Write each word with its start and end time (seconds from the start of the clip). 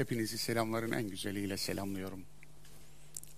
Hepinizi 0.00 0.38
selamların 0.38 0.92
en 0.92 1.08
güzeliyle 1.08 1.56
selamlıyorum. 1.56 2.24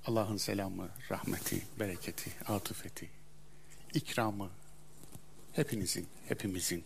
Allah'ın 0.05 0.37
selamı, 0.37 0.91
rahmeti, 1.11 1.63
bereketi, 1.81 2.31
atıfeti, 2.47 3.11
ikramı 3.95 4.51
hepinizin, 5.53 6.09
hepimizin, 6.29 6.85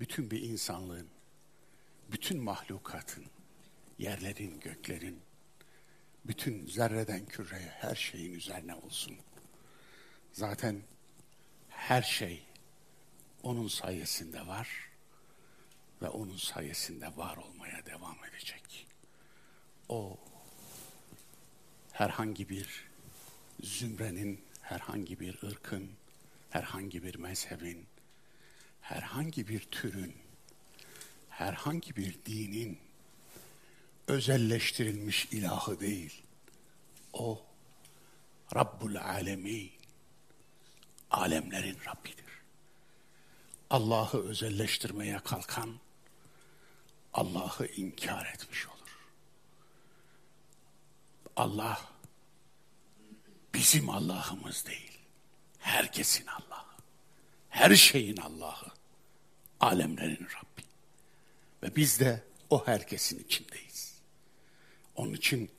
bütün 0.00 0.30
bir 0.30 0.42
insanlığın, 0.42 1.08
bütün 2.12 2.40
mahlukatın, 2.40 3.24
yerlerin, 3.98 4.60
göklerin, 4.60 5.20
bütün 6.24 6.66
zerreden 6.66 7.26
küreye 7.26 7.68
her 7.68 7.94
şeyin 7.94 8.34
üzerine 8.34 8.74
olsun. 8.74 9.16
Zaten 10.32 10.82
her 11.68 12.02
şey 12.02 12.42
onun 13.42 13.68
sayesinde 13.68 14.46
var 14.46 14.89
ve 16.02 16.08
onun 16.08 16.36
sayesinde 16.36 17.16
var 17.16 17.36
olmaya 17.36 17.86
devam 17.86 18.16
edecek. 18.24 18.86
O 19.88 20.18
herhangi 21.92 22.48
bir 22.48 22.84
zümrenin, 23.62 24.44
herhangi 24.62 25.20
bir 25.20 25.42
ırkın, 25.42 25.90
herhangi 26.50 27.02
bir 27.02 27.14
mezhebin, 27.14 27.86
herhangi 28.80 29.48
bir 29.48 29.60
türün, 29.60 30.16
herhangi 31.28 31.96
bir 31.96 32.18
dinin 32.26 32.78
özelleştirilmiş 34.06 35.24
ilahı 35.24 35.80
değil. 35.80 36.22
O 37.12 37.42
Rabbul 38.54 38.96
Alemin, 38.96 39.72
alemlerin 41.10 41.78
Rabbidir. 41.86 42.24
Allah'ı 43.70 44.28
özelleştirmeye 44.28 45.18
kalkan 45.18 45.80
Allah'ı 47.12 47.66
inkar 47.66 48.26
etmiş 48.34 48.66
olur. 48.66 49.08
Allah 51.36 51.90
bizim 53.54 53.90
Allah'ımız 53.90 54.66
değil. 54.66 54.98
Herkesin 55.58 56.26
Allah'ı. 56.26 56.76
Her 57.48 57.74
şeyin 57.74 58.16
Allah'ı. 58.16 58.72
Alemlerin 59.60 60.26
Rabbi. 60.36 60.62
Ve 61.62 61.76
biz 61.76 62.00
de 62.00 62.24
o 62.50 62.66
herkesin 62.66 63.24
içindeyiz. 63.24 64.00
Onun 64.96 65.12
için 65.12 65.50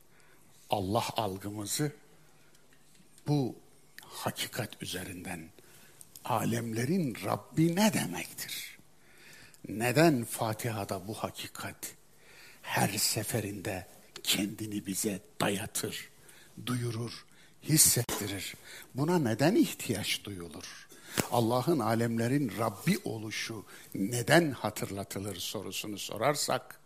Allah 0.70 1.06
algımızı 1.18 1.96
bu 3.28 3.56
hakikat 4.06 4.84
üzerinden 4.84 5.50
alemlerin 6.26 7.18
Rabbi 7.26 7.76
ne 7.76 7.94
demektir? 7.94 8.81
Neden 9.78 10.24
Fatiha'da 10.24 11.08
bu 11.08 11.14
hakikat 11.14 11.96
her 12.62 12.90
seferinde 12.90 13.88
kendini 14.24 14.86
bize 14.86 15.22
dayatır, 15.42 16.10
duyurur, 16.66 17.26
hissettirir? 17.64 18.56
Buna 18.96 19.20
neden 19.20 19.56
ihtiyaç 19.56 20.24
duyulur? 20.24 20.88
Allah'ın 21.32 21.80
alemlerin 21.80 22.52
Rabbi 22.58 23.00
oluşu 23.04 23.66
neden 23.96 24.52
hatırlatılır 24.52 25.36
sorusunu 25.36 25.98
sorarsak 25.98 26.80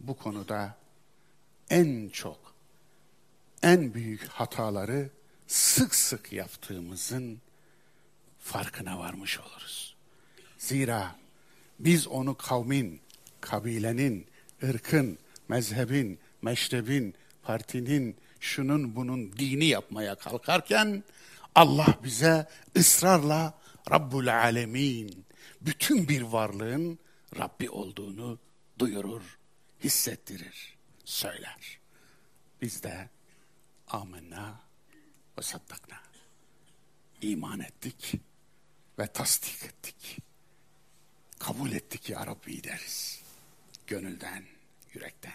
bu 0.00 0.16
konuda 0.16 0.76
en 1.70 2.08
çok 2.08 2.54
en 3.62 3.94
büyük 3.94 4.28
hataları 4.28 5.10
sık 5.46 5.94
sık 5.94 6.32
yaptığımızın 6.32 7.40
farkına 8.38 8.98
varmış 8.98 9.40
oluruz. 9.40 9.96
Zira 10.58 11.16
biz 11.78 12.06
onu 12.06 12.36
kavmin, 12.36 13.00
kabilenin, 13.40 14.26
ırkın, 14.62 15.18
mezhebin, 15.48 16.18
meşrebin, 16.42 17.14
partinin, 17.42 18.16
şunun 18.40 18.96
bunun 18.96 19.32
dini 19.32 19.64
yapmaya 19.64 20.14
kalkarken 20.14 21.04
Allah 21.54 21.98
bize 22.04 22.46
ısrarla 22.76 23.58
Rabbul 23.90 24.26
Alemin, 24.26 25.24
bütün 25.60 26.08
bir 26.08 26.22
varlığın 26.22 26.98
Rabbi 27.38 27.70
olduğunu 27.70 28.38
duyurur, 28.78 29.38
hissettirir, 29.84 30.76
söyler. 31.04 31.78
Biz 32.62 32.82
de 32.82 33.08
amenna 33.88 34.60
ve 35.38 35.42
saddakna. 35.42 35.98
İman 37.22 37.60
ettik 37.60 38.12
ve 38.98 39.06
tasdik 39.06 39.64
ettik. 39.64 40.27
Kabul 41.38 41.72
ettik 41.72 42.10
ya 42.10 42.26
Rabbi 42.26 42.64
deriz. 42.64 43.22
Gönülden, 43.86 44.44
yürekten. 44.94 45.32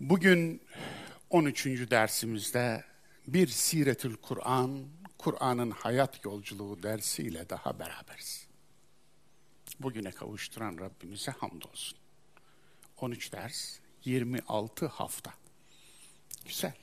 Bugün 0.00 0.62
13. 1.30 1.66
dersimizde 1.66 2.84
bir 3.26 3.46
Siretül 3.46 4.16
Kur'an, 4.16 4.86
Kur'an'ın 5.18 5.70
hayat 5.70 6.24
yolculuğu 6.24 6.82
dersiyle 6.82 7.48
daha 7.48 7.78
beraberiz. 7.78 8.46
Bugüne 9.80 10.10
kavuşturan 10.10 10.78
Rabbimize 10.78 11.30
hamdolsun. 11.30 11.98
13 13.00 13.32
ders, 13.32 13.78
26 14.04 14.86
hafta. 14.86 15.34
Güzel. 16.46 16.74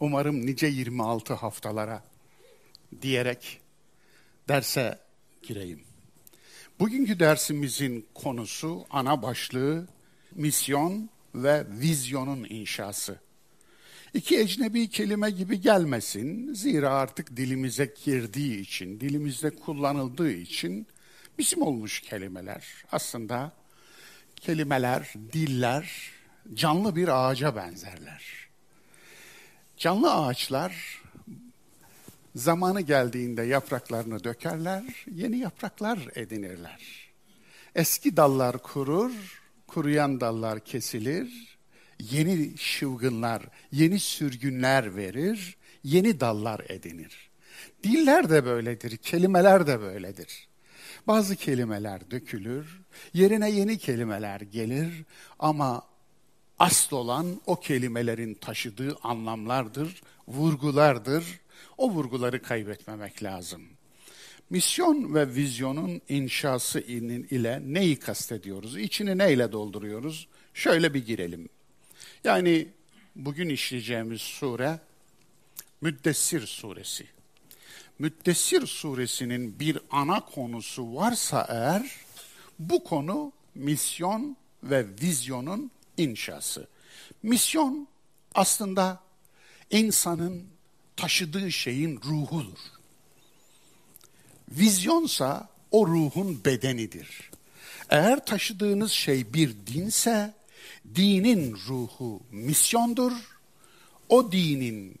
Umarım 0.00 0.46
nice 0.46 0.66
26 0.66 1.34
haftalara 1.34 2.04
diyerek 3.02 3.60
derse 4.48 4.98
gireyim. 5.42 5.95
Bugünkü 6.80 7.20
dersimizin 7.20 8.06
konusu, 8.14 8.86
ana 8.90 9.22
başlığı 9.22 9.86
misyon 10.32 11.10
ve 11.34 11.66
vizyonun 11.68 12.46
inşası. 12.48 13.18
İki 14.14 14.38
ecnebi 14.38 14.88
kelime 14.88 15.30
gibi 15.30 15.60
gelmesin. 15.60 16.54
Zira 16.54 16.90
artık 16.90 17.36
dilimize 17.36 17.94
girdiği 18.04 18.60
için, 18.60 19.00
dilimizde 19.00 19.50
kullanıldığı 19.50 20.30
için 20.30 20.86
bizim 21.38 21.62
olmuş 21.62 22.00
kelimeler. 22.00 22.64
Aslında 22.92 23.52
kelimeler, 24.36 25.12
diller 25.32 26.10
canlı 26.54 26.96
bir 26.96 27.08
ağaca 27.08 27.56
benzerler. 27.56 28.22
Canlı 29.76 30.14
ağaçlar 30.14 31.02
zamanı 32.36 32.80
geldiğinde 32.80 33.42
yapraklarını 33.42 34.24
dökerler, 34.24 34.84
yeni 35.10 35.38
yapraklar 35.38 35.98
edinirler. 36.14 37.10
Eski 37.74 38.16
dallar 38.16 38.58
kurur, 38.58 39.12
kuruyan 39.66 40.20
dallar 40.20 40.60
kesilir, 40.60 41.58
yeni 42.00 42.58
şıvgınlar, 42.58 43.42
yeni 43.72 43.98
sürgünler 43.98 44.96
verir, 44.96 45.56
yeni 45.84 46.20
dallar 46.20 46.60
edinir. 46.68 47.30
Diller 47.82 48.30
de 48.30 48.44
böyledir, 48.44 48.96
kelimeler 48.96 49.66
de 49.66 49.80
böyledir. 49.80 50.48
Bazı 51.06 51.36
kelimeler 51.36 52.10
dökülür, 52.10 52.80
yerine 53.14 53.50
yeni 53.50 53.78
kelimeler 53.78 54.40
gelir 54.40 55.04
ama 55.38 55.82
asıl 56.58 56.96
olan 56.96 57.40
o 57.46 57.60
kelimelerin 57.60 58.34
taşıdığı 58.34 58.96
anlamlardır, 59.02 60.02
vurgulardır. 60.28 61.40
O 61.78 61.90
vurguları 61.90 62.42
kaybetmemek 62.42 63.22
lazım. 63.22 63.62
Misyon 64.50 65.14
ve 65.14 65.34
vizyonun 65.34 66.00
inşası 66.08 66.80
ile 66.80 67.62
neyi 67.66 67.98
kastediyoruz? 67.98 68.78
İçini 68.78 69.18
neyle 69.18 69.52
dolduruyoruz? 69.52 70.28
Şöyle 70.54 70.94
bir 70.94 71.06
girelim. 71.06 71.48
Yani 72.24 72.68
bugün 73.16 73.48
işleyeceğimiz 73.48 74.20
sure 74.20 74.78
Müddessir 75.80 76.46
suresi. 76.46 77.06
Müddessir 77.98 78.66
suresinin 78.66 79.60
bir 79.60 79.78
ana 79.90 80.20
konusu 80.20 80.94
varsa 80.94 81.46
eğer 81.48 81.90
bu 82.58 82.84
konu 82.84 83.32
misyon 83.54 84.36
ve 84.62 84.86
vizyonun 85.02 85.70
inşası. 85.96 86.68
Misyon 87.22 87.88
aslında 88.34 89.00
insanın 89.70 90.46
taşıdığı 90.96 91.52
şeyin 91.52 92.00
ruhudur. 92.04 92.58
Vizyonsa 94.50 95.48
o 95.70 95.86
ruhun 95.86 96.44
bedenidir. 96.44 97.30
Eğer 97.90 98.26
taşıdığınız 98.26 98.92
şey 98.92 99.34
bir 99.34 99.54
dinse, 99.66 100.34
dinin 100.94 101.56
ruhu 101.68 102.20
misyondur. 102.30 103.12
O 104.08 104.32
dinin 104.32 104.94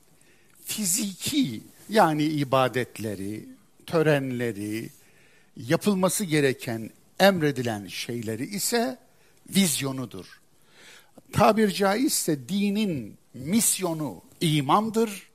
fiziki 0.64 1.62
yani 1.88 2.24
ibadetleri, 2.24 3.48
törenleri, 3.86 4.90
yapılması 5.56 6.24
gereken 6.24 6.90
emredilen 7.20 7.86
şeyleri 7.86 8.46
ise 8.46 8.98
vizyonudur. 9.50 10.40
Tabir 11.32 11.70
caizse 11.70 12.48
dinin 12.48 13.18
misyonu 13.34 14.22
imandır, 14.40 15.28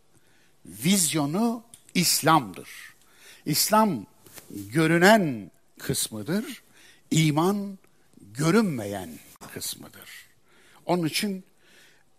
vizyonu 0.66 1.63
İslam'dır. 1.94 2.69
İslam 3.46 4.06
görünen 4.50 5.52
kısmıdır, 5.80 6.63
iman 7.12 7.78
görünmeyen 8.22 9.10
kısmıdır. 9.54 10.10
Onun 10.86 11.06
için 11.06 11.44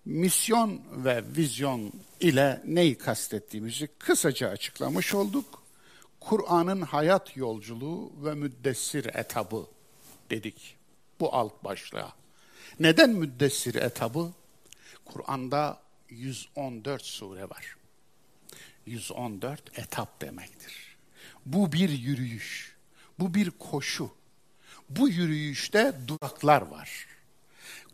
misyon 0.05 0.81
ve 0.93 1.25
vizyon 1.37 1.93
ile 2.21 2.63
neyi 2.67 2.99
kastettiğimizi 2.99 3.89
kısaca 3.99 4.49
açıklamış 4.49 5.15
olduk. 5.15 5.63
Kur'an'ın 6.21 6.83
hayat 6.83 7.37
yolculuğu 7.37 8.13
ve 8.25 8.35
müddessir 8.35 9.05
etabı 9.15 9.67
dedik 10.31 10.77
bu 11.21 11.35
alt 11.35 11.65
başlığa. 11.65 12.13
Neden 12.81 13.11
müddessir 13.11 13.75
etabı? 13.75 14.33
Kur'an'da 15.05 15.81
114 16.09 17.03
sure 17.03 17.51
var. 17.51 17.77
114 18.87 19.79
etap 19.79 20.21
demektir. 20.21 20.97
Bu 21.47 21.73
bir 21.73 21.89
yürüyüş, 21.89 22.77
bu 23.19 23.35
bir 23.35 23.51
koşu. 23.51 24.11
Bu 24.91 25.09
yürüyüşte 25.09 25.95
duraklar 26.09 26.63
var. 26.63 27.07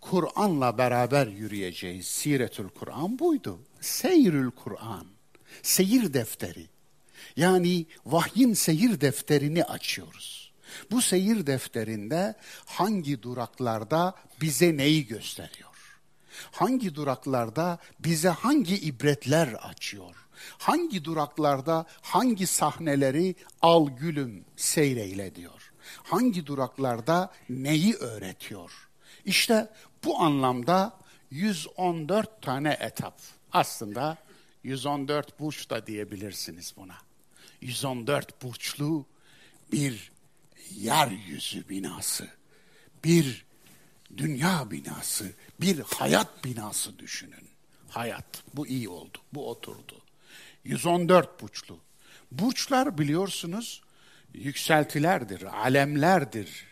Kur'an'la 0.00 0.78
beraber 0.78 1.26
yürüyeceğiz. 1.26 2.06
Siretül 2.06 2.68
Kur'an 2.68 3.18
buydu. 3.18 3.60
Seyrül 3.80 4.50
Kur'an. 4.50 5.06
Seyir 5.62 6.14
defteri. 6.14 6.66
Yani 7.36 7.86
vahyin 8.06 8.54
seyir 8.54 9.00
defterini 9.00 9.64
açıyoruz. 9.64 10.52
Bu 10.90 11.02
seyir 11.02 11.46
defterinde 11.46 12.34
hangi 12.66 13.22
duraklarda 13.22 14.14
bize 14.40 14.76
neyi 14.76 15.06
gösteriyor? 15.06 15.98
Hangi 16.50 16.94
duraklarda 16.94 17.78
bize 18.00 18.28
hangi 18.28 18.76
ibretler 18.76 19.48
açıyor? 19.48 20.27
Hangi 20.58 21.04
duraklarda 21.04 21.86
hangi 22.00 22.46
sahneleri 22.46 23.34
al 23.62 23.88
gülüm 23.88 24.44
seyreyle 24.56 25.34
diyor? 25.34 25.72
Hangi 26.02 26.46
duraklarda 26.46 27.32
neyi 27.48 27.94
öğretiyor? 27.94 28.88
İşte 29.24 29.70
bu 30.04 30.18
anlamda 30.20 30.98
114 31.30 32.42
tane 32.42 32.76
etap. 32.80 33.20
Aslında 33.52 34.16
114 34.62 35.40
burç 35.40 35.70
da 35.70 35.86
diyebilirsiniz 35.86 36.74
buna. 36.76 36.96
114 37.60 38.42
burçlu 38.42 39.06
bir 39.72 40.10
yeryüzü 40.74 41.68
binası, 41.68 42.28
bir 43.04 43.46
dünya 44.16 44.70
binası, 44.70 45.32
bir 45.60 45.78
hayat 45.78 46.44
binası 46.44 46.98
düşünün. 46.98 47.48
Hayat, 47.88 48.42
bu 48.54 48.66
iyi 48.66 48.88
oldu, 48.88 49.18
bu 49.32 49.50
oturdu. 49.50 50.00
114 50.68 51.42
burçlu. 51.42 51.78
Burçlar 52.32 52.98
biliyorsunuz 52.98 53.82
yükseltilerdir, 54.34 55.42
alemlerdir. 55.42 56.66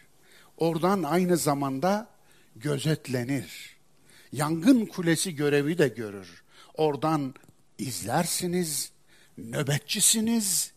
Oradan 0.57 1.03
aynı 1.03 1.37
zamanda 1.37 2.09
gözetlenir. 2.57 3.77
Yangın 4.33 4.87
kulesi 4.87 5.35
görevi 5.35 5.79
de 5.79 5.89
görür. 5.89 6.43
Oradan 6.75 7.35
izlersiniz, 7.79 8.93
nöbetçisiniz. 9.39 10.73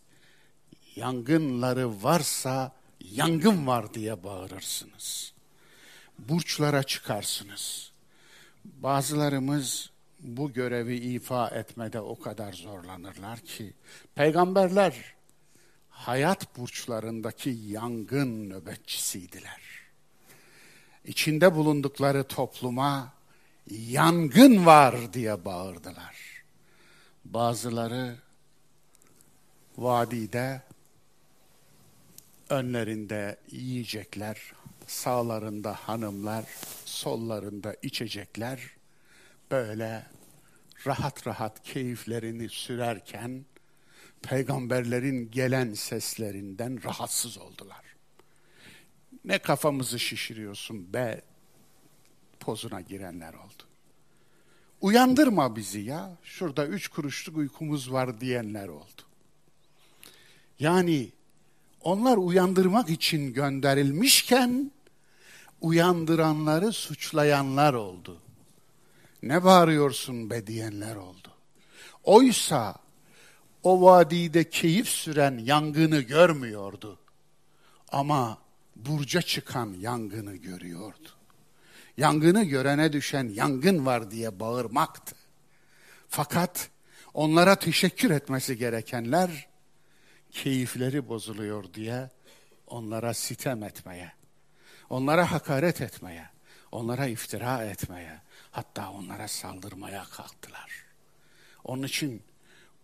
Yangınları 0.96 2.02
varsa 2.02 2.72
yangın 3.00 3.66
var 3.66 3.94
diye 3.94 4.24
bağırırsınız. 4.24 5.32
Burçlara 6.18 6.82
çıkarsınız. 6.82 7.92
Bazılarımız 8.64 9.90
bu 10.20 10.52
görevi 10.52 10.96
ifa 10.96 11.48
etmede 11.48 12.00
o 12.00 12.18
kadar 12.18 12.52
zorlanırlar 12.52 13.40
ki 13.40 13.74
peygamberler 14.14 15.14
hayat 15.90 16.56
burçlarındaki 16.56 17.50
yangın 17.50 18.50
nöbetçisiydiler. 18.50 19.60
İçinde 21.04 21.54
bulundukları 21.54 22.24
topluma 22.24 23.12
yangın 23.70 24.66
var 24.66 25.12
diye 25.12 25.44
bağırdılar. 25.44 26.16
Bazıları 27.24 28.16
vadide 29.78 30.62
önlerinde 32.48 33.36
yiyecekler, 33.50 34.52
sağlarında 34.86 35.72
hanımlar, 35.72 36.44
sollarında 36.84 37.76
içecekler 37.82 38.79
böyle 39.50 40.06
rahat 40.86 41.26
rahat 41.26 41.62
keyiflerini 41.62 42.48
sürerken 42.48 43.44
peygamberlerin 44.22 45.30
gelen 45.30 45.74
seslerinden 45.74 46.84
rahatsız 46.84 47.38
oldular. 47.38 47.84
Ne 49.24 49.38
kafamızı 49.38 49.98
şişiriyorsun 49.98 50.92
be 50.92 51.22
pozuna 52.40 52.80
girenler 52.80 53.34
oldu. 53.34 53.62
Uyandırma 54.80 55.56
bizi 55.56 55.80
ya. 55.80 56.16
Şurada 56.22 56.66
üç 56.66 56.88
kuruşluk 56.88 57.36
uykumuz 57.36 57.92
var 57.92 58.20
diyenler 58.20 58.68
oldu. 58.68 59.02
Yani 60.58 61.12
onlar 61.80 62.16
uyandırmak 62.16 62.90
için 62.90 63.32
gönderilmişken 63.32 64.72
uyandıranları 65.60 66.72
suçlayanlar 66.72 67.74
oldu. 67.74 68.20
Ne 69.22 69.44
bağırıyorsun 69.44 70.30
be 70.30 70.46
diyenler 70.46 70.96
oldu. 70.96 71.28
Oysa 72.04 72.74
o 73.62 73.82
vadide 73.82 74.50
keyif 74.50 74.88
süren 74.88 75.38
yangını 75.38 76.00
görmüyordu. 76.00 76.98
Ama 77.88 78.38
burca 78.76 79.22
çıkan 79.22 79.76
yangını 79.80 80.36
görüyordu. 80.36 81.08
Yangını 81.96 82.44
görene 82.44 82.92
düşen 82.92 83.28
yangın 83.28 83.86
var 83.86 84.10
diye 84.10 84.40
bağırmaktı. 84.40 85.16
Fakat 86.08 86.70
onlara 87.14 87.56
teşekkür 87.56 88.10
etmesi 88.10 88.56
gerekenler 88.56 89.48
keyifleri 90.30 91.08
bozuluyor 91.08 91.74
diye 91.74 92.10
onlara 92.66 93.14
sitem 93.14 93.62
etmeye, 93.62 94.12
onlara 94.90 95.32
hakaret 95.32 95.80
etmeye, 95.80 96.28
onlara 96.72 97.06
iftira 97.06 97.64
etmeye, 97.64 98.20
hatta 98.50 98.90
onlara 98.90 99.28
saldırmaya 99.28 100.04
kalktılar. 100.04 100.84
Onun 101.64 101.82
için 101.82 102.22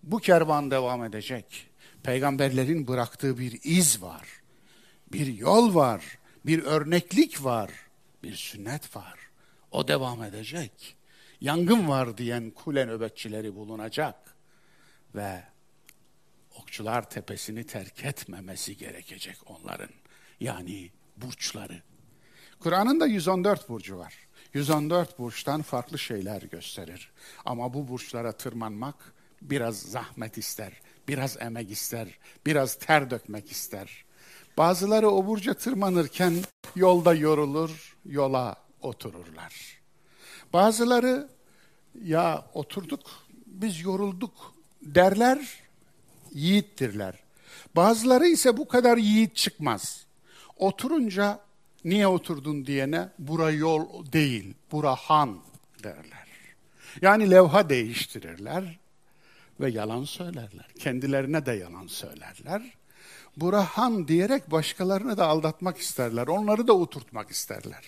bu 0.02 0.18
kervan 0.18 0.70
devam 0.70 1.04
edecek. 1.04 1.70
Peygamberlerin 2.02 2.88
bıraktığı 2.88 3.38
bir 3.38 3.60
iz 3.64 4.02
var. 4.02 4.28
Bir 5.12 5.26
yol 5.26 5.74
var. 5.74 6.18
Bir 6.46 6.62
örneklik 6.62 7.44
var. 7.44 7.70
Bir 8.22 8.34
sünnet 8.34 8.96
var. 8.96 9.18
O 9.70 9.88
devam 9.88 10.22
edecek. 10.22 10.96
Yangın 11.40 11.88
var 11.88 12.18
diyen 12.18 12.50
kule 12.50 12.86
nöbetçileri 12.86 13.54
bulunacak. 13.54 14.36
Ve 15.14 15.42
okçular 16.60 17.10
tepesini 17.10 17.66
terk 17.66 18.04
etmemesi 18.04 18.76
gerekecek 18.76 19.36
onların. 19.46 19.90
Yani 20.40 20.90
burçları. 21.16 21.82
Kur'an'ın 22.58 23.00
da 23.00 23.06
114 23.06 23.68
burcu 23.68 23.98
var. 23.98 24.25
114 24.54 25.18
burçtan 25.18 25.62
farklı 25.62 25.98
şeyler 25.98 26.42
gösterir. 26.42 27.10
Ama 27.44 27.74
bu 27.74 27.88
burçlara 27.88 28.32
tırmanmak 28.32 29.14
biraz 29.42 29.78
zahmet 29.78 30.38
ister, 30.38 30.72
biraz 31.08 31.36
emek 31.40 31.70
ister, 31.70 32.18
biraz 32.46 32.74
ter 32.74 33.10
dökmek 33.10 33.52
ister. 33.52 34.04
Bazıları 34.58 35.10
o 35.10 35.26
burca 35.26 35.54
tırmanırken 35.54 36.34
yolda 36.76 37.14
yorulur, 37.14 37.96
yola 38.04 38.56
otururlar. 38.82 39.80
Bazıları 40.52 41.28
ya 42.02 42.46
oturduk, 42.54 43.00
biz 43.46 43.80
yorulduk 43.80 44.54
derler, 44.82 45.60
yiğittirler. 46.32 47.14
Bazıları 47.76 48.26
ise 48.26 48.56
bu 48.56 48.68
kadar 48.68 48.96
yiğit 48.96 49.36
çıkmaz. 49.36 50.06
Oturunca 50.56 51.45
niye 51.86 52.06
oturdun 52.06 52.66
diyene 52.66 53.08
bura 53.18 53.50
yol 53.50 54.12
değil, 54.12 54.54
bura 54.72 54.94
han 54.94 55.38
derler. 55.82 56.26
Yani 57.02 57.30
levha 57.30 57.68
değiştirirler 57.68 58.78
ve 59.60 59.70
yalan 59.70 60.04
söylerler. 60.04 60.66
Kendilerine 60.78 61.46
de 61.46 61.52
yalan 61.52 61.86
söylerler. 61.86 62.62
Burahan 63.36 64.08
diyerek 64.08 64.50
başkalarını 64.50 65.16
da 65.16 65.26
aldatmak 65.26 65.78
isterler. 65.78 66.26
Onları 66.26 66.68
da 66.68 66.72
oturtmak 66.72 67.30
isterler. 67.30 67.84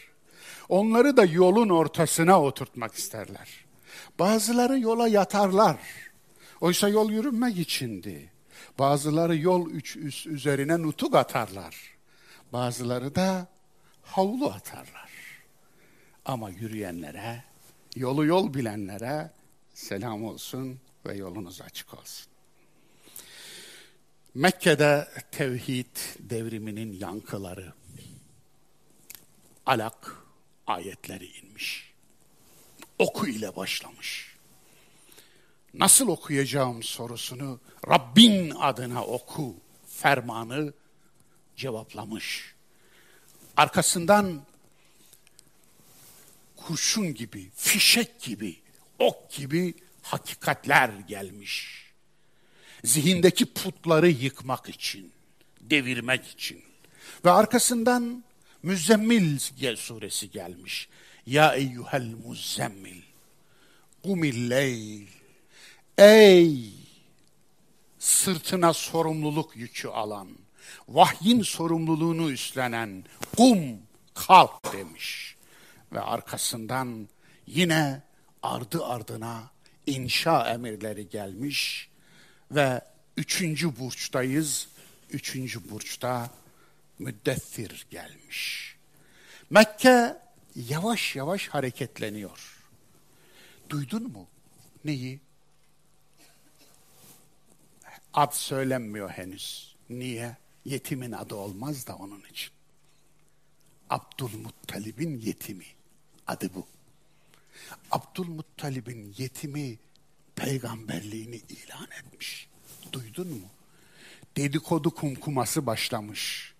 Onları 0.68 1.16
da 1.16 1.24
yolun 1.24 1.68
ortasına 1.68 2.42
oturtmak 2.42 2.94
isterler. 2.94 3.64
Bazıları 4.18 4.78
yola 4.78 5.08
yatarlar. 5.08 5.76
Oysa 6.60 6.88
yol 6.88 7.10
yürünmek 7.10 7.58
içindi. 7.58 8.32
Bazıları 8.78 9.36
yol 9.36 9.70
üç 9.70 9.96
üst 9.96 10.26
üzerine 10.26 10.82
nutuk 10.82 11.14
atarlar. 11.14 11.76
Bazıları 12.52 13.14
da 13.14 13.48
havlu 14.08 14.50
atarlar. 14.50 15.10
Ama 16.24 16.50
yürüyenlere, 16.50 17.44
yolu 17.96 18.26
yol 18.26 18.54
bilenlere 18.54 19.30
selam 19.74 20.24
olsun 20.24 20.80
ve 21.06 21.16
yolunuz 21.16 21.60
açık 21.60 21.94
olsun. 21.94 22.26
Mekke'de 24.34 25.08
tevhid 25.30 25.96
devriminin 26.18 26.92
yankıları 26.92 27.72
Alak 29.66 30.16
ayetleri 30.66 31.26
inmiş. 31.26 31.92
Oku 32.98 33.26
ile 33.26 33.56
başlamış. 33.56 34.36
Nasıl 35.74 36.08
okuyacağım 36.08 36.82
sorusunu 36.82 37.60
Rabbin 37.88 38.50
adına 38.50 39.04
oku 39.04 39.54
fermanı 39.86 40.72
cevaplamış. 41.56 42.57
Arkasından 43.58 44.42
kurşun 46.56 47.14
gibi, 47.14 47.50
fişek 47.56 48.20
gibi, 48.20 48.56
ok 48.98 49.30
gibi 49.30 49.74
hakikatler 50.02 50.90
gelmiş. 51.08 51.84
Zihindeki 52.84 53.46
putları 53.46 54.08
yıkmak 54.08 54.68
için, 54.68 55.12
devirmek 55.60 56.26
için. 56.26 56.62
Ve 57.24 57.30
arkasından 57.30 58.24
Müzzemmil 58.62 59.38
suresi 59.76 60.30
gelmiş. 60.30 60.88
Ya 61.26 61.54
eyyuhel 61.54 62.14
muzzemmil. 62.26 63.02
Kumil 64.02 64.50
leyl. 64.50 65.06
Ey 65.98 66.72
sırtına 67.98 68.72
sorumluluk 68.72 69.56
yükü 69.56 69.88
alan, 69.88 70.28
vahyin 70.88 71.42
sorumluluğunu 71.42 72.30
üstlenen, 72.30 73.04
kum 73.36 73.58
kalk 74.14 74.72
demiş. 74.72 75.36
Ve 75.92 76.00
arkasından 76.00 77.08
yine 77.46 78.02
ardı 78.42 78.84
ardına 78.84 79.50
inşa 79.86 80.50
emirleri 80.50 81.08
gelmiş 81.08 81.88
ve 82.50 82.80
üçüncü 83.16 83.78
burçtayız. 83.78 84.68
Üçüncü 85.10 85.70
burçta 85.70 86.30
müddessir 86.98 87.86
gelmiş. 87.90 88.74
Mekke 89.50 90.16
yavaş 90.56 91.16
yavaş 91.16 91.48
hareketleniyor. 91.48 92.58
Duydun 93.70 94.02
mu? 94.02 94.28
Neyi? 94.84 95.20
Ad 98.14 98.32
söylenmiyor 98.32 99.10
henüz. 99.10 99.76
Niye? 99.90 100.36
Yetimin 100.64 101.12
adı 101.12 101.34
olmaz 101.34 101.86
da 101.86 101.96
onun 101.96 102.22
için. 102.30 102.50
Abdülmuttalib'in 103.90 105.20
yetimi. 105.20 105.64
Adı 106.26 106.50
bu. 106.54 106.66
Abdülmuttalib'in 107.90 109.14
yetimi 109.18 109.78
peygamberliğini 110.36 111.36
ilan 111.36 111.88
etmiş. 112.00 112.48
Duydun 112.92 113.28
mu? 113.28 113.46
Dedikodu 114.36 114.90
kumkuması 114.90 115.66
başlamış. 115.66 116.54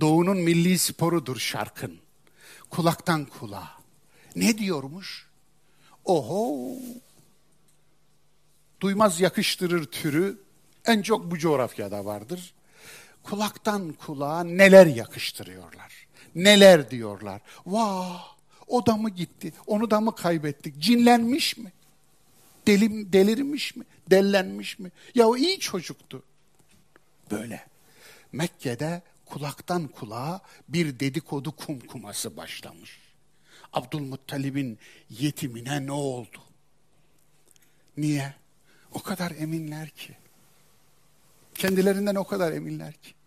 Doğu'nun 0.00 0.36
milli 0.36 0.78
sporudur 0.78 1.36
şarkın. 1.38 1.98
Kulaktan 2.70 3.24
kulağa. 3.24 3.78
Ne 4.36 4.58
diyormuş? 4.58 5.28
Oho! 6.04 6.72
Duymaz 8.80 9.20
yakıştırır 9.20 9.84
türü 9.84 10.38
en 10.84 11.02
çok 11.02 11.30
bu 11.30 11.38
coğrafyada 11.38 12.04
vardır. 12.04 12.54
Kulaktan 13.30 13.92
kulağa 13.92 14.44
neler 14.44 14.86
yakıştırıyorlar. 14.86 16.06
Neler 16.34 16.90
diyorlar. 16.90 17.40
Vah! 17.66 18.38
O 18.66 18.86
da 18.86 18.96
mı 18.96 19.10
gitti? 19.10 19.52
Onu 19.66 19.90
da 19.90 20.00
mı 20.00 20.14
kaybettik? 20.14 20.78
Cinlenmiş 20.78 21.56
mi? 21.56 21.72
Delim, 22.66 23.12
delirmiş 23.12 23.76
mi? 23.76 23.84
Dellenmiş 24.10 24.78
mi? 24.78 24.90
Ya 25.14 25.28
o 25.28 25.36
iyi 25.36 25.58
çocuktu. 25.58 26.22
Böyle. 27.30 27.66
Mekke'de 28.32 29.02
kulaktan 29.26 29.88
kulağa 29.88 30.40
bir 30.68 31.00
dedikodu 31.00 31.52
kumkuması 31.56 32.36
başlamış. 32.36 32.98
Abdülmuttalib'in 33.72 34.78
yetimine 35.10 35.86
ne 35.86 35.92
oldu? 35.92 36.38
Niye? 37.96 38.34
O 38.92 39.02
kadar 39.02 39.30
eminler 39.30 39.88
ki. 39.88 40.16
Kendilerinden 41.54 42.14
o 42.14 42.24
kadar 42.24 42.52
eminler 42.52 42.92
ki. 42.92 43.17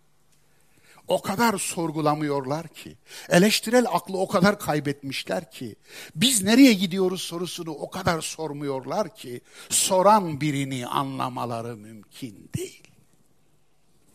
O 1.08 1.22
kadar 1.22 1.58
sorgulamıyorlar 1.58 2.68
ki. 2.68 2.98
Eleştirel 3.30 3.86
aklı 3.90 4.18
o 4.18 4.28
kadar 4.28 4.60
kaybetmişler 4.60 5.52
ki. 5.52 5.76
Biz 6.16 6.44
nereye 6.44 6.74
gidiyoruz 6.74 7.22
sorusunu 7.22 7.72
o 7.72 7.90
kadar 7.90 8.22
sormuyorlar 8.22 9.16
ki. 9.16 9.42
Soran 9.70 10.42
birini 10.42 10.88
anlamaları 10.88 11.78
mümkün 11.78 12.50
değil. 12.56 12.84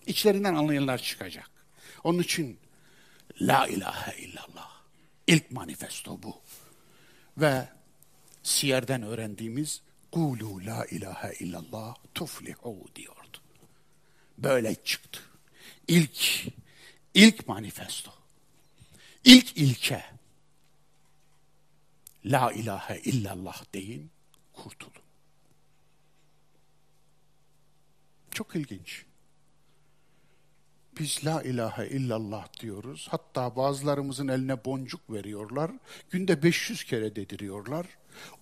İçlerinden 0.07 0.55
anlayanlar 0.55 0.99
çıkacak. 0.99 1.51
Onun 2.05 2.19
için 2.19 2.59
La 3.41 3.67
ilahe 3.67 4.17
illallah. 4.19 4.71
İlk 5.27 5.51
manifesto 5.51 6.23
bu. 6.23 6.41
Ve 7.39 7.69
Siyer'den 8.43 9.03
öğrendiğimiz 9.03 9.83
Kulu 10.13 10.67
la 10.67 10.85
ilahe 10.85 11.35
illallah 11.41 11.95
tuflihu 12.15 12.89
diyordu. 12.95 13.39
Böyle 14.39 14.75
çıktı. 14.75 15.21
İlk, 15.89 16.47
ilk 17.17 17.49
manifesto. 17.49 18.13
İlk 19.25 19.57
ilke. 19.57 20.05
La 22.25 22.53
ilahe 22.53 22.99
illallah 22.99 23.65
deyin, 23.75 24.11
kurtulun. 24.53 25.03
Çok 28.31 28.57
ilginç. 28.57 29.05
Biz 30.99 31.27
la 31.27 31.43
ilahe 31.43 31.89
illallah 31.89 32.61
diyoruz. 32.61 33.09
Hatta 33.11 33.57
bazılarımızın 33.57 34.29
eline 34.29 34.65
boncuk 34.65 35.11
veriyorlar. 35.11 35.71
Günde 36.11 36.43
500 36.43 36.85
kere 36.85 37.17
dediriyorlar. 37.17 37.87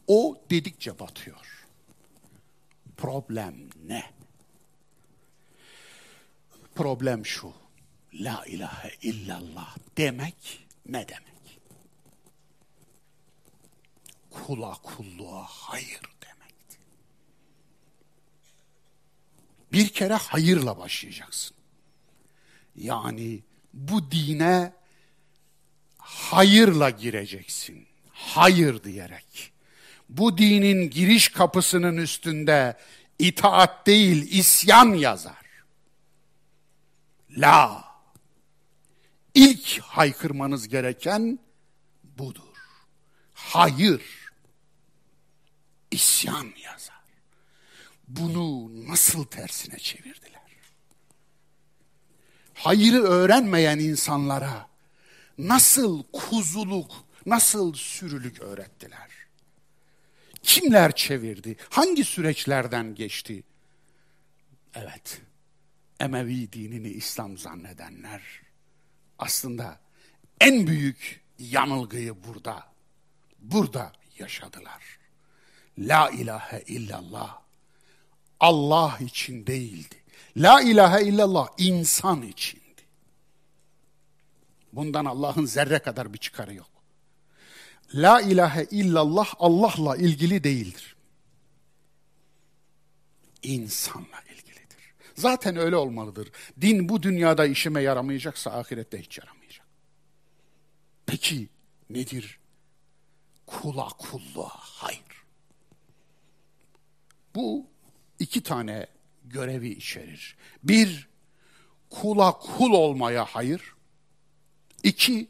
O 0.06 0.38
dedikçe 0.50 0.98
batıyor. 0.98 1.66
Problem 2.96 3.54
ne? 3.86 4.04
Problem 6.74 7.26
şu. 7.26 7.63
La 8.21 8.44
ilahe 8.47 8.97
illallah 9.02 9.76
demek 9.97 10.66
ne 10.87 11.09
demek? 11.09 11.61
Kula 14.30 14.73
kulluğa 14.73 15.44
hayır 15.49 16.00
demekti. 16.23 16.78
Bir 19.73 19.88
kere 19.88 20.14
hayırla 20.14 20.78
başlayacaksın. 20.78 21.56
Yani 22.76 23.42
bu 23.73 24.11
dine 24.11 24.73
hayırla 25.99 26.90
gireceksin. 26.90 27.87
Hayır 28.11 28.83
diyerek. 28.85 29.52
Bu 30.09 30.38
dinin 30.38 30.90
giriş 30.90 31.28
kapısının 31.28 31.97
üstünde 31.97 32.76
itaat 33.18 33.87
değil 33.87 34.38
isyan 34.38 34.94
yazar. 34.94 35.44
La. 37.30 37.83
İlk 39.34 39.80
haykırmanız 39.80 40.68
gereken 40.68 41.38
budur. 42.18 42.42
Hayır. 43.34 44.02
İsyan 45.90 46.52
yazar. 46.62 46.94
Bunu 48.08 48.70
nasıl 48.88 49.24
tersine 49.24 49.78
çevirdiler? 49.78 50.34
hayırı 52.54 53.02
öğrenmeyen 53.02 53.78
insanlara 53.78 54.68
nasıl 55.38 56.02
kuzuluk, 56.12 56.92
nasıl 57.26 57.74
sürülük 57.74 58.40
öğrettiler? 58.40 59.10
Kimler 60.42 60.94
çevirdi? 60.96 61.56
Hangi 61.70 62.04
süreçlerden 62.04 62.94
geçti? 62.94 63.42
Evet, 64.74 65.20
Emevi 66.00 66.52
dinini 66.52 66.88
İslam 66.88 67.38
zannedenler 67.38 68.22
aslında 69.18 69.80
en 70.40 70.66
büyük 70.66 71.25
yanılgıyı 71.38 72.25
burada, 72.25 72.66
burada 73.38 73.92
yaşadılar. 74.18 74.99
La 75.78 76.11
ilahe 76.11 76.64
illallah 76.66 77.38
Allah 78.40 78.99
için 79.00 79.47
değildi. 79.47 79.97
La 80.37 80.61
ilahe 80.61 81.04
illallah 81.04 81.49
insan 81.59 82.23
içindi. 82.23 82.64
Bundan 84.73 85.04
Allah'ın 85.04 85.47
zerre 85.47 85.78
kadar 85.78 86.12
bir 86.12 86.18
çıkarı 86.18 86.54
yok. 86.54 86.71
La 87.94 88.21
ilahe 88.21 88.66
illallah 88.71 89.35
Allah'la 89.38 89.97
ilgili 89.97 90.44
değildir. 90.44 90.97
İnsanla. 93.42 94.23
Zaten 95.14 95.56
öyle 95.56 95.76
olmalıdır. 95.76 96.30
Din 96.61 96.88
bu 96.88 97.02
dünyada 97.02 97.47
işime 97.47 97.83
yaramayacaksa 97.83 98.50
ahirette 98.50 99.00
hiç 99.00 99.18
yaramayacak. 99.18 99.66
Peki 101.06 101.49
nedir? 101.90 102.38
Kula 103.47 103.88
kulluğa 103.88 104.52
hayır. 104.54 105.25
Bu 107.35 107.66
iki 108.18 108.42
tane 108.42 108.87
görevi 109.25 109.68
içerir. 109.68 110.37
Bir, 110.62 111.09
kula 111.90 112.38
kul 112.38 112.73
olmaya 112.73 113.25
hayır. 113.25 113.75
İki, 114.83 115.28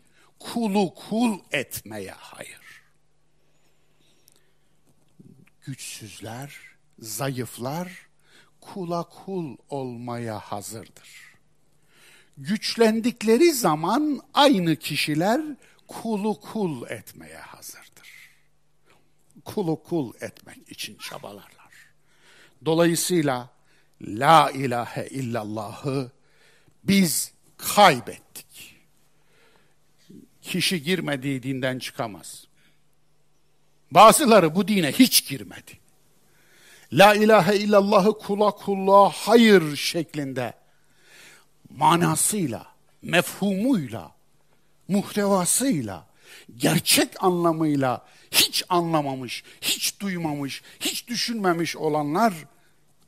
Kulu 0.53 0.95
kul 0.95 1.38
etmeye 1.53 2.11
hayır. 2.11 2.83
Güçsüzler, 5.61 6.61
zayıflar 6.99 8.07
kula 8.73 9.02
kul 9.02 9.56
olmaya 9.68 10.38
hazırdır. 10.38 11.09
Güçlendikleri 12.38 13.52
zaman 13.52 14.21
aynı 14.35 14.76
kişiler 14.76 15.40
kulu 15.88 16.40
kul 16.40 16.90
etmeye 16.90 17.38
hazırdır. 17.38 18.30
Kulu 19.44 19.83
kul 19.83 20.12
etmek 20.21 20.71
için 20.71 20.97
çabalarlar. 20.99 21.73
Dolayısıyla 22.64 23.50
la 24.02 24.50
ilahe 24.50 25.06
illallahı 25.06 26.11
biz 26.85 27.33
kaybettik. 27.56 28.76
Kişi 30.42 30.83
girmediği 30.83 31.42
dinden 31.42 31.78
çıkamaz. 31.78 32.47
Bazıları 33.90 34.54
bu 34.54 34.68
dine 34.68 34.92
hiç 34.92 35.28
girmedi. 35.28 35.84
La 36.94 37.14
ilahe 37.14 37.56
illallahı 37.56 38.18
kula 38.18 38.50
kulluğa 38.50 39.10
hayır 39.10 39.76
şeklinde 39.76 40.54
manasıyla, 41.70 42.66
mefhumuyla, 43.02 44.12
muhtevasıyla, 44.88 46.06
gerçek 46.56 47.24
anlamıyla 47.24 48.06
hiç 48.30 48.64
anlamamış, 48.68 49.44
hiç 49.60 50.00
duymamış, 50.00 50.62
hiç 50.80 51.08
düşünmemiş 51.08 51.76
olanlar 51.76 52.34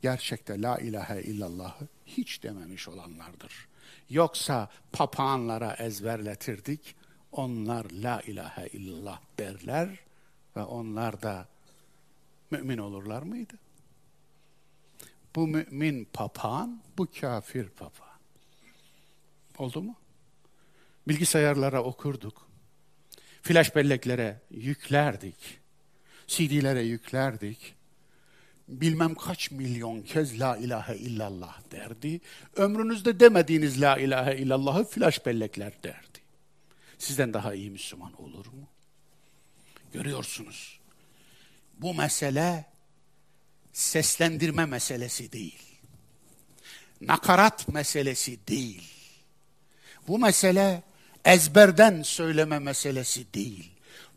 gerçekte 0.01 0.61
la 0.61 0.77
ilahe 0.77 1.21
illallahı 1.21 1.87
hiç 2.05 2.43
dememiş 2.43 2.87
olanlardır. 2.87 3.67
Yoksa 4.09 4.69
papağanlara 4.91 5.73
ezberletirdik, 5.73 6.95
onlar 7.31 7.85
la 7.91 8.21
ilahe 8.21 8.67
illallah 8.67 9.19
derler 9.39 9.89
ve 10.55 10.63
onlar 10.63 11.21
da 11.21 11.47
mümin 12.51 12.77
olurlar 12.77 13.21
mıydı? 13.21 13.53
Bu 15.37 15.47
mümin 15.47 16.07
papağan, 16.13 16.81
bu 16.97 17.07
kafir 17.21 17.69
papağan. 17.69 18.19
Oldu 19.57 19.81
mu? 19.81 19.95
Bilgisayarlara 21.07 21.83
okurduk. 21.83 22.47
Flash 23.41 23.75
belleklere 23.75 24.41
yüklerdik. 24.51 25.59
CD'lere 26.27 26.81
yüklerdik. 26.81 27.75
Bilmem 28.67 29.15
kaç 29.15 29.51
milyon 29.51 30.01
kez 30.01 30.39
la 30.39 30.57
ilahe 30.57 30.95
illallah 30.95 31.71
derdi. 31.71 32.21
Ömrünüzde 32.55 33.19
demediğiniz 33.19 33.81
la 33.81 33.97
ilahe 33.97 34.37
illallahı 34.37 34.83
flash 34.83 35.25
bellekler 35.25 35.83
derdi. 35.83 36.19
Sizden 36.97 37.33
daha 37.33 37.53
iyi 37.53 37.71
Müslüman 37.71 38.21
olur 38.21 38.45
mu? 38.45 38.67
Görüyorsunuz. 39.93 40.79
Bu 41.79 41.93
mesele 41.93 42.76
seslendirme 43.77 44.65
meselesi 44.65 45.31
değil. 45.31 45.63
Nakarat 47.01 47.67
meselesi 47.67 48.47
değil. 48.47 48.83
Bu 50.07 50.19
mesele 50.19 50.83
ezberden 51.25 52.01
söyleme 52.01 52.59
meselesi 52.59 53.33
değil. 53.33 53.71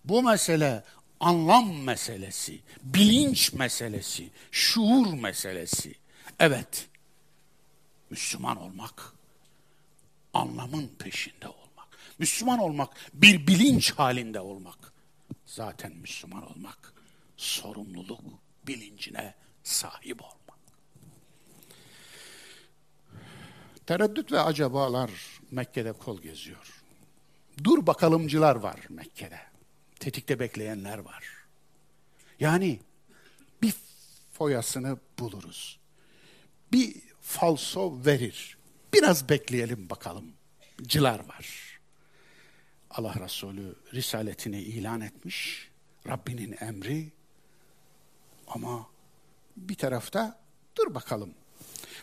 Bu 0.04 0.22
mesele 0.22 0.84
anlam 1.20 1.82
meselesi, 1.82 2.60
bilinç 2.82 3.52
meselesi, 3.52 4.30
şuur 4.50 5.14
meselesi. 5.14 5.94
Evet, 6.38 6.88
Müslüman 8.10 8.56
olmak, 8.56 9.12
anlamın 10.34 10.88
peşinde 10.98 11.48
olmak. 11.48 11.88
Müslüman 12.18 12.58
olmak, 12.58 12.90
bir 13.14 13.46
bilinç 13.46 13.92
halinde 13.92 14.40
olmak. 14.40 14.92
Zaten 15.46 15.92
Müslüman 15.92 16.52
olmak, 16.52 16.92
sorumluluk 17.36 18.20
bilincine 18.66 19.34
sahip 19.64 20.22
olmak. 20.22 20.58
Tereddüt 23.86 24.32
ve 24.32 24.40
acabalar 24.40 25.10
Mekke'de 25.50 25.92
kol 25.92 26.22
geziyor. 26.22 26.82
Dur 27.64 27.86
bakalımcılar 27.86 28.56
var 28.56 28.80
Mekke'de. 28.88 29.40
Tetikte 30.00 30.40
bekleyenler 30.40 30.98
var. 30.98 31.24
Yani 32.40 32.80
bir 33.62 33.74
foyasını 34.32 34.98
buluruz. 35.18 35.78
Bir 36.72 36.96
falso 37.20 38.04
verir. 38.04 38.56
Biraz 38.94 39.28
bekleyelim 39.28 39.90
bakalım. 39.90 40.32
Cılar 40.82 41.28
var. 41.28 41.78
Allah 42.90 43.14
Resulü 43.24 43.74
risaletini 43.94 44.60
ilan 44.60 45.00
etmiş. 45.00 45.70
Rabbinin 46.08 46.56
emri. 46.60 47.12
Ama 48.46 48.89
bir 49.68 49.74
tarafta 49.74 50.40
dur 50.76 50.94
bakalım. 50.94 51.30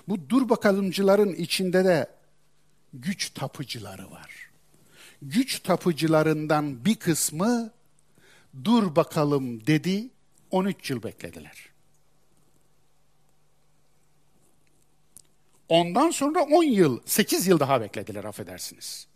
Bu 0.08 0.30
dur 0.30 0.50
bakalımcıların 0.50 1.34
içinde 1.34 1.86
de 1.86 2.12
güç 2.94 3.30
tapıcıları 3.30 4.12
var. 4.12 4.50
Güç 5.22 5.60
tapıcılarından 5.60 6.86
bir 6.86 6.96
kısmı 6.96 7.72
dur 8.64 8.96
bakalım 8.96 9.68
dedi, 9.68 10.10
13 10.52 10.90
yıl 10.90 11.04
beklediler. 11.04 11.70
Ondan 15.70 16.12
sonra 16.12 16.42
10 16.42 16.64
yıl, 16.64 17.00
8 17.06 17.48
yıl 17.48 17.60
daha 17.60 17.82
beklediler 17.82 18.24
affedersiniz. 18.24 19.08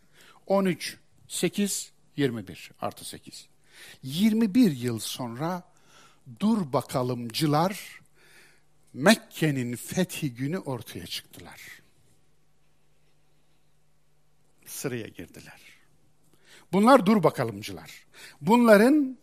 13, 0.47 0.97
8, 1.27 1.91
21 2.17 2.71
artı 2.81 3.05
8. 3.05 3.47
21 4.03 4.71
yıl 4.71 4.99
sonra 4.99 5.63
dur 6.39 6.73
bakalımcılar 6.73 8.00
Mekke'nin 8.93 9.75
fethi 9.75 10.33
günü 10.33 10.57
ortaya 10.57 11.07
çıktılar. 11.07 11.61
Sıraya 14.65 15.07
girdiler. 15.07 15.61
Bunlar 16.73 17.05
dur 17.05 17.23
bakalımcılar. 17.23 18.05
Bunların 18.41 19.17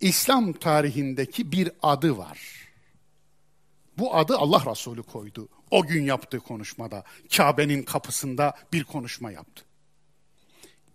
İslam 0.00 0.52
tarihindeki 0.52 1.52
bir 1.52 1.70
adı 1.82 2.18
var. 2.18 2.68
Bu 3.98 4.14
adı 4.16 4.36
Allah 4.36 4.70
Resulü 4.70 5.02
koydu. 5.02 5.48
O 5.70 5.86
gün 5.86 6.02
yaptığı 6.02 6.40
konuşmada 6.40 7.04
Kabe'nin 7.36 7.82
kapısında 7.82 8.54
bir 8.72 8.84
konuşma 8.84 9.32
yaptı. 9.32 9.64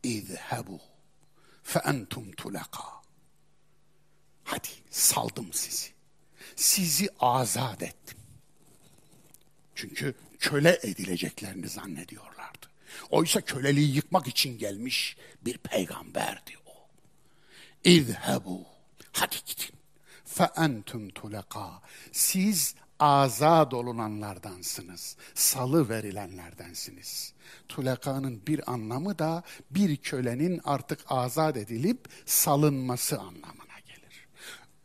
İzhebu 0.03 0.79
fe 1.63 1.79
entum 1.79 2.31
tulaka. 2.31 2.83
Hadi 4.43 4.67
saldım 4.89 5.53
sizi. 5.53 5.96
Sizi 6.57 7.09
azat 7.19 7.83
ettim. 7.83 8.17
Çünkü 9.75 10.13
köle 10.39 10.79
edileceklerini 10.83 11.67
zannediyorlardı. 11.67 12.67
Oysa 13.09 13.41
köleliği 13.41 13.95
yıkmak 13.95 14.27
için 14.27 14.57
gelmiş 14.57 15.17
bir 15.45 15.57
peygamberdi 15.57 16.51
o. 16.65 16.71
İzhebu. 17.83 18.65
Hadi 19.11 19.35
gidin. 19.45 19.75
Fe 20.25 20.49
entum 20.57 21.09
tulaka. 21.09 21.81
Siz 22.11 22.75
azad 22.99 23.71
olunanlardansınız. 23.71 25.17
Salı 25.33 25.89
verilenlerdensiniz. 25.89 27.33
Tulakanın 27.69 28.47
bir 28.47 28.71
anlamı 28.71 29.19
da 29.19 29.43
bir 29.71 29.97
kölenin 29.97 30.61
artık 30.63 30.99
azat 31.07 31.57
edilip 31.57 32.07
salınması 32.25 33.19
gelir. 33.19 33.66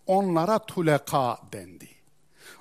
Onlara 0.06 0.58
tulaka 0.58 1.38
dendi. 1.52 1.88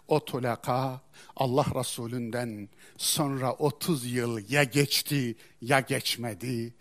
O 0.07 0.25
tulaka 0.25 1.01
Allah 1.35 1.65
Resulünden 1.75 2.69
sonra 2.97 3.53
30 3.53 4.05
yıl 4.05 4.49
ya 4.49 4.63
geçti 4.63 5.35
ya 5.61 5.79
geçmedi. 5.79 6.73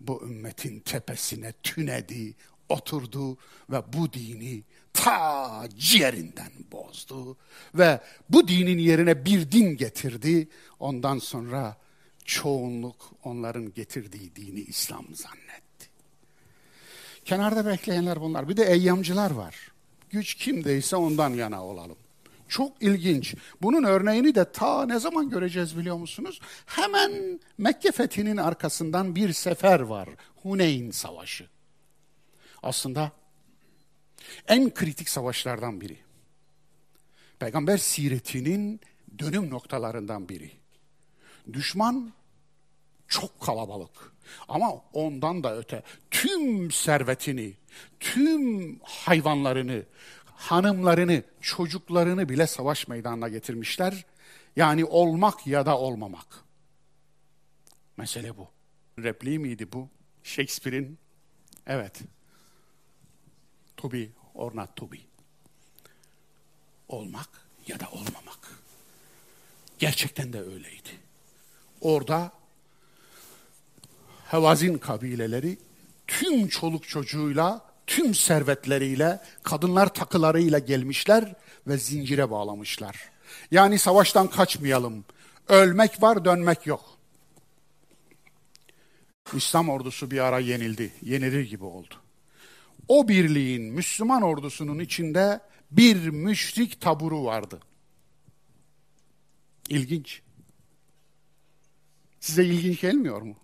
Bu 0.00 0.22
ümmetin 0.22 0.80
tepesine 0.80 1.52
tünedi, 1.52 2.34
oturdu 2.68 3.36
ve 3.70 3.82
bu 3.92 4.12
dini 4.12 4.62
ta 4.92 5.68
ciğerinden 5.78 6.52
bozdu 6.72 7.36
ve 7.74 8.00
bu 8.30 8.48
dinin 8.48 8.78
yerine 8.78 9.24
bir 9.24 9.52
din 9.52 9.76
getirdi. 9.76 10.48
Ondan 10.78 11.18
sonra 11.18 11.76
çoğunluk 12.24 13.10
onların 13.24 13.74
getirdiği 13.74 14.36
dini 14.36 14.60
İslam 14.60 15.06
zannetti. 15.14 15.88
Kenarda 17.24 17.66
bekleyenler 17.66 18.20
bunlar. 18.20 18.48
Bir 18.48 18.56
de 18.56 18.64
eyyamcılar 18.64 19.30
var. 19.30 19.67
Güç 20.10 20.34
kimdeyse 20.34 20.96
ondan 20.96 21.30
yana 21.30 21.64
olalım. 21.64 21.98
Çok 22.48 22.82
ilginç. 22.82 23.34
Bunun 23.62 23.84
örneğini 23.84 24.34
de 24.34 24.52
ta 24.52 24.86
ne 24.86 24.98
zaman 24.98 25.30
göreceğiz 25.30 25.78
biliyor 25.78 25.96
musunuz? 25.96 26.40
Hemen 26.66 27.40
Mekke 27.58 27.92
fethinin 27.92 28.36
arkasından 28.36 29.14
bir 29.16 29.32
sefer 29.32 29.80
var. 29.80 30.08
Huneyn 30.42 30.90
Savaşı. 30.90 31.48
Aslında 32.62 33.12
en 34.48 34.74
kritik 34.74 35.08
savaşlardan 35.08 35.80
biri. 35.80 35.96
Peygamber 37.38 37.78
siretinin 37.78 38.80
dönüm 39.18 39.50
noktalarından 39.50 40.28
biri. 40.28 40.50
Düşman 41.52 42.12
Çok 43.08 43.40
kalabalık. 43.40 44.12
Ama 44.48 44.72
ondan 44.92 45.44
da 45.44 45.56
öte 45.56 45.82
tüm 46.10 46.70
servetini, 46.70 47.54
tüm 48.00 48.78
hayvanlarını, 48.82 49.82
hanımlarını, 50.24 51.22
çocuklarını 51.40 52.28
bile 52.28 52.46
savaş 52.46 52.88
meydanına 52.88 53.28
getirmişler. 53.28 54.04
Yani 54.56 54.84
olmak 54.84 55.46
ya 55.46 55.66
da 55.66 55.78
olmamak. 55.78 56.26
Mesele 57.96 58.36
bu. 58.36 58.48
Repliği 58.98 59.38
miydi 59.38 59.72
bu? 59.72 59.88
Shakespeare'in. 60.22 60.98
Evet. 61.66 62.00
To 63.76 63.92
be 63.92 64.08
or 64.34 64.56
not 64.56 64.76
to 64.76 64.92
be. 64.92 64.96
Olmak 66.88 67.28
ya 67.66 67.80
da 67.80 67.90
olmamak. 67.90 68.38
Gerçekten 69.78 70.32
de 70.32 70.40
öyleydi. 70.40 70.90
Orada 71.80 72.32
Hevazin 74.30 74.78
kabileleri 74.78 75.58
tüm 76.06 76.48
çoluk 76.48 76.88
çocuğuyla, 76.88 77.67
tüm 77.88 78.14
servetleriyle, 78.14 79.20
kadınlar 79.42 79.94
takılarıyla 79.94 80.58
gelmişler 80.58 81.34
ve 81.66 81.78
zincire 81.78 82.30
bağlamışlar. 82.30 82.96
Yani 83.50 83.78
savaştan 83.78 84.30
kaçmayalım. 84.30 85.04
Ölmek 85.48 86.02
var, 86.02 86.24
dönmek 86.24 86.66
yok. 86.66 86.98
İslam 89.34 89.68
ordusu 89.68 90.10
bir 90.10 90.18
ara 90.18 90.38
yenildi. 90.38 90.92
Yenilir 91.02 91.48
gibi 91.48 91.64
oldu. 91.64 91.94
O 92.88 93.08
birliğin 93.08 93.62
Müslüman 93.62 94.22
ordusunun 94.22 94.78
içinde 94.78 95.40
bir 95.70 96.08
müşrik 96.08 96.80
taburu 96.80 97.24
vardı. 97.24 97.60
İlginç. 99.68 100.22
Size 102.20 102.44
ilginç 102.44 102.80
gelmiyor 102.80 103.22
mu? 103.22 103.36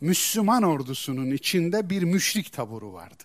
Müslüman 0.00 0.62
ordusunun 0.62 1.30
içinde 1.30 1.90
bir 1.90 2.02
müşrik 2.02 2.52
taburu 2.52 2.92
vardı. 2.92 3.24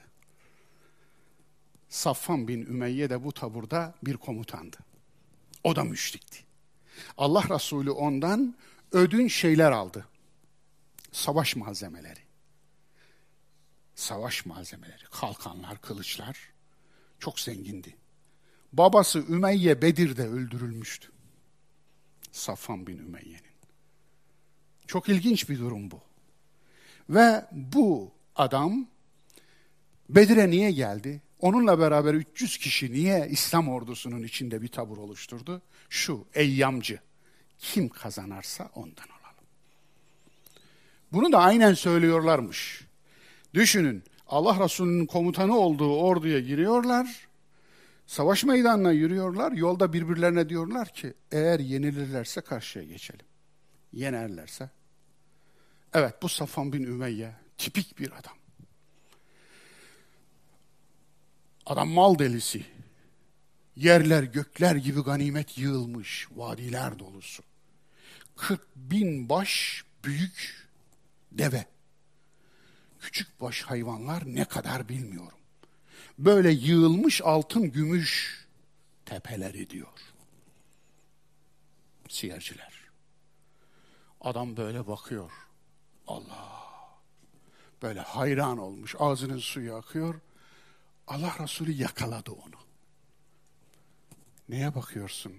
Safvan 1.89 2.47
bin 2.47 2.61
Ümeyye 2.61 3.09
de 3.09 3.23
bu 3.23 3.31
taburda 3.31 3.95
bir 4.03 4.17
komutandı. 4.17 4.77
O 5.63 5.75
da 5.75 5.83
müşrikti. 5.83 6.39
Allah 7.17 7.43
Resulü 7.49 7.91
ondan 7.91 8.55
ödün 8.91 9.27
şeyler 9.27 9.71
aldı. 9.71 10.07
Savaş 11.11 11.55
malzemeleri. 11.55 12.19
Savaş 13.95 14.45
malzemeleri, 14.45 15.03
kalkanlar, 15.11 15.81
kılıçlar. 15.81 16.49
Çok 17.19 17.39
zengindi. 17.39 17.95
Babası 18.73 19.19
Ümeyye 19.19 19.81
Bedir'de 19.81 20.27
öldürülmüştü. 20.27 21.11
Safvan 22.31 22.87
bin 22.87 22.97
Ümeyye'nin. 22.97 23.55
Çok 24.87 25.09
ilginç 25.09 25.49
bir 25.49 25.59
durum 25.59 25.91
bu. 25.91 26.01
Ve 27.09 27.45
bu 27.51 28.11
adam 28.35 28.87
Bedir'e 30.09 30.49
niye 30.49 30.71
geldi? 30.71 31.21
Onunla 31.39 31.79
beraber 31.79 32.13
300 32.13 32.57
kişi 32.57 32.93
niye 32.93 33.27
İslam 33.29 33.69
ordusunun 33.69 34.23
içinde 34.23 34.61
bir 34.61 34.67
tabur 34.67 34.97
oluşturdu? 34.97 35.61
Şu 35.89 36.25
eyyamcı. 36.33 36.99
Kim 37.59 37.89
kazanarsa 37.89 38.69
ondan 38.75 39.05
olalım. 39.05 39.45
Bunu 41.11 41.31
da 41.31 41.39
aynen 41.39 41.73
söylüyorlarmış. 41.73 42.85
Düşünün 43.53 44.03
Allah 44.27 44.63
Resulü'nün 44.63 45.05
komutanı 45.05 45.57
olduğu 45.57 45.97
orduya 45.97 46.39
giriyorlar. 46.39 47.27
Savaş 48.07 48.43
meydanına 48.43 48.91
yürüyorlar. 48.91 49.51
Yolda 49.51 49.93
birbirlerine 49.93 50.49
diyorlar 50.49 50.87
ki 50.87 51.13
eğer 51.31 51.59
yenilirlerse 51.59 52.41
karşıya 52.41 52.85
geçelim. 52.85 53.25
Yenerlerse. 53.93 54.69
Evet 55.95 56.21
bu 56.21 56.29
Safan 56.29 56.73
bin 56.73 56.83
Ümeyye 56.83 57.35
tipik 57.57 57.99
bir 57.99 58.11
adam. 58.11 58.37
Adam 61.65 61.89
mal 61.89 62.19
delisi. 62.19 62.65
Yerler 63.75 64.23
gökler 64.23 64.75
gibi 64.75 65.03
ganimet 65.03 65.57
yığılmış. 65.57 66.27
Vadiler 66.35 66.99
dolusu. 66.99 67.43
40 68.35 68.75
bin 68.75 69.29
baş 69.29 69.83
büyük 70.03 70.67
deve. 71.31 71.65
Küçük 72.99 73.41
baş 73.41 73.61
hayvanlar 73.61 74.23
ne 74.25 74.45
kadar 74.45 74.89
bilmiyorum. 74.89 75.39
Böyle 76.19 76.51
yığılmış 76.51 77.21
altın 77.21 77.71
gümüş 77.71 78.45
tepeleri 79.05 79.69
diyor. 79.69 79.99
Siyerciler. 82.09 82.73
Adam 84.21 84.57
böyle 84.57 84.87
bakıyor. 84.87 85.44
Allah. 86.07 86.55
Böyle 87.81 87.99
hayran 87.99 88.57
olmuş. 88.57 88.95
Ağzının 88.99 89.39
suyu 89.39 89.75
akıyor. 89.75 90.15
Allah 91.07 91.35
Resulü 91.39 91.71
yakaladı 91.71 92.31
onu. 92.31 92.55
Neye 94.49 94.75
bakıyorsun 94.75 95.33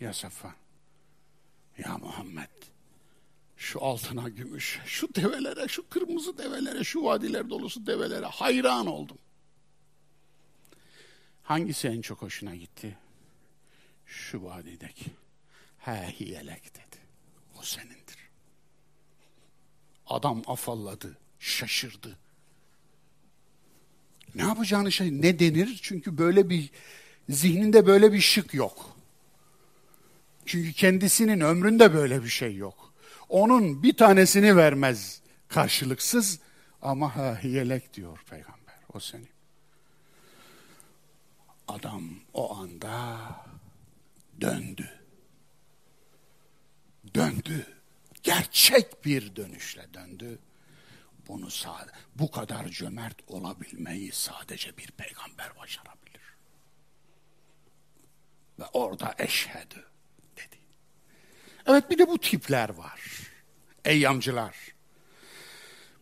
ya 0.00 0.12
Safvan? 0.12 0.54
Ya 1.78 1.98
Muhammed 1.98 2.50
şu 3.56 3.84
altına 3.84 4.28
gümüş, 4.28 4.80
şu 4.86 5.14
develere, 5.14 5.68
şu 5.68 5.88
kırmızı 5.88 6.38
develere, 6.38 6.84
şu 6.84 7.04
vadiler 7.04 7.50
dolusu 7.50 7.86
develere 7.86 8.26
hayran 8.26 8.86
oldum. 8.86 9.18
Hangisi 11.42 11.88
en 11.88 12.00
çok 12.00 12.22
hoşuna 12.22 12.54
gitti? 12.54 12.98
Şu 14.06 14.44
vadideki. 14.44 15.10
He 15.78 16.14
hiyelek 16.20 16.74
dedi. 16.74 16.96
O 17.58 17.62
senindir. 17.62 17.99
Adam 20.10 20.42
afalladı, 20.46 21.18
şaşırdı. 21.38 22.18
Ne 24.34 24.42
yapacağını 24.42 24.92
şey 24.92 25.22
ne 25.22 25.38
denir? 25.38 25.78
Çünkü 25.82 26.18
böyle 26.18 26.50
bir 26.50 26.70
zihninde 27.28 27.86
böyle 27.86 28.12
bir 28.12 28.20
şık 28.20 28.54
yok. 28.54 28.96
Çünkü 30.46 30.72
kendisinin 30.72 31.40
ömründe 31.40 31.94
böyle 31.94 32.24
bir 32.24 32.28
şey 32.28 32.56
yok. 32.56 32.92
Onun 33.28 33.82
bir 33.82 33.96
tanesini 33.96 34.56
vermez 34.56 35.20
karşılıksız 35.48 36.38
ama 36.82 37.16
ha 37.16 37.40
yelek 37.42 37.94
diyor 37.94 38.24
peygamber. 38.30 38.74
O 38.94 39.00
senin. 39.00 39.28
Adam 41.68 42.02
o 42.34 42.56
anda 42.56 43.18
döndü. 44.40 44.88
Döndü. 47.14 47.79
Gerçek 48.22 49.04
bir 49.04 49.36
dönüşle 49.36 49.94
döndü 49.94 50.38
bunu 51.28 51.48
bu 52.14 52.30
kadar 52.30 52.68
cömert 52.68 53.16
olabilmeyi 53.26 54.12
sadece 54.12 54.76
bir 54.76 54.86
peygamber 54.86 55.56
başarabilir. 55.58 56.20
Ve 58.58 58.64
orada 58.72 59.14
eşhedü 59.18 59.84
dedi. 60.36 60.56
Evet 61.66 61.90
bir 61.90 61.98
de 61.98 62.08
bu 62.08 62.18
tipler 62.18 62.68
var. 62.68 63.00
Eyyamcılar. 63.84 64.56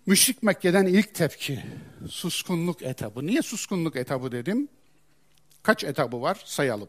Müşrik 0.07 0.43
Mekke'den 0.43 0.87
ilk 0.87 1.15
tepki 1.15 1.65
suskunluk 2.11 2.83
etabı. 2.83 3.27
Niye 3.27 3.43
suskunluk 3.43 3.97
etabı 3.97 4.33
dedim? 4.33 4.69
Kaç 5.63 5.85
etabı 5.85 6.23
var 6.23 6.43
sayalım. 6.45 6.89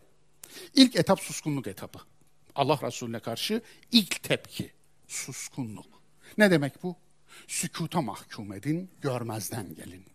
İlk 0.76 0.96
etap 0.96 1.20
suskunluk 1.20 1.68
etabı. 1.68 1.98
Allah 2.56 2.80
Resulüne 2.84 3.20
karşı 3.20 3.62
ilk 3.92 4.24
tepki 4.24 4.72
suskunluk. 5.10 6.02
Ne 6.38 6.52
demek 6.52 6.84
bu? 6.84 6.96
Sükuta 7.48 8.02
mahkum 8.02 8.54
edin, 8.54 8.92
görmezden 9.02 9.76
gelin. 9.76 10.06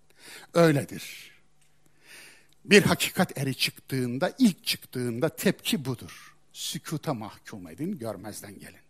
Öyledir. 0.54 1.34
Bir 2.64 2.82
hakikat 2.82 3.38
eri 3.38 3.54
çıktığında, 3.54 4.32
ilk 4.38 4.64
çıktığında 4.64 5.28
tepki 5.28 5.84
budur. 5.84 6.36
Sükuta 6.52 7.14
mahkum 7.14 7.68
edin, 7.68 7.98
görmezden 7.98 8.58
gelin. 8.58 8.80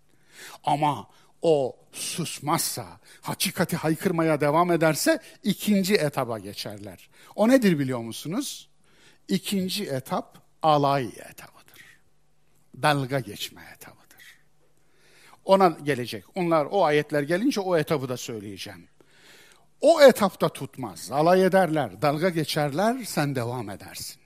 Ama 0.64 1.10
o 1.42 1.76
susmazsa, 1.92 3.00
hakikati 3.20 3.76
haykırmaya 3.76 4.40
devam 4.40 4.72
ederse 4.72 5.22
ikinci 5.42 5.94
etaba 5.94 6.38
geçerler. 6.38 7.08
O 7.34 7.48
nedir 7.48 7.78
biliyor 7.78 7.98
musunuz? 7.98 8.68
İkinci 9.28 9.84
etap 9.84 10.42
alay 10.62 11.04
etabıdır. 11.04 11.84
Dalga 12.82 13.20
geçme 13.20 13.62
etabı. 13.74 14.03
Ona 15.44 15.68
gelecek. 15.68 16.24
Onlar 16.34 16.66
o 16.70 16.84
ayetler 16.84 17.22
gelince 17.22 17.60
o 17.60 17.76
etabı 17.76 18.08
da 18.08 18.16
söyleyeceğim. 18.16 18.88
O 19.80 20.02
etapta 20.02 20.48
tutmaz. 20.48 21.12
Alay 21.12 21.44
ederler, 21.44 22.02
dalga 22.02 22.28
geçerler, 22.28 23.04
sen 23.04 23.34
devam 23.34 23.70
edersin. 23.70 24.20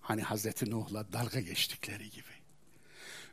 Hani 0.00 0.22
Hazreti 0.22 0.70
Nuh'la 0.70 1.12
dalga 1.12 1.40
geçtikleri 1.40 2.10
gibi. 2.10 2.38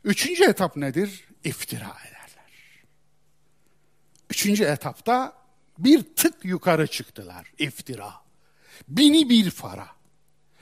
Üçüncü 0.04 0.44
etap 0.44 0.76
nedir? 0.76 1.24
İftira 1.44 1.96
ederler. 2.08 2.52
Üçüncü 4.30 4.64
etapta 4.64 5.32
bir 5.78 6.02
tık 6.02 6.44
yukarı 6.44 6.86
çıktılar. 6.86 7.52
İftira. 7.58 8.14
Bini 8.88 9.30
bir 9.30 9.50
fara. 9.50 9.88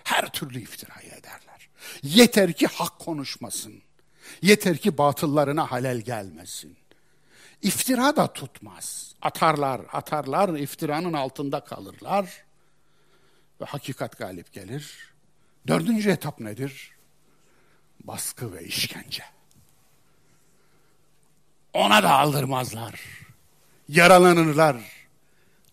Her 0.05 0.33
türlü 0.33 0.61
iftirayı 0.61 1.09
ederler. 1.09 1.69
Yeter 2.03 2.53
ki 2.53 2.67
hak 2.67 2.99
konuşmasın. 2.99 3.83
Yeter 4.43 4.77
ki 4.77 4.99
batıllarına 4.99 5.73
halel 5.73 6.01
gelmesin. 6.01 6.77
İftira 7.63 8.17
da 8.17 8.33
tutmaz. 8.33 9.15
Atarlar, 9.23 9.81
atarlar, 9.93 10.49
iftiranın 10.49 11.13
altında 11.13 11.61
kalırlar. 11.61 12.45
Ve 13.61 13.65
hakikat 13.65 14.19
galip 14.19 14.53
gelir. 14.53 15.15
Dördüncü 15.67 16.11
etap 16.11 16.41
nedir? 16.41 16.91
Baskı 18.01 18.53
ve 18.53 18.65
işkence. 18.65 19.25
Ona 21.73 22.03
da 22.03 22.11
aldırmazlar. 22.11 23.01
Yaralanırlar. 23.89 24.77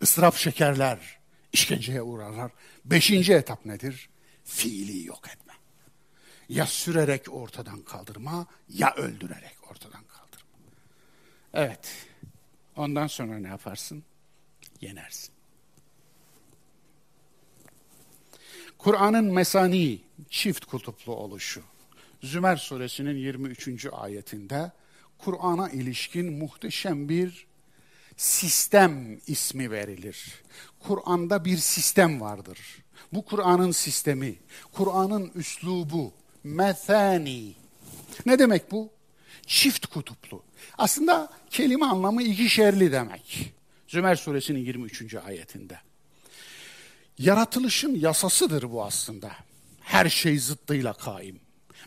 ıstırap 0.02 0.36
şekerler. 0.36 1.20
işkenceye 1.54 2.02
uğrarlar. 2.02 2.52
Beşinci 2.86 3.34
etap 3.34 3.66
nedir? 3.66 4.10
Fiili 4.44 5.06
yok 5.08 5.28
etme. 5.28 5.51
Ya 6.52 6.66
sürerek 6.66 7.34
ortadan 7.34 7.82
kaldırma 7.82 8.46
ya 8.70 8.94
öldürerek 8.96 9.58
ortadan 9.72 10.04
kaldırma. 10.04 10.50
Evet. 11.54 12.08
Ondan 12.76 13.08
sonra 13.08 13.40
ne 13.40 13.48
yaparsın? 13.48 14.04
Yenersin. 14.82 15.34
Kur'an'ın 18.78 19.34
mesani 19.34 20.02
çift 20.30 20.66
kutuplu 20.66 21.16
oluşu. 21.16 21.62
Zümer 22.24 22.58
suresinin 22.58 23.16
23. 23.16 23.86
ayetinde 23.92 24.72
Kur'an'a 25.18 25.70
ilişkin 25.70 26.34
muhteşem 26.34 27.10
bir 27.10 27.48
sistem 28.18 29.20
ismi 29.28 29.72
verilir. 29.72 30.44
Kur'an'da 30.80 31.46
bir 31.46 31.58
sistem 31.58 32.22
vardır. 32.22 32.60
Bu 33.14 33.26
Kur'an'ın 33.26 33.72
sistemi, 33.72 34.36
Kur'an'ın 34.72 35.32
üslubu, 35.36 36.14
methani. 36.44 37.54
Ne 38.26 38.40
demek 38.40 38.72
bu? 38.72 38.90
Çift 39.46 39.86
kutuplu. 39.86 40.44
Aslında 40.78 41.30
kelime 41.50 41.86
anlamı 41.86 42.24
ikişerli 42.24 42.92
demek. 42.92 43.54
Zümer 43.88 44.16
suresinin 44.16 44.60
23. 44.60 45.16
ayetinde. 45.16 45.80
Yaratılışın 47.18 47.96
yasasıdır 47.96 48.72
bu 48.72 48.84
aslında. 48.84 49.32
Her 49.82 50.10
şey 50.10 50.40
zıttıyla 50.40 50.94
kaim. 50.94 51.40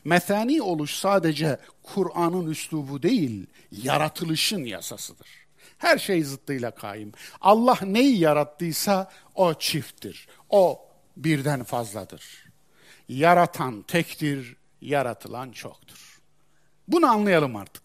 Methani 0.05 0.63
oluş 0.63 0.95
sadece 0.95 1.59
Kur'an'ın 1.83 2.51
üslubu 2.51 3.03
değil, 3.03 3.47
yaratılışın 3.71 4.65
yasasıdır. 4.65 5.29
Her 5.79 5.99
şey 5.99 6.25
zıttıyla 6.25 6.71
kaim. 6.71 7.13
Allah 7.41 7.79
neyi 7.83 8.19
yarattıysa 8.19 9.11
o 9.35 9.55
çifttir. 9.55 10.29
O 10.51 10.89
birden 11.17 11.65
fazladır. 11.65 12.44
Yaratan 13.09 13.83
tektir, 13.83 14.57
yaratılan 14.81 15.53
çoktur. 15.53 16.21
Bunu 16.89 17.07
anlayalım 17.07 17.57
artık. 17.57 17.83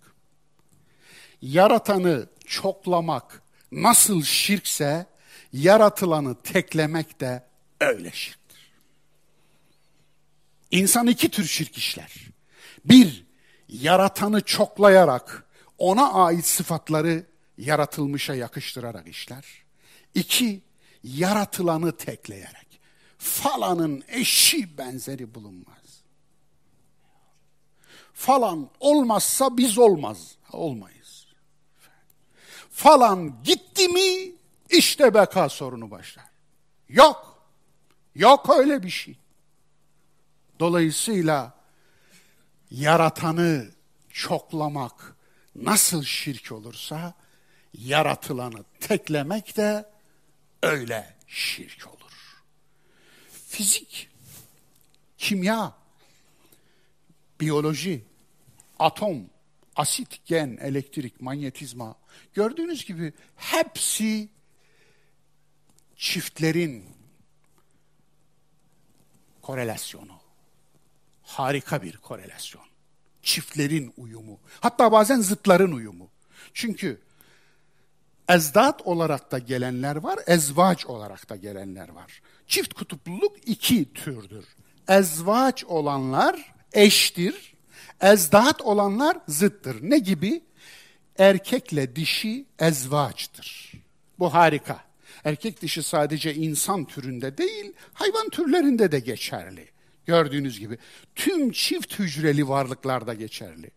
Yaratanı 1.42 2.30
çoklamak 2.46 3.42
nasıl 3.72 4.24
şirkse, 4.24 5.06
yaratılanı 5.54 6.36
teklemek 6.42 7.20
de 7.20 7.44
öyle 7.82 8.12
şirktir. 8.12 8.72
İnsan 10.72 11.08
iki 11.08 11.30
tür 11.32 11.46
şirk 11.46 11.78
işler. 11.78 12.14
Bir, 12.86 13.26
yaratanı 13.70 14.42
çoklayarak 14.42 15.46
ona 15.78 16.14
ait 16.14 16.46
sıfatları 16.46 17.26
yaratılmışa 17.58 18.36
yakıştırarak 18.36 19.08
işler. 19.08 19.46
İki, 20.16 20.62
yaratılanı 21.04 21.98
tekleyerek. 21.98 22.69
Falanın 23.20 24.04
eşi 24.08 24.78
benzeri 24.78 25.36
bulunmaz. 25.36 26.04
Falan 28.14 28.70
olmazsa 28.80 29.58
biz 29.58 29.78
olmaz. 29.78 30.36
Olmayız. 30.52 31.28
Falan 32.72 33.44
gitti 33.44 33.88
mi 33.88 34.32
işte 34.70 35.14
beka 35.14 35.50
sorunu 35.50 35.92
başlar. 35.92 36.26
Yok. 36.90 37.44
Yok 38.16 38.50
öyle 38.50 38.84
bir 38.84 38.90
şey. 38.90 39.18
Dolayısıyla 40.60 41.54
yaratanı 42.72 43.70
çoklamak 44.10 45.16
nasıl 45.56 46.04
şirk 46.04 46.52
olursa 46.52 47.14
yaratılanı 47.74 48.64
teklemek 48.80 49.58
de 49.58 49.90
öyle 50.64 51.16
şirk 51.28 51.88
olur. 51.88 51.99
Fizik, 53.60 54.10
kimya, 55.18 55.74
biyoloji, 57.40 58.06
atom, 58.80 59.30
asit, 59.76 60.26
gen, 60.26 60.58
elektrik, 60.62 61.22
manyetizma 61.22 61.96
gördüğünüz 62.34 62.86
gibi 62.86 63.14
hepsi 63.36 64.30
çiftlerin 65.96 66.86
korelasyonu. 69.42 70.20
Harika 71.24 71.84
bir 71.84 71.98
korelasyon. 71.98 72.66
Çiftlerin 73.22 73.94
uyumu. 73.98 74.40
Hatta 74.60 74.92
bazen 74.92 75.20
zıtların 75.20 75.72
uyumu. 75.72 76.10
Çünkü 76.54 77.02
ezdat 78.30 78.82
olarak 78.82 79.32
da 79.32 79.40
gelenler 79.40 79.96
var, 79.96 80.20
ezvaç 80.28 80.86
olarak 80.86 81.30
da 81.30 81.36
gelenler 81.36 81.90
var. 81.90 82.22
Çift 82.50 82.74
kutupluluk 82.74 83.38
iki 83.46 83.94
türdür. 83.94 84.46
Ezvaç 84.88 85.66
olanlar 85.66 86.54
eştir, 86.74 87.54
ezdat 88.02 88.62
olanlar 88.62 89.18
zıttır. 89.28 89.78
Ne 89.82 89.98
gibi? 89.98 90.42
Erkekle 91.18 91.96
dişi 91.96 92.46
ezvaçtır. 92.60 93.74
Bu 94.20 94.34
harika. 94.34 94.84
Erkek 95.24 95.62
dişi 95.62 95.84
sadece 95.84 96.36
insan 96.36 96.86
türünde 96.86 97.38
değil, 97.38 97.74
hayvan 97.94 98.30
türlerinde 98.30 98.92
de 98.92 99.00
geçerli. 99.00 99.70
Gördüğünüz 100.06 100.60
gibi 100.60 100.78
tüm 101.16 101.52
çift 101.52 102.00
hücreli 102.00 102.48
varlıklarda 102.48 103.14
geçerli. 103.14 103.72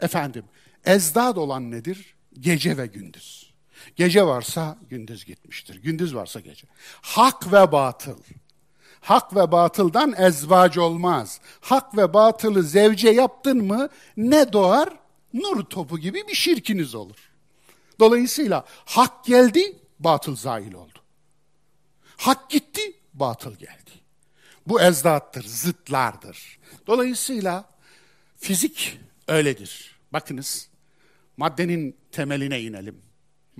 Efendim, 0.00 0.44
ezdad 0.84 1.36
olan 1.36 1.70
nedir? 1.70 2.14
Gece 2.40 2.76
ve 2.76 2.86
gündüz. 2.86 3.49
Gece 3.96 4.26
varsa 4.26 4.78
gündüz 4.90 5.24
gitmiştir. 5.24 5.82
Gündüz 5.82 6.14
varsa 6.14 6.40
gece. 6.40 6.66
Hak 7.02 7.52
ve 7.52 7.72
batıl. 7.72 8.18
Hak 9.00 9.36
ve 9.36 9.52
batıldan 9.52 10.14
ezvac 10.18 10.78
olmaz. 10.78 11.40
Hak 11.60 11.96
ve 11.96 12.14
batılı 12.14 12.62
zevce 12.62 13.10
yaptın 13.10 13.64
mı 13.64 13.88
ne 14.16 14.52
doğar? 14.52 14.88
Nur 15.34 15.64
topu 15.64 15.98
gibi 15.98 16.28
bir 16.28 16.34
şirkiniz 16.34 16.94
olur. 16.94 17.30
Dolayısıyla 17.98 18.64
hak 18.84 19.24
geldi, 19.24 19.76
batıl 19.98 20.36
zail 20.36 20.72
oldu. 20.72 20.98
Hak 22.16 22.50
gitti, 22.50 22.80
batıl 23.14 23.54
geldi. 23.54 23.90
Bu 24.66 24.80
ezdattır, 24.80 25.44
zıtlardır. 25.44 26.58
Dolayısıyla 26.86 27.64
fizik 28.36 28.98
öyledir. 29.28 29.98
Bakınız, 30.12 30.68
maddenin 31.36 31.96
temeline 32.12 32.60
inelim. 32.60 33.02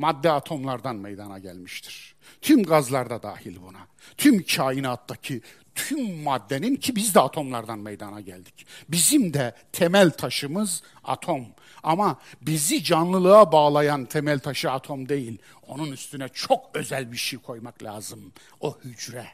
Madde 0.01 0.31
atomlardan 0.31 0.97
meydana 0.97 1.39
gelmiştir. 1.39 2.15
Tüm 2.41 2.63
gazlarda 2.63 3.23
dahil 3.23 3.57
buna. 3.63 3.87
Tüm 4.17 4.45
kainattaki 4.45 5.41
tüm 5.75 6.23
maddenin 6.23 6.77
ki 6.77 6.97
biz 6.97 7.15
de 7.15 7.21
atomlardan 7.21 7.79
meydana 7.79 8.21
geldik. 8.21 8.67
Bizim 8.89 9.35
de 9.35 9.55
temel 9.73 10.11
taşımız 10.11 10.83
atom. 11.05 11.47
Ama 11.83 12.21
bizi 12.41 12.85
canlılığa 12.85 13.53
bağlayan 13.53 14.05
temel 14.05 14.39
taşı 14.39 14.71
atom 14.71 15.09
değil. 15.09 15.39
Onun 15.63 15.93
üstüne 15.93 16.29
çok 16.29 16.71
özel 16.75 17.13
bir 17.13 17.17
şey 17.17 17.39
koymak 17.39 17.83
lazım. 17.83 18.33
O 18.61 18.79
hücre. 18.85 19.27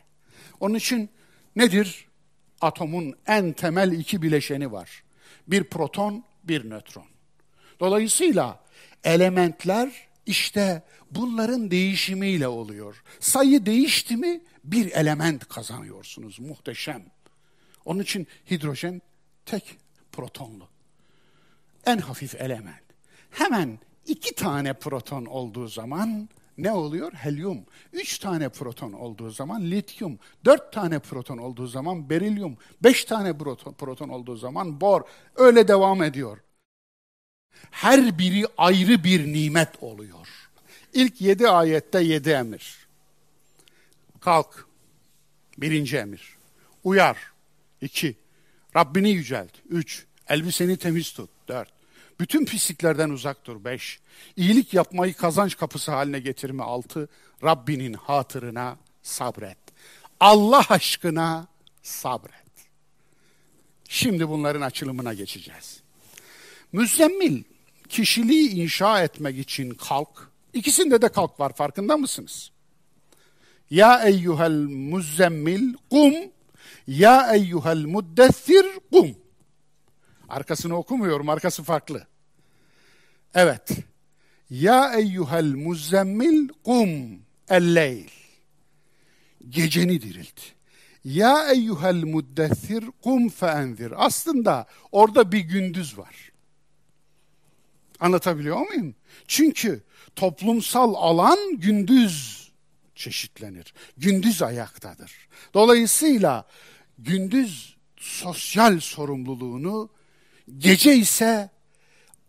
Onun 0.61 0.75
için 0.75 1.11
nedir? 1.57 2.07
Atomun 2.61 3.15
en 3.27 3.53
temel 3.53 3.93
iki 3.93 4.23
bileşeni 4.23 4.73
var. 4.73 5.03
Bir 5.49 5.65
proton, 5.65 6.25
bir 6.45 6.71
nötron. 6.71 7.07
Dolayısıyla 7.81 8.61
elementler 9.05 10.06
işte 10.27 10.83
bunların 11.11 11.71
değişimiyle 11.71 12.49
oluyor. 12.49 13.03
Sayı 13.21 13.67
değişti 13.67 14.17
mi 14.17 14.41
bir 14.65 14.93
element 14.93 15.49
kazanıyorsunuz. 15.49 16.41
Muhteşem. 16.41 17.05
Onun 17.85 18.01
için 18.01 18.27
hidrojen 18.51 19.03
tek 19.47 19.79
protonlu. 20.13 20.69
En 21.87 21.99
hafif 21.99 22.35
element. 22.35 22.83
Hemen 23.31 23.79
iki 24.07 24.35
tane 24.35 24.73
proton 24.73 25.25
olduğu 25.25 25.69
zaman 25.69 26.29
ne 26.59 26.73
oluyor? 26.73 27.13
Helyum. 27.13 27.65
Üç 27.93 28.19
tane 28.19 28.49
proton 28.49 28.93
olduğu 28.93 29.31
zaman 29.31 29.63
lityum. 29.63 30.19
Dört 30.45 30.73
tane 30.73 30.99
proton 30.99 31.39
olduğu 31.39 31.67
zaman 31.67 32.11
berilyum. 32.11 32.57
Beş 32.83 33.05
tane 33.05 33.39
proton, 33.39 33.73
proton 33.73 34.09
olduğu 34.09 34.37
zaman 34.37 34.81
bor. 34.81 35.03
Öyle 35.37 35.69
devam 35.69 36.03
ediyor. 36.03 36.39
Her 37.71 38.19
biri 38.19 38.47
ayrı 38.59 39.05
bir 39.05 39.33
nimet 39.33 39.83
oluyor. 39.83 40.29
İlk 40.93 41.21
yedi 41.21 41.49
ayette 41.49 42.01
yedi 42.01 42.31
emir. 42.31 42.87
Kalk. 44.21 44.67
Birinci 45.59 45.97
emir. 45.97 46.37
Uyar. 46.85 47.17
İki. 47.81 48.17
Rabbini 48.77 49.11
yücelt. 49.11 49.51
Üç. 49.69 50.05
Elbiseni 50.29 50.77
temiz 50.77 51.13
tut. 51.13 51.31
Dört. 51.49 51.69
Bütün 52.21 52.45
pisliklerden 52.45 53.11
uzak 53.11 53.45
dur. 53.45 53.65
Beş. 53.65 54.01
İyilik 54.37 54.75
yapmayı 54.75 55.15
kazanç 55.15 55.57
kapısı 55.57 55.93
haline 55.93 56.21
getirme. 56.21 56.63
Altı. 56.63 57.09
Rabbinin 57.45 57.93
hatırına 57.93 58.77
sabret. 59.03 59.59
Allah 60.21 60.65
aşkına 60.69 61.47
sabret. 61.83 62.47
Şimdi 63.89 64.29
bunların 64.29 64.61
açılımına 64.61 65.15
geçeceğiz. 65.15 65.86
Müzzemmil 66.73 67.43
kişiliği 67.89 68.51
inşa 68.51 69.03
etmek 69.03 69.39
için 69.39 69.71
kalk. 69.71 70.31
İkisinde 70.53 71.03
de 71.03 71.09
kalk 71.09 71.41
var 71.41 71.53
farkında 71.53 71.97
mısınız? 71.97 72.51
Ya 73.71 74.03
eyyuhel 74.05 74.67
muzzemmil 74.69 75.75
kum. 75.91 76.15
Ya 76.87 77.35
eyyuhel 77.35 77.85
muddessir 77.85 78.67
kum. 78.93 79.17
Arkasını 80.29 80.77
okumuyorum, 80.77 81.29
arkası 81.29 81.63
farklı. 81.63 82.07
Evet. 83.35 83.71
Ya 84.51 84.95
eyyuhel 84.95 85.55
muzzemmil 85.55 86.49
kum 86.65 87.21
elleyl. 87.49 88.09
Geceni 89.49 90.03
dirilt. 90.03 90.41
Ya 91.05 91.53
eyyuhel 91.53 92.05
muddessir 92.05 92.85
kum 93.03 93.29
feenzir. 93.29 93.93
Aslında 93.97 94.67
orada 94.93 95.33
bir 95.33 95.39
gündüz 95.41 95.99
var. 95.99 96.33
Anlatabiliyor 98.01 98.61
muyum? 98.61 98.95
Çünkü 99.29 99.83
toplumsal 100.17 100.95
alan 100.95 101.57
gündüz 101.57 102.47
çeşitlenir. 102.95 103.75
Gündüz 103.97 104.43
ayaktadır. 104.43 105.13
Dolayısıyla 105.55 106.47
gündüz 106.99 107.77
sosyal 107.97 108.81
sorumluluğunu, 108.81 109.91
gece 110.59 110.97
ise 110.97 111.51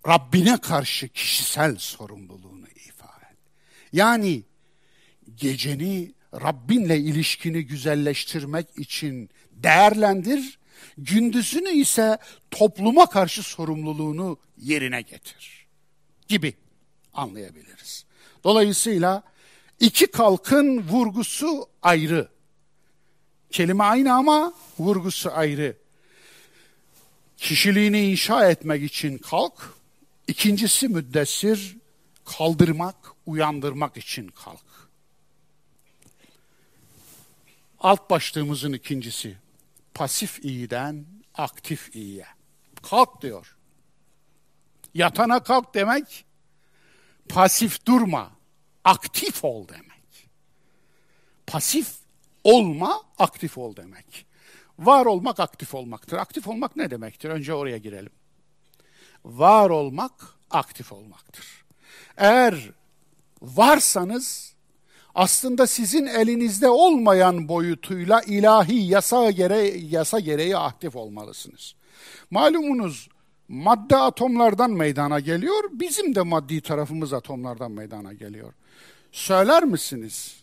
Rabbine 0.07 0.57
karşı 0.57 1.07
kişisel 1.07 1.75
sorumluluğunu 1.77 2.67
ifade. 2.87 3.25
Yani 3.93 4.43
geceni 5.35 6.13
Rabbinle 6.33 6.97
ilişkini 6.97 7.65
güzelleştirmek 7.65 8.67
için 8.77 9.29
değerlendir, 9.51 10.59
gündüzünü 10.97 11.69
ise 11.69 12.17
topluma 12.51 13.09
karşı 13.09 13.43
sorumluluğunu 13.43 14.37
yerine 14.57 15.01
getir 15.01 15.56
gibi 16.27 16.53
anlayabiliriz. 17.13 18.05
Dolayısıyla 18.43 19.23
iki 19.79 20.07
kalkın 20.07 20.79
vurgusu 20.79 21.69
ayrı. 21.81 22.29
Kelime 23.51 23.83
aynı 23.83 24.13
ama 24.13 24.53
vurgusu 24.79 25.31
ayrı. 25.31 25.77
Kişiliğini 27.37 28.11
inşa 28.11 28.49
etmek 28.49 28.83
için 28.83 29.17
kalk. 29.17 29.73
İkincisi 30.27 30.87
müddessir, 30.87 31.77
kaldırmak, 32.25 32.95
uyandırmak 33.25 33.97
için 33.97 34.27
kalk. 34.27 34.89
Alt 37.79 38.09
başlığımızın 38.09 38.73
ikincisi, 38.73 39.37
pasif 39.93 40.45
iyiden 40.45 41.05
aktif 41.33 41.95
iyiye. 41.95 42.25
Kalk 42.89 43.21
diyor. 43.21 43.56
Yatana 44.97 45.43
kalk 45.43 45.73
demek, 45.73 46.25
pasif 47.29 47.85
durma, 47.85 48.31
aktif 48.83 49.43
ol 49.43 49.67
demek. 49.67 50.29
Pasif 51.47 51.95
olma, 52.43 53.01
aktif 53.17 53.57
ol 53.57 53.75
demek. 53.75 54.25
Var 54.79 55.05
olmak 55.05 55.39
aktif 55.39 55.75
olmaktır. 55.75 56.17
Aktif 56.17 56.47
olmak 56.47 56.75
ne 56.75 56.91
demektir? 56.91 57.29
Önce 57.29 57.53
oraya 57.53 57.77
girelim. 57.77 58.11
Var 59.25 59.69
olmak 59.69 60.13
aktif 60.51 60.91
olmaktır. 60.91 61.45
Eğer 62.17 62.71
varsanız 63.41 64.55
aslında 65.15 65.67
sizin 65.67 66.05
elinizde 66.05 66.69
olmayan 66.69 67.47
boyutuyla 67.47 68.21
ilahi 68.21 68.75
yasa 68.75 69.31
gereği, 69.31 69.93
yasa 69.93 70.19
gereği 70.19 70.57
aktif 70.57 70.95
olmalısınız. 70.95 71.75
Malumunuz 72.31 73.09
madde 73.47 73.97
atomlardan 73.97 74.71
meydana 74.71 75.19
geliyor, 75.19 75.63
bizim 75.71 76.15
de 76.15 76.21
maddi 76.21 76.61
tarafımız 76.61 77.13
atomlardan 77.13 77.71
meydana 77.71 78.13
geliyor. 78.13 78.53
Söyler 79.11 79.63
misiniz? 79.63 80.35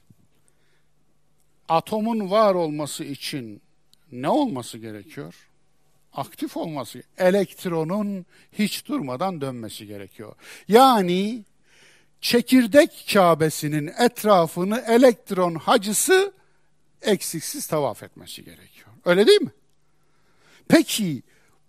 Atomun 1.68 2.30
var 2.30 2.54
olması 2.54 3.04
için 3.04 3.62
ne 4.12 4.28
olması 4.28 4.78
gerekiyor? 4.78 5.34
Aktif 6.12 6.56
olması, 6.56 7.02
elektronun 7.18 8.26
hiç 8.52 8.86
durmadan 8.86 9.40
dönmesi 9.40 9.86
gerekiyor. 9.86 10.34
Yani 10.68 11.44
çekirdek 12.20 13.06
Kabe'sinin 13.12 13.92
etrafını 13.98 14.84
elektron 14.88 15.54
hacısı 15.54 16.32
eksiksiz 17.02 17.66
tavaf 17.66 18.02
etmesi 18.02 18.44
gerekiyor. 18.44 18.88
Öyle 19.04 19.26
değil 19.26 19.42
mi? 19.42 19.50
Peki 20.68 21.22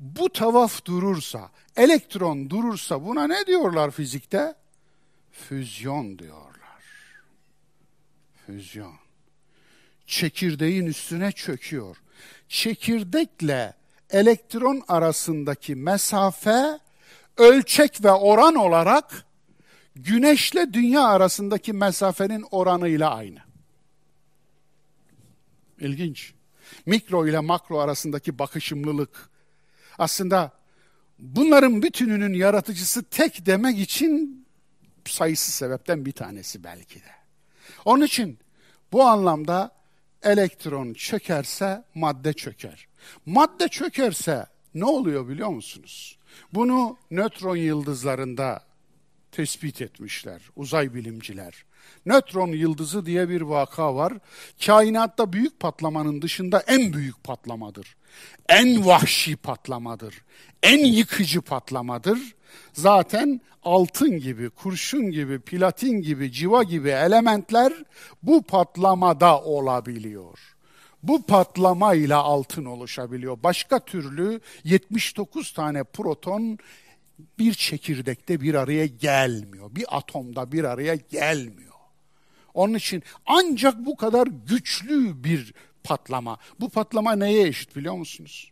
bu 0.05 0.29
tavaf 0.29 0.85
durursa, 0.85 1.49
elektron 1.75 2.49
durursa 2.49 3.05
buna 3.05 3.27
ne 3.27 3.45
diyorlar 3.47 3.91
fizikte? 3.91 4.55
Füzyon 5.31 6.19
diyorlar. 6.19 6.81
Füzyon. 8.45 8.95
Çekirdeğin 10.05 10.85
üstüne 10.85 11.31
çöküyor. 11.31 11.97
Çekirdekle 12.49 13.73
elektron 14.09 14.83
arasındaki 14.87 15.75
mesafe 15.75 16.79
ölçek 17.37 18.03
ve 18.03 18.11
oran 18.11 18.55
olarak 18.55 19.25
güneşle 19.95 20.73
dünya 20.73 21.03
arasındaki 21.03 21.73
mesafenin 21.73 22.45
oranıyla 22.51 23.15
aynı. 23.15 23.39
İlginç. 25.79 26.33
Mikro 26.85 27.27
ile 27.27 27.39
makro 27.39 27.79
arasındaki 27.79 28.39
bakışımlılık. 28.39 29.34
Aslında 29.97 30.51
bunların 31.19 31.81
bütününün 31.81 32.34
yaratıcısı 32.34 33.03
tek 33.03 33.45
demek 33.45 33.79
için 33.79 34.45
sayısız 35.05 35.53
sebepten 35.53 36.05
bir 36.05 36.12
tanesi 36.12 36.63
belki 36.63 36.99
de. 36.99 37.10
Onun 37.86 38.05
için 38.05 38.39
bu 38.91 39.03
anlamda 39.03 39.71
elektron 40.23 40.93
çökerse 40.93 41.84
madde 41.95 42.34
çöker. 42.34 42.88
Madde 43.25 43.67
çökerse 43.67 44.45
ne 44.73 44.86
oluyor 44.86 45.27
biliyor 45.27 45.49
musunuz? 45.49 46.19
Bunu 46.53 46.97
nötron 47.12 47.55
yıldızlarında 47.55 48.63
tespit 49.31 49.81
etmişler 49.81 50.41
uzay 50.55 50.93
bilimciler. 50.93 51.65
Nötron 52.05 52.47
yıldızı 52.47 53.05
diye 53.05 53.29
bir 53.29 53.41
vaka 53.41 53.95
var. 53.95 54.13
Kainatta 54.65 55.34
büyük 55.34 55.60
patlamanın 55.60 56.21
dışında 56.21 56.63
en 56.67 56.93
büyük 56.93 57.23
patlamadır. 57.23 57.95
En 58.49 58.86
vahşi 58.86 59.36
patlamadır. 59.36 60.23
En 60.63 60.86
yıkıcı 60.86 61.41
patlamadır. 61.41 62.19
Zaten 62.73 63.41
altın 63.63 64.19
gibi, 64.19 64.49
kurşun 64.49 65.12
gibi, 65.12 65.39
platin 65.39 66.01
gibi, 66.01 66.32
civa 66.32 66.63
gibi 66.63 66.89
elementler 66.89 67.73
bu 68.23 68.43
patlamada 68.43 69.41
olabiliyor. 69.41 70.39
Bu 71.04 71.25
patlamayla 71.25 72.17
altın 72.23 72.65
oluşabiliyor. 72.65 73.38
Başka 73.43 73.80
türlü 73.80 74.41
79 74.63 75.53
tane 75.53 75.84
proton 75.84 76.57
bir 77.39 77.53
çekirdekte 77.53 78.41
bir 78.41 78.53
araya 78.53 78.86
gelmiyor. 78.86 79.76
Bir 79.76 79.97
atomda 79.97 80.51
bir 80.51 80.63
araya 80.63 80.95
gelmiyor. 80.95 81.76
Onun 82.53 82.74
için 82.74 83.03
ancak 83.26 83.86
bu 83.86 83.95
kadar 83.95 84.28
güçlü 84.28 85.24
bir 85.24 85.53
patlama. 85.86 86.38
Bu 86.59 86.69
patlama 86.69 87.15
neye 87.15 87.47
eşit 87.47 87.75
biliyor 87.75 87.95
musunuz? 87.95 88.51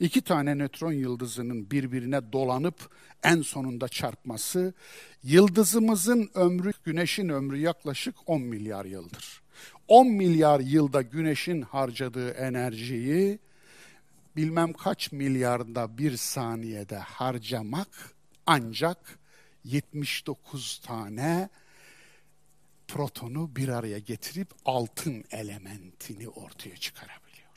İki 0.00 0.20
tane 0.20 0.58
nötron 0.58 0.92
yıldızının 0.92 1.70
birbirine 1.70 2.32
dolanıp 2.32 2.90
en 3.22 3.42
sonunda 3.42 3.88
çarpması, 3.88 4.74
yıldızımızın 5.22 6.30
ömrü, 6.34 6.72
güneşin 6.84 7.28
ömrü 7.28 7.58
yaklaşık 7.58 8.14
10 8.26 8.42
milyar 8.42 8.84
yıldır. 8.84 9.42
10 9.88 10.06
milyar 10.08 10.60
yılda 10.60 11.02
güneşin 11.02 11.62
harcadığı 11.62 12.30
enerjiyi 12.30 13.38
bilmem 14.36 14.72
kaç 14.72 15.12
milyarda 15.12 15.98
bir 15.98 16.16
saniyede 16.16 16.98
harcamak 16.98 18.14
ancak 18.46 19.18
79 19.64 20.78
tane 20.78 21.48
protonu 22.92 23.56
bir 23.56 23.68
araya 23.68 23.98
getirip 23.98 24.48
altın 24.64 25.24
elementini 25.30 26.28
ortaya 26.28 26.76
çıkarabiliyor. 26.76 27.50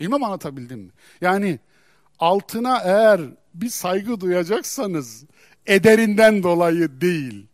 Bilmem 0.00 0.24
anlatabildim 0.24 0.80
mi? 0.80 0.90
Yani 1.20 1.58
altına 2.18 2.80
eğer 2.80 3.20
bir 3.54 3.68
saygı 3.68 4.20
duyacaksanız 4.20 5.24
ederinden 5.66 6.42
dolayı 6.42 7.00
değil, 7.00 7.46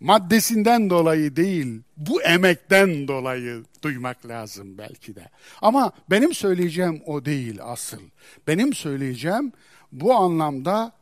maddesinden 0.00 0.90
dolayı 0.90 1.36
değil, 1.36 1.82
bu 1.96 2.22
emekten 2.22 3.08
dolayı 3.08 3.64
duymak 3.82 4.26
lazım 4.26 4.78
belki 4.78 5.14
de. 5.14 5.28
Ama 5.62 5.92
benim 6.10 6.34
söyleyeceğim 6.34 7.02
o 7.06 7.24
değil 7.24 7.58
asıl. 7.62 8.00
Benim 8.46 8.74
söyleyeceğim 8.74 9.52
bu 9.92 10.14
anlamda 10.14 10.92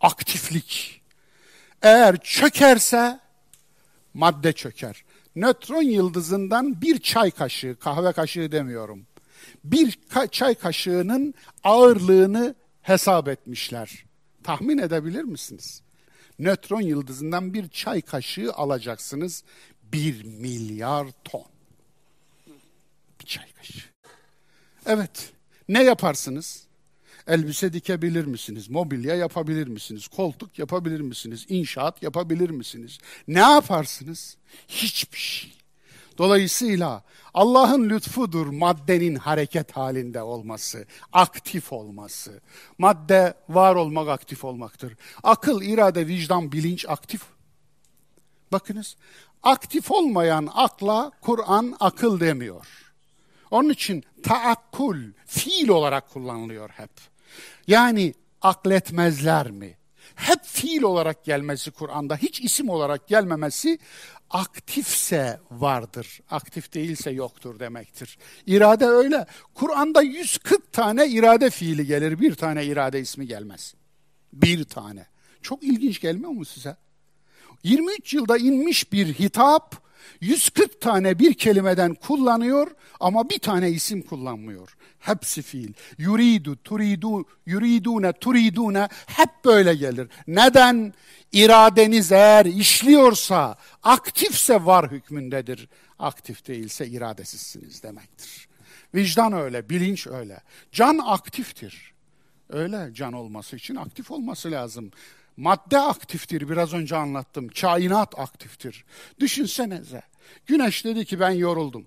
aktiflik. 0.00 1.05
Eğer 1.82 2.16
çökerse 2.16 3.20
madde 4.14 4.52
çöker. 4.52 5.04
Nötron 5.36 5.82
yıldızından 5.82 6.82
bir 6.82 6.98
çay 6.98 7.30
kaşığı, 7.30 7.76
kahve 7.80 8.12
kaşığı 8.12 8.52
demiyorum. 8.52 9.06
Bir 9.64 9.92
ka- 9.92 10.30
çay 10.30 10.54
kaşığının 10.54 11.34
ağırlığını 11.64 12.54
hesap 12.82 13.28
etmişler. 13.28 14.04
Tahmin 14.44 14.78
edebilir 14.78 15.22
misiniz? 15.22 15.82
Nötron 16.38 16.80
yıldızından 16.80 17.54
bir 17.54 17.68
çay 17.68 18.02
kaşığı 18.02 18.52
alacaksınız. 18.52 19.44
Bir 19.82 20.24
milyar 20.24 21.06
ton. 21.24 21.46
Bir 23.20 23.26
çay 23.26 23.52
kaşığı. 23.52 23.88
Evet. 24.86 25.32
Ne 25.68 25.82
yaparsınız? 25.82 26.65
Elbise 27.26 27.72
dikebilir 27.72 28.24
misiniz? 28.24 28.70
Mobilya 28.70 29.14
yapabilir 29.14 29.66
misiniz? 29.66 30.08
Koltuk 30.08 30.58
yapabilir 30.58 31.00
misiniz? 31.00 31.46
İnşaat 31.48 32.02
yapabilir 32.02 32.50
misiniz? 32.50 32.98
Ne 33.28 33.40
yaparsınız? 33.40 34.36
Hiçbir 34.68 35.18
şey. 35.18 35.52
Dolayısıyla 36.18 37.02
Allah'ın 37.34 37.90
lütfudur 37.90 38.46
maddenin 38.46 39.14
hareket 39.14 39.72
halinde 39.72 40.22
olması, 40.22 40.86
aktif 41.12 41.72
olması. 41.72 42.40
Madde 42.78 43.34
var 43.48 43.74
olmak 43.74 44.08
aktif 44.08 44.44
olmaktır. 44.44 44.96
Akıl, 45.22 45.62
irade, 45.62 46.06
vicdan, 46.06 46.52
bilinç 46.52 46.84
aktif. 46.88 47.22
Bakınız, 48.52 48.96
aktif 49.42 49.90
olmayan 49.90 50.48
akla 50.54 51.12
Kur'an 51.20 51.76
akıl 51.80 52.20
demiyor. 52.20 52.66
Onun 53.50 53.68
için 53.68 54.04
taakkul 54.22 54.96
fiil 55.26 55.68
olarak 55.68 56.10
kullanılıyor 56.10 56.70
hep. 56.70 56.90
Yani 57.66 58.14
akletmezler 58.42 59.50
mi? 59.50 59.76
Hep 60.14 60.44
fiil 60.44 60.82
olarak 60.82 61.24
gelmesi 61.24 61.70
Kur'an'da, 61.70 62.16
hiç 62.16 62.40
isim 62.40 62.68
olarak 62.68 63.08
gelmemesi 63.08 63.78
aktifse 64.30 65.40
vardır, 65.50 66.20
aktif 66.30 66.74
değilse 66.74 67.10
yoktur 67.10 67.58
demektir. 67.58 68.18
İrade 68.46 68.86
öyle. 68.86 69.26
Kur'an'da 69.54 70.02
140 70.02 70.72
tane 70.72 71.08
irade 71.08 71.50
fiili 71.50 71.86
gelir, 71.86 72.20
bir 72.20 72.34
tane 72.34 72.64
irade 72.64 73.00
ismi 73.00 73.26
gelmez. 73.26 73.74
Bir 74.32 74.64
tane. 74.64 75.06
Çok 75.42 75.62
ilginç 75.62 76.00
gelmiyor 76.00 76.30
mu 76.30 76.44
size? 76.44 76.76
23 77.62 78.14
yılda 78.14 78.38
inmiş 78.38 78.92
bir 78.92 79.14
hitap, 79.14 79.85
140 80.20 80.80
tane 80.80 81.18
bir 81.18 81.34
kelimeden 81.34 81.94
kullanıyor 81.94 82.70
ama 83.00 83.30
bir 83.30 83.38
tane 83.38 83.70
isim 83.70 84.02
kullanmıyor. 84.02 84.76
Hepsi 84.98 85.42
fiil. 85.42 85.72
Yuridu, 85.98 86.56
turidu, 86.56 87.24
yuridune, 87.46 88.12
turidune 88.12 88.88
hep 89.06 89.44
böyle 89.44 89.74
gelir. 89.74 90.08
Neden? 90.26 90.94
İradeniz 91.32 92.12
eğer 92.12 92.46
işliyorsa, 92.46 93.56
aktifse 93.82 94.64
var 94.64 94.90
hükmündedir. 94.90 95.68
Aktif 95.98 96.46
değilse 96.46 96.86
iradesizsiniz 96.86 97.82
demektir. 97.82 98.48
Vicdan 98.94 99.32
öyle, 99.32 99.68
bilinç 99.68 100.06
öyle. 100.06 100.40
Can 100.72 100.98
aktiftir. 100.98 101.94
Öyle 102.48 102.90
can 102.94 103.12
olması 103.12 103.56
için 103.56 103.76
aktif 103.76 104.10
olması 104.10 104.50
lazım. 104.50 104.90
Madde 105.36 105.78
aktiftir 105.78 106.48
biraz 106.48 106.74
önce 106.74 106.96
anlattım. 106.96 107.48
Kainat 107.48 108.18
aktiftir. 108.18 108.84
Düşünsenize. 109.20 110.02
Güneş 110.46 110.84
dedi 110.84 111.04
ki 111.04 111.20
ben 111.20 111.30
yoruldum. 111.30 111.86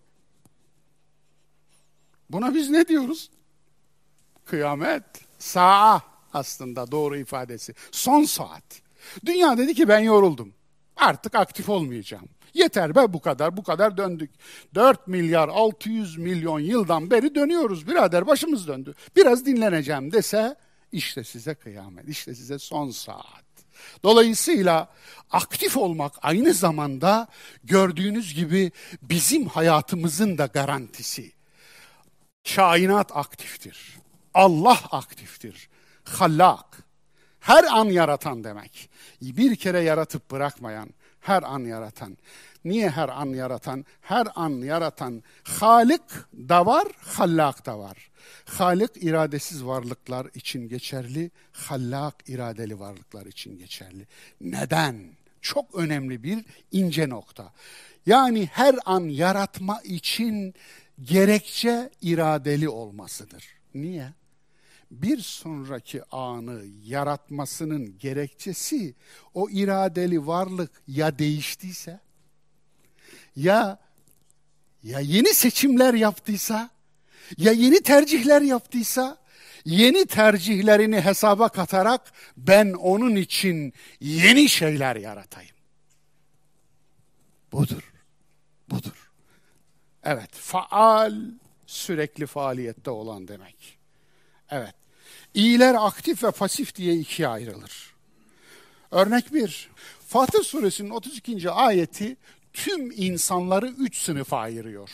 Buna 2.29 2.55
biz 2.55 2.69
ne 2.69 2.87
diyoruz? 2.87 3.29
Kıyamet. 4.45 5.03
Sa'a 5.39 6.01
aslında 6.33 6.91
doğru 6.91 7.17
ifadesi. 7.17 7.73
Son 7.91 8.23
saat. 8.23 8.81
Dünya 9.25 9.57
dedi 9.57 9.73
ki 9.73 9.87
ben 9.87 9.99
yoruldum. 9.99 10.53
Artık 10.95 11.35
aktif 11.35 11.69
olmayacağım. 11.69 12.29
Yeter 12.53 12.95
be 12.95 13.13
bu 13.13 13.21
kadar, 13.21 13.57
bu 13.57 13.63
kadar 13.63 13.97
döndük. 13.97 14.31
4 14.75 15.07
milyar 15.07 15.49
600 15.49 16.17
milyon 16.17 16.59
yıldan 16.59 17.11
beri 17.11 17.35
dönüyoruz 17.35 17.87
birader 17.87 18.27
başımız 18.27 18.67
döndü. 18.67 18.93
Biraz 19.15 19.45
dinleneceğim 19.45 20.11
dese 20.11 20.55
işte 20.91 21.23
size 21.23 21.55
kıyamet, 21.55 22.09
işte 22.09 22.35
size 22.35 22.59
son 22.59 22.89
saat. 22.89 23.49
Dolayısıyla 24.03 24.87
aktif 25.31 25.77
olmak 25.77 26.13
aynı 26.21 26.53
zamanda 26.53 27.27
gördüğünüz 27.63 28.33
gibi 28.33 28.71
bizim 29.01 29.47
hayatımızın 29.47 30.37
da 30.37 30.45
garantisi. 30.45 31.31
Kainat 32.55 33.17
aktiftir. 33.17 33.97
Allah 34.33 34.79
aktiftir. 34.91 35.69
Hallak. 36.03 36.83
Her 37.39 37.63
an 37.63 37.85
yaratan 37.85 38.43
demek. 38.43 38.89
Bir 39.21 39.55
kere 39.55 39.79
yaratıp 39.79 40.31
bırakmayan, 40.31 40.89
her 41.19 41.43
an 41.43 41.59
yaratan. 41.59 42.17
Niye 42.65 42.89
her 42.89 43.09
an 43.09 43.25
yaratan? 43.25 43.85
Her 44.01 44.27
an 44.35 44.49
yaratan 44.49 45.23
Halik 45.43 46.01
da 46.33 46.65
var, 46.65 46.87
Hallak 47.05 47.65
da 47.65 47.79
var. 47.79 48.08
Halik 48.45 48.91
iradesiz 48.95 49.65
varlıklar 49.65 50.27
için 50.35 50.69
geçerli, 50.69 51.31
Hallak 51.51 52.15
iradeli 52.29 52.79
varlıklar 52.79 53.25
için 53.25 53.57
geçerli. 53.57 54.07
Neden? 54.41 54.95
Çok 55.41 55.75
önemli 55.75 56.23
bir 56.23 56.45
ince 56.71 57.09
nokta. 57.09 57.53
Yani 58.05 58.45
her 58.45 58.75
an 58.85 59.01
yaratma 59.01 59.81
için 59.81 60.53
gerekçe 61.01 61.89
iradeli 62.01 62.69
olmasıdır. 62.69 63.45
Niye? 63.75 64.13
Bir 64.91 65.17
sonraki 65.17 66.03
anı 66.11 66.65
yaratmasının 66.85 67.97
gerekçesi 67.99 68.95
o 69.33 69.49
iradeli 69.49 70.27
varlık 70.27 70.71
ya 70.87 71.19
değiştiyse 71.19 71.99
ya 73.35 73.79
ya 74.83 74.99
yeni 74.99 75.33
seçimler 75.33 75.93
yaptıysa 75.93 76.69
ya 77.37 77.51
yeni 77.51 77.83
tercihler 77.83 78.41
yaptıysa 78.41 79.17
yeni 79.65 80.05
tercihlerini 80.05 81.01
hesaba 81.01 81.49
katarak 81.49 82.13
ben 82.37 82.73
onun 82.73 83.15
için 83.15 83.73
yeni 83.99 84.49
şeyler 84.49 84.95
yaratayım. 84.95 85.55
Budur. 87.51 87.93
Budur. 88.69 89.11
Evet, 90.03 90.29
faal 90.33 91.13
sürekli 91.65 92.25
faaliyette 92.25 92.89
olan 92.89 93.27
demek. 93.27 93.77
Evet. 94.49 94.75
İyiler 95.33 95.75
aktif 95.79 96.23
ve 96.23 96.31
pasif 96.31 96.75
diye 96.75 96.95
ikiye 96.95 97.27
ayrılır. 97.27 97.93
Örnek 98.91 99.33
bir, 99.33 99.69
Fatih 100.07 100.43
suresinin 100.43 100.89
32. 100.89 101.49
ayeti 101.49 102.17
tüm 102.53 102.91
insanları 102.91 103.67
üç 103.67 103.97
sınıfa 103.97 104.37
ayırıyor. 104.37 104.89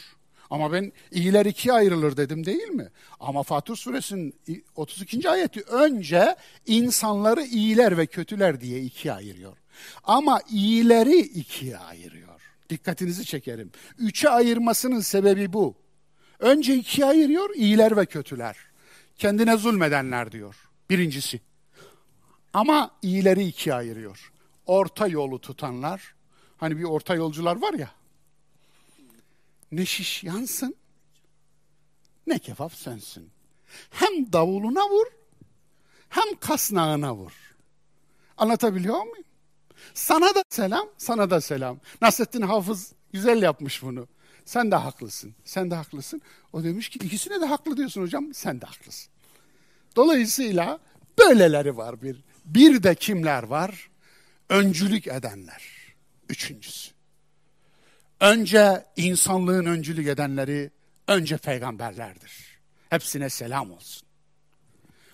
Ama 0.55 0.71
ben 0.71 0.91
iyiler 1.11 1.45
ikiye 1.45 1.73
ayrılır 1.73 2.17
dedim 2.17 2.45
değil 2.45 2.67
mi? 2.67 2.89
Ama 3.19 3.43
Fatır 3.43 3.75
Suresinin 3.75 4.33
32. 4.75 5.29
ayeti 5.29 5.61
önce 5.61 6.35
insanları 6.65 7.43
iyiler 7.43 7.97
ve 7.97 8.05
kötüler 8.05 8.61
diye 8.61 8.81
ikiye 8.81 9.13
ayırıyor. 9.13 9.57
Ama 10.03 10.41
iyileri 10.49 11.19
ikiye 11.19 11.77
ayırıyor. 11.77 12.41
Dikkatinizi 12.69 13.25
çekerim. 13.25 13.71
Üçe 13.97 14.29
ayırmasının 14.29 14.99
sebebi 14.99 15.53
bu. 15.53 15.75
Önce 16.39 16.75
ikiye 16.75 17.07
ayırıyor 17.07 17.55
iyiler 17.55 17.97
ve 17.97 18.05
kötüler. 18.05 18.57
Kendine 19.17 19.57
zulmedenler 19.57 20.31
diyor. 20.31 20.55
Birincisi. 20.89 21.41
Ama 22.53 22.91
iyileri 23.01 23.43
ikiye 23.43 23.75
ayırıyor. 23.75 24.31
Orta 24.65 25.07
yolu 25.07 25.41
tutanlar, 25.41 26.15
hani 26.57 26.77
bir 26.77 26.83
orta 26.83 27.15
yolcular 27.15 27.61
var 27.61 27.73
ya, 27.73 27.91
ne 29.71 29.85
şiş 29.85 30.23
yansın 30.23 30.75
ne 32.27 32.39
kebap 32.39 32.73
sönsün. 32.73 33.31
Hem 33.89 34.33
davuluna 34.33 34.89
vur 34.89 35.05
hem 36.09 36.39
kasnağına 36.39 37.15
vur. 37.15 37.31
Anlatabiliyor 38.37 39.01
muyum? 39.01 39.25
Sana 39.93 40.35
da 40.35 40.43
selam, 40.49 40.89
sana 40.97 41.29
da 41.29 41.41
selam. 41.41 41.79
Nasrettin 42.01 42.41
Hafız 42.41 42.93
güzel 43.13 43.41
yapmış 43.41 43.83
bunu. 43.83 44.07
Sen 44.45 44.71
de 44.71 44.75
haklısın, 44.75 45.35
sen 45.45 45.71
de 45.71 45.75
haklısın. 45.75 46.21
O 46.53 46.63
demiş 46.63 46.89
ki 46.89 46.99
ikisine 46.99 47.41
de 47.41 47.45
haklı 47.45 47.77
diyorsun 47.77 48.01
hocam, 48.01 48.33
sen 48.33 48.61
de 48.61 48.65
haklısın. 48.65 49.11
Dolayısıyla 49.95 50.79
böyleleri 51.19 51.77
var 51.77 52.01
bir. 52.01 52.23
Bir 52.45 52.83
de 52.83 52.95
kimler 52.95 53.43
var? 53.43 53.89
Öncülük 54.49 55.07
edenler. 55.07 55.63
Üçüncüsü. 56.29 56.94
Önce 58.25 58.85
insanlığın 58.95 59.65
öncülük 59.65 60.07
edenleri 60.07 60.71
önce 61.07 61.37
peygamberlerdir. 61.37 62.59
Hepsine 62.89 63.29
selam 63.29 63.71
olsun. 63.71 64.07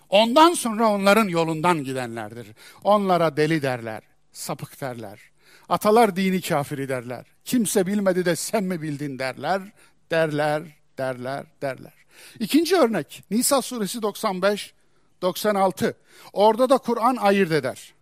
Ondan 0.08 0.54
sonra 0.54 0.88
onların 0.88 1.28
yolundan 1.28 1.84
gidenlerdir. 1.84 2.46
Onlara 2.84 3.36
deli 3.36 3.62
derler, 3.62 4.02
sapık 4.32 4.80
derler. 4.80 5.20
Atalar 5.68 6.16
dini 6.16 6.40
kafiri 6.40 6.88
derler. 6.88 7.26
Kimse 7.44 7.86
bilmedi 7.86 8.24
de 8.24 8.36
sen 8.36 8.64
mi 8.64 8.82
bildin 8.82 9.18
derler, 9.18 9.62
derler, 10.10 10.62
derler, 10.98 11.44
derler. 11.62 11.94
İkinci 12.38 12.76
örnek 12.76 13.24
Nisa 13.30 13.62
suresi 13.62 14.02
95, 14.02 14.74
96. 15.22 15.96
Orada 16.32 16.70
da 16.70 16.78
Kur'an 16.78 17.16
ayırt 17.16 17.52
eder. 17.52 17.94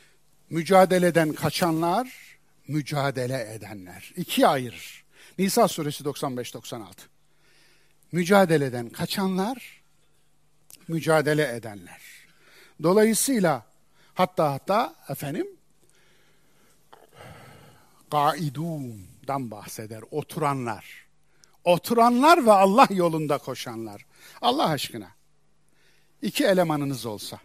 Mücadeleden 0.50 1.32
kaçanlar, 1.32 2.29
mücadele 2.70 3.54
edenler. 3.54 4.12
İkiye 4.16 4.46
ayırır. 4.46 5.04
Nisa 5.38 5.68
suresi 5.68 6.04
95-96. 6.04 6.86
Mücadeleden 8.12 8.90
kaçanlar, 8.90 9.82
mücadele 10.88 11.56
edenler. 11.56 12.00
Dolayısıyla 12.82 13.66
hatta 14.14 14.52
hatta 14.52 14.94
efendim 15.08 15.46
gaidundan 18.10 19.50
bahseder. 19.50 20.02
Oturanlar. 20.10 21.06
Oturanlar 21.64 22.46
ve 22.46 22.52
Allah 22.52 22.86
yolunda 22.90 23.38
koşanlar. 23.38 24.06
Allah 24.42 24.68
aşkına. 24.68 25.10
iki 26.22 26.44
elemanınız 26.44 27.06
olsa. 27.06 27.40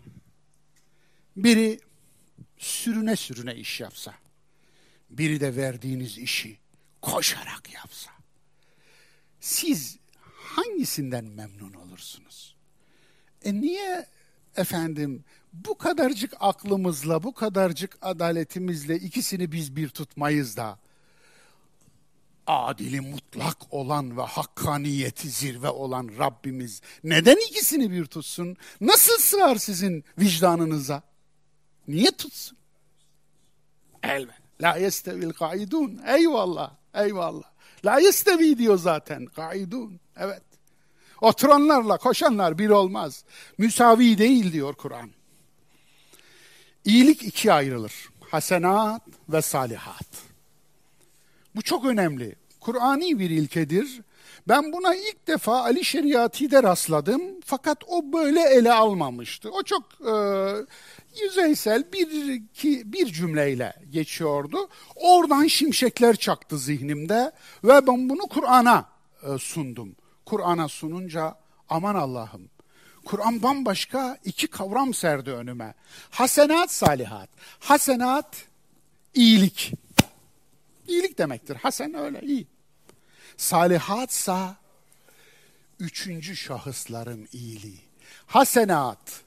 Biri 1.35 1.79
sürüne 2.57 3.15
sürüne 3.15 3.55
iş 3.55 3.79
yapsa. 3.79 4.13
Biri 5.17 5.39
de 5.39 5.55
verdiğiniz 5.55 6.17
işi 6.17 6.57
koşarak 7.01 7.73
yapsa. 7.73 8.11
Siz 9.39 9.97
hangisinden 10.55 11.25
memnun 11.25 11.73
olursunuz? 11.73 12.55
E 13.43 13.53
niye 13.61 14.05
efendim 14.55 15.23
bu 15.53 15.77
kadarcık 15.77 16.33
aklımızla, 16.39 17.23
bu 17.23 17.33
kadarcık 17.33 17.97
adaletimizle 18.01 18.95
ikisini 18.95 19.51
biz 19.51 19.75
bir 19.75 19.89
tutmayız 19.89 20.57
da 20.57 20.79
adili 22.47 23.01
mutlak 23.01 23.73
olan 23.73 24.17
ve 24.17 24.21
hakkaniyeti 24.21 25.29
zirve 25.29 25.69
olan 25.69 26.09
Rabbimiz 26.19 26.81
neden 27.03 27.37
ikisini 27.49 27.91
bir 27.91 28.05
tutsun? 28.05 28.57
Nasıl 28.81 29.17
sığar 29.17 29.55
sizin 29.55 30.03
vicdanınıza? 30.19 31.01
Niye 31.87 32.11
tutsun? 32.11 32.57
Elbet. 34.03 34.44
La 34.61 34.75
yestevil 34.77 35.33
kaidun. 35.33 36.01
Eyvallah. 36.07 36.71
Eyvallah. 36.93 37.43
La 37.85 37.99
yestevi 37.99 38.57
diyor 38.57 38.77
zaten. 38.77 39.25
Kaidun. 39.25 39.99
Evet. 40.17 40.41
Oturanlarla 41.21 41.97
koşanlar 41.97 42.57
bir 42.57 42.69
olmaz. 42.69 43.23
Müsavi 43.57 44.17
değil 44.17 44.53
diyor 44.53 44.73
Kur'an. 44.73 45.09
İyilik 46.85 47.23
ikiye 47.23 47.53
ayrılır. 47.53 48.09
Hasenat 48.31 49.01
ve 49.29 49.41
salihat. 49.41 50.07
Bu 51.55 51.61
çok 51.61 51.85
önemli. 51.85 52.35
Kur'ani 52.59 53.19
bir 53.19 53.29
ilkedir. 53.29 54.01
Ben 54.47 54.73
buna 54.73 54.95
ilk 54.95 55.27
defa 55.27 55.61
Ali 55.61 55.85
Şeriati'de 55.85 56.63
rastladım. 56.63 57.21
Fakat 57.45 57.77
o 57.87 58.13
böyle 58.13 58.41
ele 58.41 58.73
almamıştı. 58.73 59.49
O 59.51 59.63
çok 59.63 59.83
e, 60.01 60.13
yüzeysel 61.23 61.93
bir, 61.93 62.33
iki, 62.33 62.93
bir 62.93 63.05
cümleyle 63.05 63.73
geçiyordu. 63.89 64.69
Oradan 64.95 65.47
şimşekler 65.47 66.15
çaktı 66.15 66.57
zihnimde 66.57 67.31
ve 67.63 67.87
ben 67.87 68.09
bunu 68.09 68.21
Kur'an'a 68.21 68.89
e, 69.23 69.37
sundum. 69.37 69.95
Kur'an'a 70.25 70.67
sununca 70.67 71.35
aman 71.69 71.95
Allah'ım 71.95 72.49
Kur'an 73.05 73.43
bambaşka 73.43 74.17
iki 74.25 74.47
kavram 74.47 74.93
serdi 74.93 75.31
önüme. 75.31 75.73
Hasenat, 76.09 76.71
salihat. 76.71 77.29
Hasenat, 77.59 78.47
iyilik. 79.13 79.73
İyilik 80.87 81.17
demektir. 81.17 81.55
Hasen 81.55 81.93
öyle, 81.93 82.21
iyi. 82.21 82.47
Salihatsa, 83.37 84.55
üçüncü 85.79 86.35
şahısların 86.35 87.27
iyiliği. 87.33 87.81
Hasenat, 88.27 89.21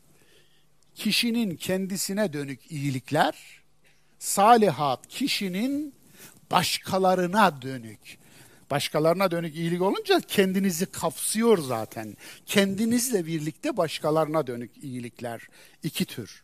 kişinin 0.99 1.57
kendisine 1.57 2.33
dönük 2.33 2.73
iyilikler. 2.73 3.35
Salihat, 4.19 5.09
kişinin 5.09 5.95
başkalarına 6.51 7.63
dönük 7.63 8.19
Başkalarına 8.71 9.31
dönük 9.31 9.57
iyilik 9.57 9.83
olunca 9.83 10.21
kendinizi 10.21 10.87
kapsıyor 10.87 11.59
zaten. 11.59 12.17
Kendinizle 12.47 13.27
birlikte 13.27 13.77
başkalarına 13.77 14.47
dönük 14.47 14.71
iyilikler. 14.85 15.49
iki 15.83 16.05
tür. 16.05 16.43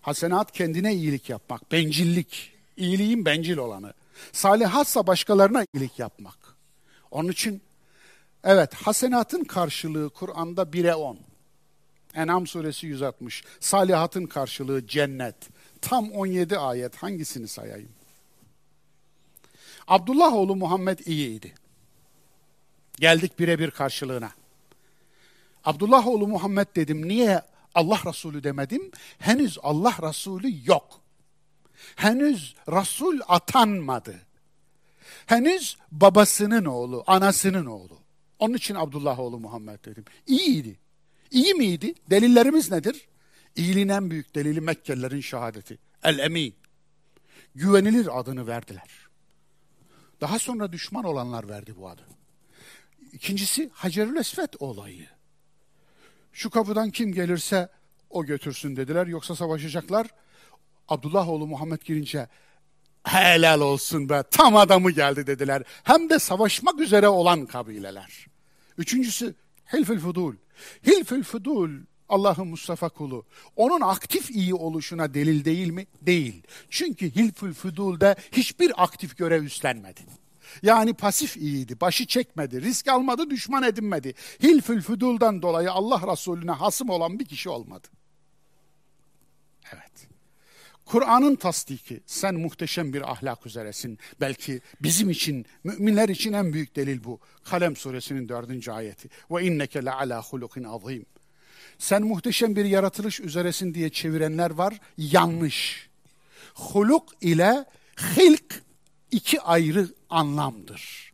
Hasenat 0.00 0.52
kendine 0.52 0.94
iyilik 0.94 1.30
yapmak, 1.30 1.72
bencillik. 1.72 2.52
İyiliğin 2.76 3.24
bencil 3.24 3.56
olanı. 3.56 3.92
Salihatsa 4.32 5.06
başkalarına 5.06 5.64
iyilik 5.74 5.98
yapmak. 5.98 6.38
Onun 7.10 7.28
için 7.28 7.62
evet 8.44 8.74
hasenatın 8.74 9.44
karşılığı 9.44 10.10
Kur'an'da 10.10 10.62
1'e 10.62 10.94
10. 10.94 11.33
En'am 12.14 12.46
suresi 12.46 12.86
160. 12.86 13.44
Salihatın 13.60 14.26
karşılığı 14.26 14.86
cennet. 14.86 15.36
Tam 15.80 16.10
17 16.10 16.58
ayet 16.58 16.96
hangisini 16.96 17.48
sayayım? 17.48 17.92
Abdullah 19.88 20.32
oğlu 20.32 20.56
Muhammed 20.56 20.98
iyiydi. 20.98 21.54
Geldik 22.96 23.38
birebir 23.38 23.70
karşılığına. 23.70 24.30
Abdullah 25.64 26.06
oğlu 26.06 26.28
Muhammed 26.28 26.66
dedim. 26.76 27.08
Niye 27.08 27.42
Allah 27.74 28.00
Resulü 28.06 28.42
demedim? 28.42 28.90
Henüz 29.18 29.58
Allah 29.62 29.94
Resulü 30.02 30.68
yok. 30.68 31.00
Henüz 31.96 32.54
Resul 32.68 33.20
atanmadı. 33.28 34.20
Henüz 35.26 35.76
babasının 35.92 36.64
oğlu, 36.64 37.04
anasının 37.06 37.66
oğlu. 37.66 37.98
Onun 38.38 38.54
için 38.54 38.74
Abdullah 38.74 39.18
oğlu 39.18 39.38
Muhammed 39.38 39.84
dedim. 39.84 40.04
İyiydi. 40.26 40.78
İyi 41.34 41.54
miydi? 41.54 41.94
Delillerimiz 42.10 42.70
nedir? 42.70 43.08
İyiliğin 43.56 43.88
en 43.88 44.10
büyük 44.10 44.34
delili 44.34 44.60
Mekkelilerin 44.60 45.20
şehadeti. 45.20 45.78
El-Emin. 46.02 46.54
Güvenilir 47.54 48.20
adını 48.20 48.46
verdiler. 48.46 48.90
Daha 50.20 50.38
sonra 50.38 50.72
düşman 50.72 51.04
olanlar 51.04 51.48
verdi 51.48 51.74
bu 51.76 51.88
adı. 51.88 52.02
İkincisi 53.12 53.70
Hacerül 53.72 54.16
Esved 54.16 54.52
olayı. 54.58 55.06
Şu 56.32 56.50
kapıdan 56.50 56.90
kim 56.90 57.12
gelirse 57.12 57.68
o 58.10 58.24
götürsün 58.24 58.76
dediler. 58.76 59.06
Yoksa 59.06 59.36
savaşacaklar. 59.36 60.06
Abdullah 60.88 61.28
oğlu 61.28 61.46
Muhammed 61.46 61.82
girince 61.82 62.28
helal 63.04 63.60
olsun 63.60 64.08
be 64.08 64.22
tam 64.30 64.56
adamı 64.56 64.90
geldi 64.90 65.26
dediler. 65.26 65.62
Hem 65.82 66.10
de 66.10 66.18
savaşmak 66.18 66.80
üzere 66.80 67.08
olan 67.08 67.46
kabileler. 67.46 68.26
Üçüncüsü 68.78 69.34
Hilfül 69.72 69.98
Fudul. 70.00 70.34
Hilfül 70.86 71.22
Fudul 71.22 71.70
Allah'ın 72.08 72.48
Mustafa 72.48 72.88
kulu. 72.88 73.24
Onun 73.56 73.80
aktif 73.80 74.30
iyi 74.30 74.54
oluşuna 74.54 75.14
delil 75.14 75.44
değil 75.44 75.70
mi? 75.70 75.86
Değil. 76.02 76.42
Çünkü 76.70 77.14
Hilfül 77.14 77.54
Fudul'de 77.54 78.16
hiçbir 78.32 78.82
aktif 78.82 79.16
görev 79.16 79.42
üstlenmedi. 79.42 80.00
Yani 80.62 80.94
pasif 80.94 81.36
iyiydi, 81.36 81.80
başı 81.80 82.06
çekmedi, 82.06 82.62
risk 82.62 82.88
almadı, 82.88 83.30
düşman 83.30 83.62
edinmedi. 83.62 84.14
Hilfül 84.42 84.82
füduldan 84.82 85.42
dolayı 85.42 85.72
Allah 85.72 86.12
Resulüne 86.12 86.50
hasım 86.50 86.90
olan 86.90 87.18
bir 87.18 87.24
kişi 87.24 87.48
olmadı. 87.48 87.88
Evet. 89.72 90.13
Kur'an'ın 90.94 91.36
tasdiki, 91.36 92.00
sen 92.06 92.34
muhteşem 92.34 92.92
bir 92.92 93.10
ahlak 93.12 93.46
üzeresin. 93.46 93.98
Belki 94.20 94.60
bizim 94.82 95.10
için, 95.10 95.46
müminler 95.64 96.08
için 96.08 96.32
en 96.32 96.52
büyük 96.52 96.76
delil 96.76 97.04
bu. 97.04 97.20
Kalem 97.44 97.76
suresinin 97.76 98.28
dördüncü 98.28 98.70
ayeti. 98.70 99.08
Ve 99.30 99.44
inneke 99.44 99.84
le 99.84 99.90
ala 99.90 100.22
hulukin 100.22 100.64
azim. 100.64 101.06
Sen 101.78 102.02
muhteşem 102.02 102.56
bir 102.56 102.64
yaratılış 102.64 103.20
üzeresin 103.20 103.74
diye 103.74 103.90
çevirenler 103.90 104.50
var. 104.50 104.80
Yanlış. 104.98 105.88
Huluk 106.54 107.12
ile 107.20 107.64
hilk 108.16 108.62
iki 109.10 109.40
ayrı 109.40 109.88
anlamdır. 110.10 111.12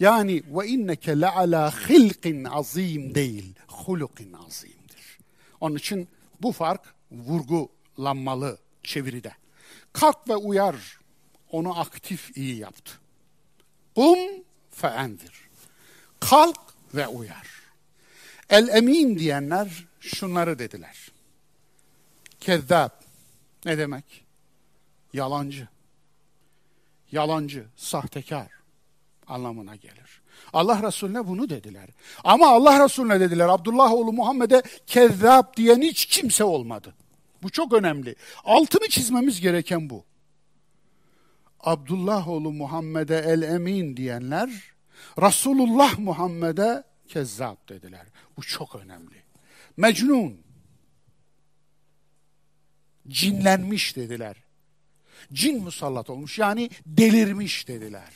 Yani 0.00 0.42
ve 0.50 0.66
inneke 0.66 1.20
le 1.20 1.28
ala 1.28 1.70
hilkin 1.70 2.44
azim 2.44 3.14
değil, 3.14 3.54
hulukin 3.68 4.32
azimdir. 4.32 5.18
Onun 5.60 5.76
için 5.76 6.08
bu 6.42 6.52
fark 6.52 6.94
vurgulanmalı 7.10 8.58
çeviride. 8.82 9.32
Kalk 9.92 10.28
ve 10.28 10.36
uyar, 10.36 10.98
onu 11.50 11.80
aktif 11.80 12.36
iyi 12.36 12.56
yaptı. 12.56 12.92
Kum 13.94 14.18
feendir. 14.70 15.48
Kalk 16.20 16.60
ve 16.94 17.06
uyar. 17.06 17.48
El 18.50 18.68
emin 18.68 19.18
diyenler 19.18 19.84
şunları 20.00 20.58
dediler. 20.58 21.12
Kezzab 22.40 22.90
ne 23.64 23.78
demek? 23.78 24.24
Yalancı 25.12 25.68
yalancı, 27.12 27.64
sahtekar 27.76 28.48
anlamına 29.26 29.76
gelir. 29.76 30.22
Allah 30.52 30.82
Resulüne 30.82 31.26
bunu 31.26 31.50
dediler. 31.50 31.88
Ama 32.24 32.48
Allah 32.48 32.84
Resulüne 32.84 33.20
dediler 33.20 33.48
Abdullah 33.48 33.92
oğlu 33.92 34.12
Muhammed'e 34.12 34.62
kezzap 34.86 35.56
diyen 35.56 35.82
hiç 35.82 36.06
kimse 36.06 36.44
olmadı. 36.44 36.94
Bu 37.42 37.50
çok 37.50 37.72
önemli. 37.72 38.16
Altını 38.44 38.88
çizmemiz 38.88 39.40
gereken 39.40 39.90
bu. 39.90 40.04
Abdullah 41.60 42.28
oğlu 42.28 42.52
Muhammed'e 42.52 43.16
el 43.16 43.42
emin 43.42 43.96
diyenler 43.96 44.50
Resulullah 45.18 45.98
Muhammed'e 45.98 46.84
kezzap 47.08 47.68
dediler. 47.68 48.06
Bu 48.36 48.42
çok 48.42 48.76
önemli. 48.76 49.22
Mecnun. 49.76 50.42
cinlenmiş 53.08 53.96
dediler. 53.96 54.36
Cin 55.32 55.62
musallat 55.62 56.10
olmuş 56.10 56.38
yani 56.38 56.70
delirmiş 56.86 57.68
dediler. 57.68 58.12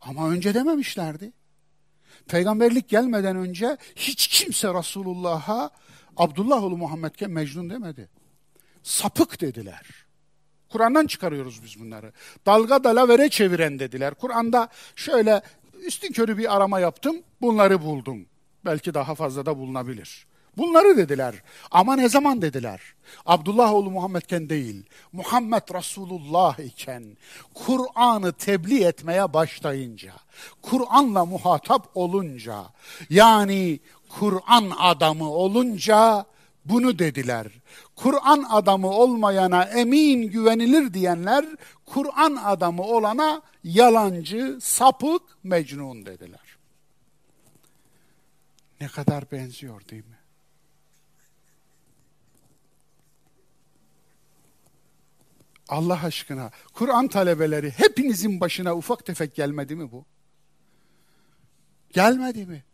Ama 0.00 0.30
önce 0.30 0.54
dememişlerdi. 0.54 1.32
Peygamberlik 2.28 2.88
gelmeden 2.88 3.36
önce 3.36 3.76
hiç 3.96 4.26
kimse 4.26 4.74
Resulullah'a 4.74 5.70
Abdullah 6.16 6.64
oğlu 6.64 6.76
Muhammed'ke 6.76 7.26
Mecnun 7.26 7.70
demedi. 7.70 8.08
Sapık 8.82 9.40
dediler. 9.40 10.06
Kur'an'dan 10.68 11.06
çıkarıyoruz 11.06 11.62
biz 11.64 11.80
bunları. 11.80 12.12
Dalga 12.46 12.84
dalavere 12.84 13.28
çeviren 13.28 13.78
dediler. 13.78 14.14
Kur'an'da 14.14 14.68
şöyle 14.96 15.42
üstün 15.82 16.12
körü 16.12 16.38
bir 16.38 16.56
arama 16.56 16.80
yaptım, 16.80 17.16
bunları 17.40 17.82
buldum. 17.82 18.26
Belki 18.64 18.94
daha 18.94 19.14
fazla 19.14 19.46
da 19.46 19.58
bulunabilir. 19.58 20.26
Bunları 20.56 20.96
dediler. 20.96 21.34
Ama 21.70 21.96
ne 21.96 22.08
zaman 22.08 22.42
dediler? 22.42 22.80
Abdullah 23.26 23.72
oğlu 23.72 23.90
Muhammedken 23.90 24.48
değil, 24.48 24.84
Muhammed 25.12 25.74
Resulullah 25.74 26.58
iken, 26.58 27.16
Kur'an'ı 27.54 28.32
tebliğ 28.32 28.84
etmeye 28.84 29.32
başlayınca, 29.32 30.12
Kur'an'la 30.62 31.24
muhatap 31.24 31.88
olunca, 31.94 32.64
yani 33.10 33.80
Kur'an 34.08 34.72
adamı 34.78 35.30
olunca 35.30 36.24
bunu 36.64 36.98
dediler. 36.98 37.46
Kur'an 37.96 38.44
adamı 38.50 38.90
olmayana 38.90 39.62
emin 39.62 40.22
güvenilir 40.22 40.94
diyenler, 40.94 41.44
Kur'an 41.86 42.36
adamı 42.36 42.82
olana 42.82 43.42
yalancı, 43.64 44.58
sapık, 44.60 45.22
mecnun 45.44 46.06
dediler. 46.06 46.56
Ne 48.80 48.88
kadar 48.88 49.30
benziyor 49.32 49.88
değil 49.88 50.04
mi? 50.06 50.15
Allah 55.68 56.04
aşkına 56.04 56.50
Kur'an 56.72 57.08
talebeleri 57.08 57.70
hepinizin 57.70 58.40
başına 58.40 58.76
ufak 58.76 59.06
tefek 59.06 59.34
gelmedi 59.34 59.76
mi 59.76 59.92
bu? 59.92 60.04
Gelmedi 61.92 62.46
mi? 62.46 62.64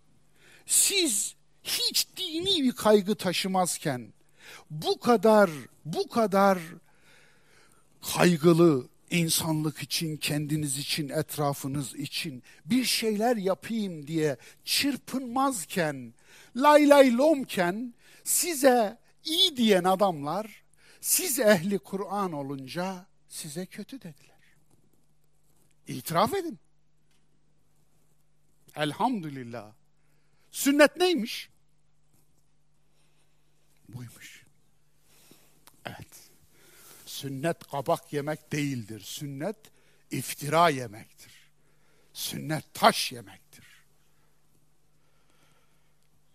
Siz 0.66 1.34
hiç 1.64 2.06
dini 2.16 2.62
bir 2.62 2.72
kaygı 2.72 3.14
taşımazken 3.14 4.12
bu 4.70 5.00
kadar 5.00 5.50
bu 5.84 6.08
kadar 6.08 6.58
kaygılı 8.14 8.88
insanlık 9.10 9.82
için, 9.82 10.16
kendiniz 10.16 10.78
için, 10.78 11.08
etrafınız 11.08 11.94
için 11.94 12.42
bir 12.66 12.84
şeyler 12.84 13.36
yapayım 13.36 14.06
diye 14.06 14.36
çırpınmazken, 14.64 16.14
lay 16.56 16.88
lay 16.88 17.16
lomken 17.16 17.94
size 18.24 18.98
iyi 19.24 19.56
diyen 19.56 19.84
adamlar 19.84 20.61
siz 21.02 21.38
ehli 21.38 21.78
Kur'an 21.78 22.32
olunca 22.32 23.06
size 23.28 23.66
kötü 23.66 24.02
dediler. 24.02 24.38
İtiraf 25.86 26.34
edin. 26.34 26.58
Elhamdülillah. 28.76 29.72
Sünnet 30.50 30.96
neymiş? 30.96 31.50
Buymuş. 33.88 34.46
Evet. 35.86 36.30
Sünnet 37.06 37.64
kabak 37.64 38.12
yemek 38.12 38.52
değildir. 38.52 39.00
Sünnet 39.00 39.56
iftira 40.10 40.68
yemektir. 40.68 41.32
Sünnet 42.12 42.74
taş 42.74 43.12
yemektir. 43.12 43.66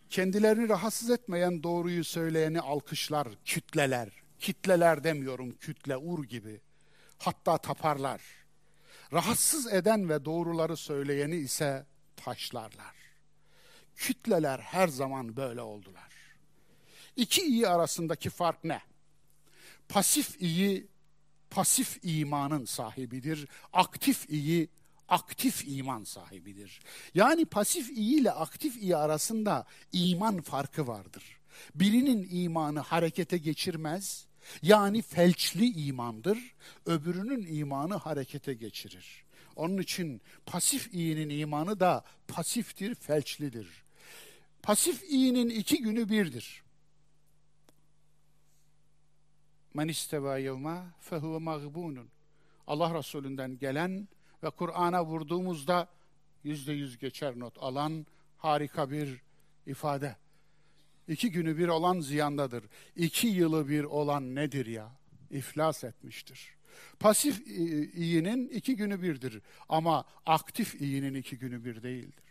Kendilerini 0.09 0.69
rahatsız 0.69 1.09
etmeyen 1.09 1.63
doğruyu 1.63 2.03
söyleyeni 2.03 2.61
alkışlar, 2.61 3.27
kütleler. 3.45 4.26
Kitleler 4.39 5.03
demiyorum, 5.03 5.51
kütle, 5.51 5.97
ur 5.97 6.23
gibi. 6.23 6.61
Hatta 7.17 7.57
taparlar. 7.57 8.21
Rahatsız 9.13 9.73
eden 9.73 10.09
ve 10.09 10.25
doğruları 10.25 10.77
söyleyeni 10.77 11.35
ise 11.35 11.85
taşlarlar. 12.15 12.95
Kütleler 13.95 14.59
her 14.59 14.87
zaman 14.87 15.37
böyle 15.37 15.61
oldular. 15.61 16.13
İki 17.15 17.41
iyi 17.41 17.67
arasındaki 17.67 18.29
fark 18.29 18.63
ne? 18.63 18.81
Pasif 19.89 20.41
iyi, 20.41 20.87
pasif 21.49 21.99
imanın 22.03 22.65
sahibidir. 22.65 23.47
Aktif 23.73 24.29
iyi, 24.29 24.69
aktif 25.07 25.67
iman 25.67 26.03
sahibidir. 26.03 26.79
Yani 27.13 27.45
pasif 27.45 27.89
iyi 27.89 28.21
ile 28.21 28.31
aktif 28.31 28.77
iyi 28.77 28.97
arasında 28.97 29.65
iman 29.91 30.41
farkı 30.41 30.87
vardır. 30.87 31.37
Birinin 31.75 32.27
imanı 32.31 32.79
harekete 32.79 33.37
geçirmez, 33.37 34.26
yani 34.61 35.01
felçli 35.01 35.65
imandır, 35.65 36.55
öbürünün 36.85 37.45
imanı 37.55 37.95
harekete 37.95 38.53
geçirir. 38.53 39.23
Onun 39.55 39.77
için 39.77 40.21
pasif 40.45 40.93
iyinin 40.93 41.29
imanı 41.29 41.79
da 41.79 42.03
pasiftir, 42.27 42.95
felçlidir. 42.95 43.83
Pasif 44.63 45.03
iyinin 45.03 45.49
iki 45.49 45.81
günü 45.81 46.09
birdir. 46.09 46.63
Men 49.73 49.87
isteva 49.87 50.37
yevma 50.37 50.85
fehuve 50.99 51.37
mağbunun. 51.37 52.09
Allah 52.67 52.97
Resulünden 52.97 53.57
gelen 53.57 54.07
ve 54.43 54.49
Kur'an'a 54.49 55.05
vurduğumuzda 55.05 55.87
yüzde 56.43 56.73
yüz 56.73 56.97
geçer 56.97 57.39
not 57.39 57.57
alan 57.57 58.05
harika 58.37 58.91
bir 58.91 59.21
ifade. 59.65 60.15
İki 61.07 61.31
günü 61.31 61.57
bir 61.57 61.67
olan 61.67 61.99
ziyandadır. 61.99 62.63
İki 62.95 63.27
yılı 63.27 63.69
bir 63.69 63.83
olan 63.83 64.35
nedir 64.35 64.65
ya? 64.65 64.91
İflas 65.31 65.83
etmiştir. 65.83 66.57
Pasif 66.99 67.47
iyinin 67.95 68.49
iki 68.49 68.75
günü 68.75 69.01
birdir 69.01 69.41
ama 69.69 70.05
aktif 70.25 70.81
iyinin 70.81 71.13
iki 71.13 71.37
günü 71.37 71.65
bir 71.65 71.83
değildir. 71.83 72.23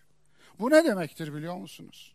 Bu 0.58 0.70
ne 0.70 0.84
demektir 0.84 1.34
biliyor 1.34 1.56
musunuz? 1.56 2.14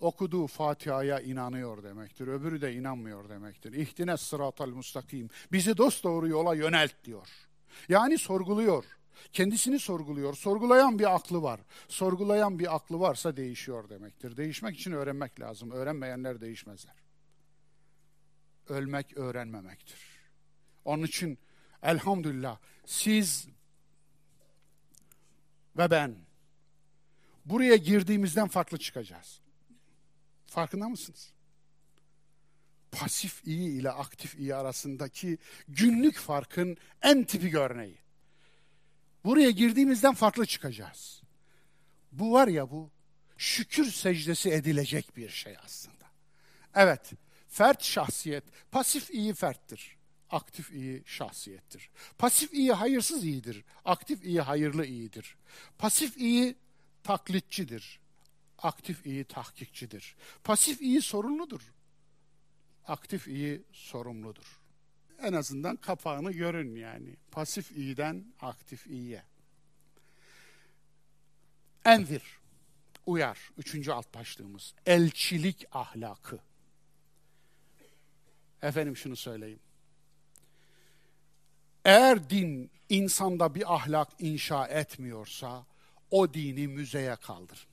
Okuduğu 0.00 0.46
Fatiha'ya 0.46 1.20
inanıyor 1.20 1.82
demektir. 1.82 2.28
Öbürü 2.28 2.60
de 2.60 2.74
inanmıyor 2.74 3.28
demektir. 3.28 3.72
İhtine 3.72 4.16
sıratal 4.16 4.68
mustakim. 4.68 5.30
Bizi 5.52 5.76
dost 5.76 6.04
doğru 6.04 6.28
yola 6.28 6.54
yönelt 6.54 7.04
diyor. 7.04 7.28
Yani 7.88 8.18
sorguluyor. 8.18 8.84
Kendisini 9.32 9.78
sorguluyor. 9.78 10.34
Sorgulayan 10.34 10.98
bir 10.98 11.14
aklı 11.14 11.42
var. 11.42 11.60
Sorgulayan 11.88 12.58
bir 12.58 12.74
aklı 12.74 13.00
varsa 13.00 13.36
değişiyor 13.36 13.88
demektir. 13.88 14.36
Değişmek 14.36 14.76
için 14.76 14.92
öğrenmek 14.92 15.40
lazım. 15.40 15.70
Öğrenmeyenler 15.70 16.40
değişmezler. 16.40 16.94
Ölmek 18.68 19.16
öğrenmemektir. 19.16 20.00
Onun 20.84 21.02
için 21.02 21.38
elhamdülillah 21.82 22.58
siz 22.86 23.48
ve 25.76 25.90
ben 25.90 26.16
buraya 27.44 27.76
girdiğimizden 27.76 28.48
farklı 28.48 28.78
çıkacağız. 28.78 29.40
Farkında 30.46 30.88
mısınız? 30.88 31.32
Pasif 32.92 33.46
iyi 33.46 33.80
ile 33.80 33.90
aktif 33.90 34.38
iyi 34.38 34.54
arasındaki 34.54 35.38
günlük 35.68 36.16
farkın 36.16 36.76
en 37.02 37.24
tipik 37.24 37.54
örneği. 37.54 37.98
Buraya 39.24 39.50
girdiğimizden 39.50 40.14
farklı 40.14 40.46
çıkacağız. 40.46 41.22
Bu 42.12 42.32
var 42.32 42.48
ya 42.48 42.70
bu 42.70 42.90
şükür 43.36 43.90
secdesi 43.90 44.50
edilecek 44.50 45.16
bir 45.16 45.28
şey 45.28 45.56
aslında. 45.64 46.04
Evet, 46.74 47.12
fert 47.48 47.82
şahsiyet, 47.82 48.44
pasif 48.70 49.10
iyi 49.10 49.34
ferttir. 49.34 49.96
Aktif 50.30 50.72
iyi 50.72 51.02
şahsiyettir. 51.06 51.90
Pasif 52.18 52.54
iyi 52.54 52.72
hayırsız 52.72 53.24
iyidir. 53.24 53.64
Aktif 53.84 54.24
iyi 54.24 54.40
hayırlı 54.40 54.86
iyidir. 54.86 55.36
Pasif 55.78 56.16
iyi 56.16 56.56
taklitçidir. 57.02 58.00
Aktif 58.58 59.06
iyi 59.06 59.24
tahkikçidir. 59.24 60.16
Pasif 60.44 60.82
iyi 60.82 61.02
sorumludur. 61.02 61.72
Aktif 62.86 63.28
iyi 63.28 63.62
sorumludur 63.72 64.59
en 65.22 65.32
azından 65.32 65.76
kapağını 65.76 66.32
görün 66.32 66.74
yani. 66.74 67.16
Pasif 67.30 67.72
iyiden 67.72 68.24
aktif 68.40 68.86
iyiye. 68.86 69.22
Envir, 71.84 72.22
uyar. 73.06 73.50
Üçüncü 73.58 73.92
alt 73.92 74.14
başlığımız. 74.14 74.74
Elçilik 74.86 75.66
ahlakı. 75.72 76.38
Efendim 78.62 78.96
şunu 78.96 79.16
söyleyeyim. 79.16 79.60
Eğer 81.84 82.30
din 82.30 82.70
insanda 82.88 83.54
bir 83.54 83.74
ahlak 83.74 84.08
inşa 84.18 84.66
etmiyorsa 84.66 85.66
o 86.10 86.34
dini 86.34 86.68
müzeye 86.68 87.16
kaldır. 87.16 87.66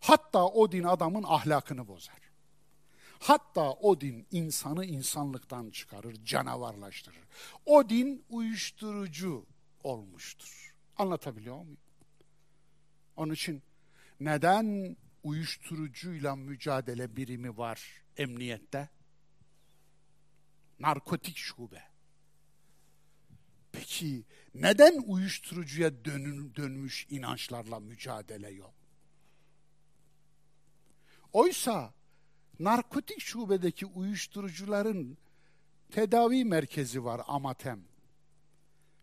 Hatta 0.00 0.46
o 0.46 0.72
din 0.72 0.82
adamın 0.82 1.22
ahlakını 1.22 1.88
bozar. 1.88 2.23
Hatta 3.24 3.72
o 3.72 4.00
din 4.00 4.26
insanı 4.30 4.84
insanlıktan 4.84 5.70
çıkarır, 5.70 6.24
canavarlaştırır. 6.24 7.24
O 7.66 7.88
din 7.88 8.24
uyuşturucu 8.28 9.46
olmuştur. 9.84 10.74
Anlatabiliyor 10.96 11.56
muyum? 11.56 11.78
Onun 13.16 13.32
için 13.32 13.62
neden 14.20 14.96
uyuşturucuyla 15.22 16.36
mücadele 16.36 17.16
birimi 17.16 17.58
var 17.58 18.02
emniyette? 18.16 18.88
Narkotik 20.80 21.36
şube. 21.36 21.82
Peki 23.72 24.24
neden 24.54 25.02
uyuşturucuya 25.06 26.04
dönün, 26.04 26.54
dönmüş 26.54 27.06
inançlarla 27.10 27.80
mücadele 27.80 28.50
yok? 28.50 28.74
Oysa 31.32 31.94
narkotik 32.60 33.20
şubedeki 33.20 33.86
uyuşturucuların 33.86 35.18
tedavi 35.90 36.44
merkezi 36.44 37.04
var 37.04 37.22
Amatem. 37.26 37.80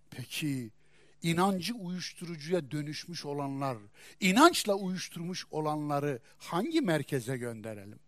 Peki 0.10 0.72
inancı 1.22 1.76
uyuşturucuya 1.76 2.72
dönüşmüş 2.72 3.26
olanlar, 3.26 3.78
inançla 4.20 4.76
uyuşturmuş 4.76 5.46
olanları 5.52 6.20
hangi 6.38 6.82
merkeze 6.82 7.38
gönderelim? 7.38 8.00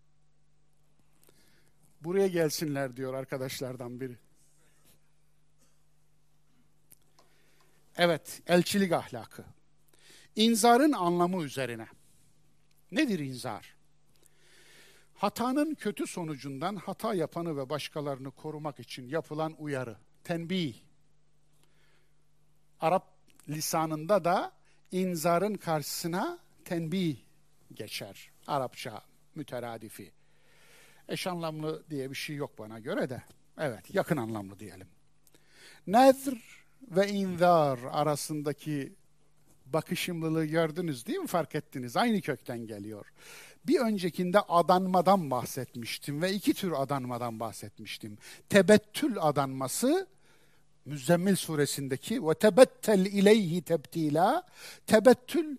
Buraya 2.01 2.27
gelsinler 2.27 2.97
diyor 2.97 3.13
arkadaşlardan 3.13 3.99
biri. 3.99 4.17
Evet, 7.97 8.41
elçilik 8.47 8.91
ahlakı. 8.91 9.45
İnzarın 10.35 10.91
anlamı 10.91 11.43
üzerine. 11.43 11.87
Nedir 12.91 13.19
inzar? 13.19 13.75
Hatanın 15.23 15.75
kötü 15.75 16.07
sonucundan 16.07 16.75
hata 16.75 17.13
yapanı 17.13 17.57
ve 17.57 17.69
başkalarını 17.69 18.31
korumak 18.31 18.79
için 18.79 19.09
yapılan 19.09 19.55
uyarı, 19.57 19.97
tenbih. 20.23 20.75
Arap 22.79 23.07
lisanında 23.49 24.25
da 24.25 24.51
inzarın 24.91 25.53
karşısına 25.53 26.39
tenbih 26.65 27.17
geçer. 27.73 28.31
Arapça 28.47 29.01
müteradifi. 29.35 30.11
Eş 31.09 31.27
anlamlı 31.27 31.83
diye 31.89 32.09
bir 32.09 32.15
şey 32.15 32.35
yok 32.35 32.59
bana 32.59 32.79
göre 32.79 33.09
de. 33.09 33.23
Evet, 33.57 33.95
yakın 33.95 34.17
anlamlı 34.17 34.59
diyelim. 34.59 34.87
Nezr 35.87 36.65
ve 36.81 37.07
inzar 37.07 37.79
arasındaki 37.91 38.95
bakışımlılığı 39.65 40.45
gördünüz 40.45 41.07
değil 41.07 41.19
mi? 41.19 41.27
Fark 41.27 41.55
ettiniz. 41.55 41.97
Aynı 41.97 42.21
kökten 42.21 42.67
geliyor. 42.67 43.05
Bir 43.67 43.79
öncekinde 43.79 44.39
adanmadan 44.39 45.31
bahsetmiştim 45.31 46.21
ve 46.21 46.33
iki 46.33 46.53
tür 46.53 46.71
adanmadan 46.81 47.39
bahsetmiştim. 47.39 48.17
Tebettül 48.49 49.15
adanması 49.19 50.07
Müzzemmil 50.85 51.35
suresindeki 51.35 52.27
ve 52.27 52.33
tebettel 52.33 53.05
ileyhi 53.05 53.61
tebtila 53.61 54.43
tebettül 54.87 55.57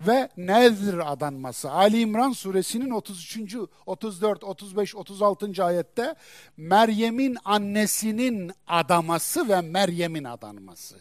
ve 0.00 0.28
nezr 0.36 0.98
adanması. 0.98 1.70
Ali 1.70 2.00
İmran 2.00 2.32
suresinin 2.32 2.90
33. 2.90 3.56
34, 3.86 4.44
35, 4.44 4.96
36. 4.96 5.64
ayette 5.64 6.14
Meryem'in 6.56 7.36
annesinin 7.44 8.52
adaması 8.66 9.48
ve 9.48 9.60
Meryem'in 9.60 10.24
adanması. 10.24 10.96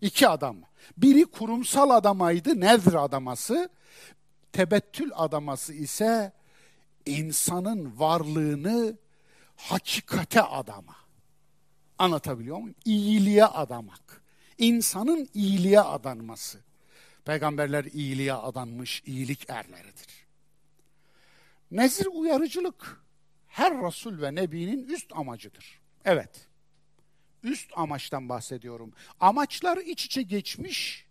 İki 0.00 0.28
adam. 0.28 0.56
Biri 0.96 1.24
kurumsal 1.24 1.90
adamaydı, 1.90 2.60
nezr 2.60 2.94
adaması. 2.94 3.68
Tebettül 4.52 5.10
adaması 5.14 5.72
ise 5.72 6.32
insanın 7.06 7.98
varlığını 7.98 8.96
hakikate 9.56 10.42
adama. 10.42 10.96
Anlatabiliyor 11.98 12.58
muyum? 12.58 12.74
İyiliğe 12.84 13.44
adamak. 13.44 14.22
İnsanın 14.58 15.28
iyiliğe 15.34 15.80
adanması. 15.80 16.58
Peygamberler 17.24 17.84
iyiliğe 17.84 18.34
adanmış 18.34 19.02
iyilik 19.06 19.50
erleridir. 19.50 20.26
Nezir 21.70 22.06
uyarıcılık 22.06 23.00
her 23.48 23.82
Resul 23.82 24.22
ve 24.22 24.34
Nebi'nin 24.34 24.88
üst 24.88 25.12
amacıdır. 25.12 25.80
Evet, 26.04 26.46
üst 27.42 27.70
amaçtan 27.76 28.28
bahsediyorum. 28.28 28.92
Amaçlar 29.20 29.76
iç 29.78 30.04
içe 30.04 30.22
geçmiş 30.22 31.06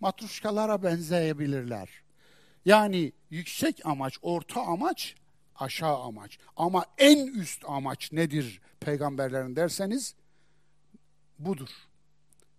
matruşkalara 0.00 0.82
benzeyebilirler. 0.82 1.88
Yani 2.64 3.12
yüksek 3.30 3.86
amaç, 3.86 4.18
orta 4.22 4.62
amaç, 4.62 5.14
aşağı 5.56 6.02
amaç. 6.02 6.38
Ama 6.56 6.84
en 6.98 7.26
üst 7.26 7.64
amaç 7.68 8.12
nedir 8.12 8.60
peygamberlerin 8.80 9.56
derseniz 9.56 10.14
budur. 11.38 11.68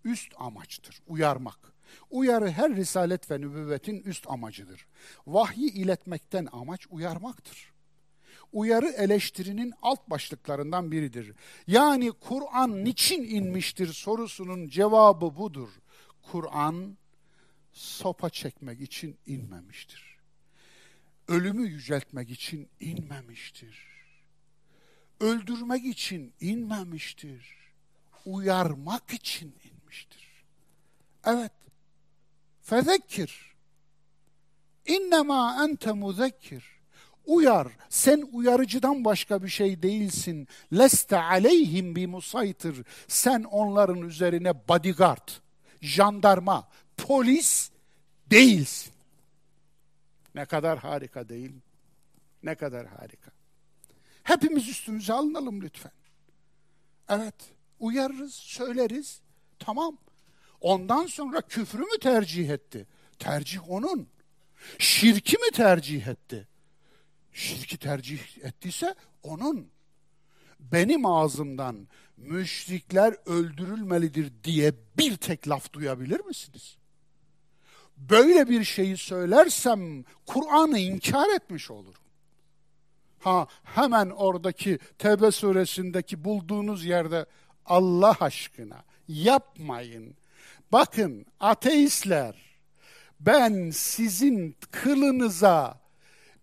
Üst 0.06 0.34
amaçtır, 0.38 1.00
uyarmak. 1.08 1.74
Uyarı 2.10 2.52
her 2.52 2.76
risalet 2.76 3.32
ve 3.32 3.42
nübüvvetin 3.42 4.02
üst 4.02 4.28
amacıdır. 4.30 4.88
Vahyi 5.28 5.72
iletmekten 5.72 6.48
amaç 6.52 6.88
uyarmaktır. 6.90 7.72
Uyarı 8.54 8.88
eleştirinin 8.88 9.74
alt 9.82 10.10
başlıklarından 10.10 10.92
biridir. 10.92 11.34
Yani 11.68 12.12
Kur'an 12.12 12.86
niçin 12.86 13.24
inmiştir 13.24 13.88
sorusunun 13.88 14.68
cevabı 14.68 15.38
budur. 15.38 15.70
Kur'an 16.32 16.98
sopa 17.80 18.30
çekmek 18.30 18.82
için 18.82 19.18
inmemiştir. 19.26 20.18
Ölümü 21.28 21.68
yüceltmek 21.68 22.30
için 22.30 22.70
inmemiştir. 22.80 23.86
Öldürmek 25.20 25.86
için 25.86 26.34
inmemiştir. 26.40 27.56
Uyarmak 28.26 29.14
için 29.14 29.56
inmiştir. 29.64 30.28
Evet, 31.26 31.52
Fezekkir. 32.62 33.56
İnnemâ 34.86 35.64
ente 35.64 35.92
muzekkir. 35.92 36.64
Uyar. 37.26 37.68
Sen 37.90 38.30
uyarıcıdan 38.32 39.06
başka 39.06 39.44
bir 39.44 39.48
şey 39.48 39.84
değilsin. 39.84 40.48
Leste 40.74 41.18
aleyhim 41.18 41.96
bi 41.96 42.08
musaytır. 42.08 42.86
Sen 43.08 43.44
onların 43.44 44.02
üzerine 44.02 44.68
bodyguard, 44.68 45.30
jandarma, 45.82 46.70
polis 47.08 47.72
değilsin. 48.32 48.94
Ne 50.36 50.46
kadar 50.46 50.80
harika 50.80 51.30
değil 51.30 51.50
mi? 51.50 51.62
Ne 52.44 52.56
kadar 52.56 52.88
harika. 52.88 53.32
Hepimiz 54.24 54.70
üstümüze 54.70 55.14
alınalım 55.14 55.62
lütfen. 55.62 55.92
Evet, 57.10 57.36
uyarırız, 57.80 58.34
söyleriz. 58.34 59.22
Tamam. 59.60 59.98
Ondan 60.62 61.06
sonra 61.06 61.42
küfrü 61.42 61.80
mü 61.80 62.00
tercih 62.02 62.50
etti? 62.50 62.88
Tercih 63.20 63.70
onun. 63.70 64.08
Şirki 64.78 65.38
mi 65.38 65.52
tercih 65.54 66.08
etti? 66.08 66.48
Şirki 67.34 67.78
tercih 67.78 68.20
ettiyse 68.44 68.96
onun. 69.24 69.68
Benim 70.60 71.06
ağzımdan 71.06 71.88
müşrikler 72.18 73.16
öldürülmelidir 73.26 74.32
diye 74.44 74.74
bir 74.98 75.18
tek 75.18 75.50
laf 75.50 75.74
duyabilir 75.74 76.26
misiniz? 76.26 76.78
Böyle 78.00 78.50
bir 78.50 78.64
şeyi 78.64 78.98
söylersem 78.98 80.06
Kur'an'ı 80.26 80.80
inkar 80.80 81.36
etmiş 81.36 81.72
olurum. 81.72 82.02
Ha 83.20 83.48
hemen 83.64 84.10
oradaki 84.10 84.80
Tevbe 84.98 85.32
suresindeki 85.32 86.24
bulduğunuz 86.24 86.86
yerde 86.86 87.26
Allah 87.66 88.16
aşkına 88.20 88.84
yapmayın 89.08 90.16
Bakın 90.72 91.26
ateistler 91.40 92.36
ben 93.20 93.70
sizin 93.70 94.56
kılınıza 94.72 95.80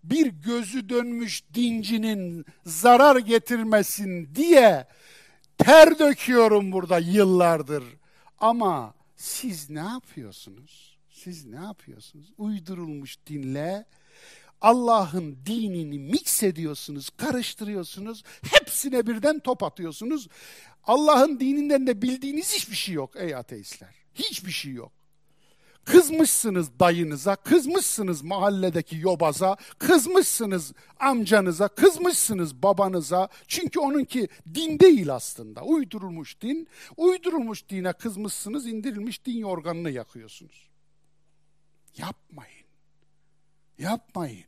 bir 0.03 0.27
gözü 0.27 0.89
dönmüş 0.89 1.43
dincinin 1.53 2.45
zarar 2.65 3.15
getirmesin 3.15 4.35
diye 4.35 4.87
ter 5.57 5.99
döküyorum 5.99 6.71
burada 6.71 6.97
yıllardır. 6.97 7.83
Ama 8.39 8.93
siz 9.15 9.69
ne 9.69 9.79
yapıyorsunuz? 9.79 10.86
Siz 11.27 11.45
ne 11.45 11.55
yapıyorsunuz? 11.55 12.33
Uydurulmuş 12.37 13.17
dinle 13.27 13.85
Allah'ın 14.61 15.37
dinini 15.45 15.99
mix 15.99 16.43
ediyorsunuz, 16.43 17.09
karıştırıyorsunuz. 17.09 18.23
Hepsine 18.51 19.07
birden 19.07 19.39
top 19.39 19.63
atıyorsunuz. 19.63 20.27
Allah'ın 20.83 21.39
dininden 21.39 21.87
de 21.87 22.01
bildiğiniz 22.01 22.53
hiçbir 22.53 22.75
şey 22.75 22.95
yok 22.95 23.15
ey 23.15 23.35
ateistler. 23.35 23.95
Hiçbir 24.15 24.51
şey 24.51 24.73
yok. 24.73 24.91
Kızmışsınız 25.85 26.79
dayınıza, 26.79 27.35
kızmışsınız 27.35 28.21
mahalledeki 28.21 28.97
yobaza, 28.97 29.57
kızmışsınız 29.79 30.73
amcanıza, 30.99 31.67
kızmışsınız 31.67 32.63
babanıza. 32.63 33.29
Çünkü 33.47 33.79
onunki 33.79 34.27
din 34.53 34.79
değil 34.79 35.13
aslında. 35.13 35.61
Uydurulmuş 35.61 36.41
din. 36.41 36.67
Uydurulmuş 36.97 37.69
dine 37.69 37.93
kızmışsınız, 37.93 38.67
indirilmiş 38.67 39.25
din 39.25 39.37
yorganını 39.37 39.91
yakıyorsunuz. 39.91 40.66
Yapmayın. 41.97 42.65
Yapmayın. 43.77 44.45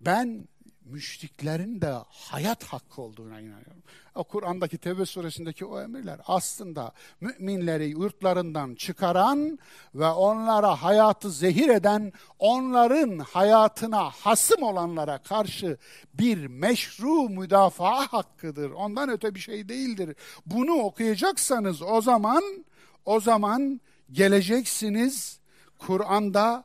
Ben 0.00 0.48
müşriklerin 0.84 1.80
de 1.80 1.92
hayat 2.08 2.64
hakkı 2.64 3.02
olduğuna 3.02 3.40
inanıyorum. 3.40 3.82
O 4.14 4.24
Kur'an'daki 4.24 4.78
Tevbe 4.78 5.06
suresindeki 5.06 5.64
o 5.64 5.80
emirler 5.80 6.20
aslında 6.26 6.92
müminleri 7.20 7.88
yurtlarından 7.88 8.74
çıkaran 8.74 9.58
ve 9.94 10.06
onlara 10.06 10.82
hayatı 10.82 11.30
zehir 11.30 11.68
eden, 11.68 12.12
onların 12.38 13.18
hayatına 13.18 14.10
hasım 14.10 14.62
olanlara 14.62 15.18
karşı 15.18 15.78
bir 16.14 16.46
meşru 16.46 17.28
müdafaa 17.28 18.12
hakkıdır. 18.12 18.70
Ondan 18.70 19.08
öte 19.08 19.34
bir 19.34 19.40
şey 19.40 19.68
değildir. 19.68 20.16
Bunu 20.46 20.72
okuyacaksanız 20.72 21.82
o 21.82 22.00
zaman 22.00 22.64
o 23.04 23.20
zaman 23.20 23.80
geleceksiniz 24.12 25.40
Kur'an'da 25.78 26.64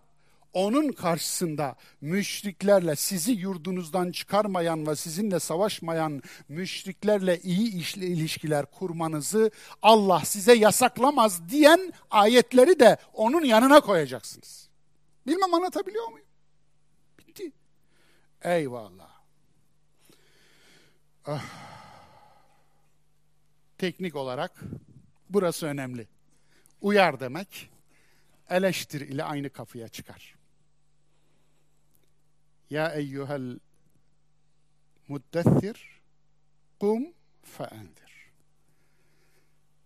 onun 0.53 0.91
karşısında 0.91 1.75
müşriklerle 2.01 2.95
sizi 2.95 3.31
yurdunuzdan 3.31 4.11
çıkarmayan 4.11 4.87
ve 4.87 4.95
sizinle 4.95 5.39
savaşmayan 5.39 6.21
müşriklerle 6.49 7.39
iyi 7.39 7.75
işle 7.75 8.05
ilişkiler 8.05 8.65
kurmanızı 8.65 9.51
Allah 9.81 10.19
size 10.25 10.53
yasaklamaz 10.53 11.49
diyen 11.49 11.93
ayetleri 12.11 12.79
de 12.79 12.97
onun 13.13 13.43
yanına 13.43 13.81
koyacaksınız. 13.81 14.69
Bilmem 15.27 15.53
anlatabiliyor 15.53 16.07
muyum? 16.07 16.27
Bitti. 17.19 17.51
Eyvallah. 18.41 19.11
Ah. 21.25 21.43
Teknik 23.77 24.15
olarak 24.15 24.61
burası 25.29 25.65
önemli. 25.65 26.07
Uyar 26.81 27.19
demek 27.19 27.69
eleştir 28.51 29.01
ile 29.01 29.23
aynı 29.23 29.49
kapıya 29.49 29.87
çıkar. 29.87 30.35
Ya 32.69 32.93
eyyuhel 32.93 33.59
muddessir 35.07 36.01
kum 36.79 37.13
feendir. 37.41 38.31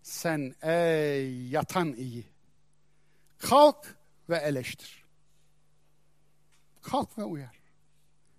Sen 0.02 0.54
ey 0.62 1.48
yatan 1.48 1.92
iyi. 1.92 2.24
Kalk 3.38 3.98
ve 4.28 4.36
eleştir. 4.36 5.04
Kalk 6.82 7.18
ve 7.18 7.24
uyar. 7.24 7.60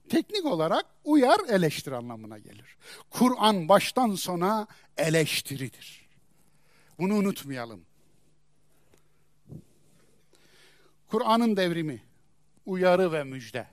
Teknik 0.09 0.45
olarak 0.45 0.85
uyar 1.03 1.39
eleştir 1.49 1.91
anlamına 1.91 2.37
gelir. 2.37 2.77
Kur'an 3.09 3.69
baştan 3.69 4.15
sona 4.15 4.67
eleştiridir. 4.97 6.07
Bunu 6.99 7.13
unutmayalım. 7.13 7.85
Kur'an'ın 11.07 11.57
devrimi, 11.57 12.03
uyarı 12.65 13.11
ve 13.11 13.23
müjde. 13.23 13.67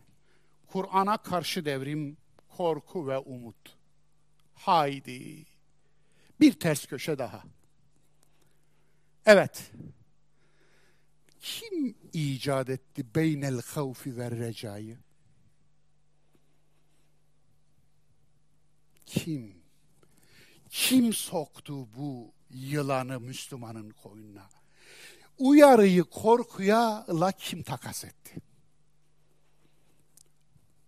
Kur'an'a 0.67 1.17
karşı 1.17 1.65
devrim, 1.65 2.17
korku 2.57 3.09
ve 3.09 3.19
umut. 3.19 3.77
Haydi. 4.55 5.47
Bir 6.41 6.53
ters 6.53 6.87
köşe 6.87 7.19
daha. 7.19 7.43
Evet. 9.27 9.73
Kim 11.41 11.95
icat 12.13 12.71
etti 12.71 13.15
beynel 13.15 13.61
havfi 13.63 14.17
ve 14.17 14.31
recayı? 14.31 14.99
Kim? 19.07 19.55
Kim 20.71 21.13
soktu 21.13 21.95
bu 21.97 22.33
yılanı 22.51 23.21
Müslümanın 23.21 23.91
koynuna? 23.91 24.51
Uyarıyı 25.39 26.05
korkuya 26.05 27.07
la 27.09 27.33
kim 27.33 27.63
takas 27.63 28.05
etti? 28.05 28.35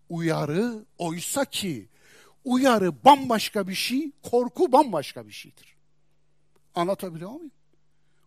Uyarı 0.08 0.84
oysa 0.98 1.44
ki 1.44 1.88
uyarı 2.44 3.04
bambaşka 3.04 3.68
bir 3.68 3.74
şey, 3.74 4.10
korku 4.22 4.72
bambaşka 4.72 5.26
bir 5.26 5.32
şeydir. 5.32 5.76
Anlatabiliyor 6.74 7.30
muyum? 7.30 7.50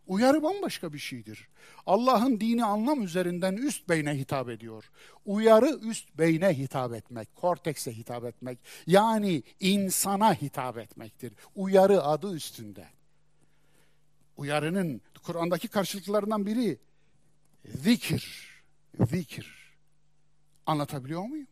Uyarı 0.06 0.42
bambaşka 0.42 0.92
bir 0.92 0.98
şeydir. 0.98 1.48
Allah'ın 1.86 2.40
dini 2.40 2.64
anlam 2.64 3.02
üzerinden 3.02 3.56
üst 3.56 3.88
beyne 3.88 4.18
hitap 4.18 4.48
ediyor. 4.48 4.90
Uyarı 5.24 5.78
üst 5.82 6.18
beyne 6.18 6.58
hitap 6.58 6.94
etmek, 6.94 7.36
kortekse 7.36 7.96
hitap 7.96 8.24
etmek. 8.24 8.58
Yani 8.86 9.42
insana 9.60 10.34
hitap 10.34 10.78
etmektir. 10.78 11.32
Uyarı 11.54 12.02
adı 12.02 12.34
üstünde. 12.34 12.86
Uyarının 14.36 15.00
Kur'an'daki 15.22 15.68
karşılıklarından 15.68 16.46
biri 16.46 16.78
zikir. 17.64 18.50
Zikir. 19.10 19.76
Anlatabiliyor 20.66 21.22
muyum? 21.22 21.46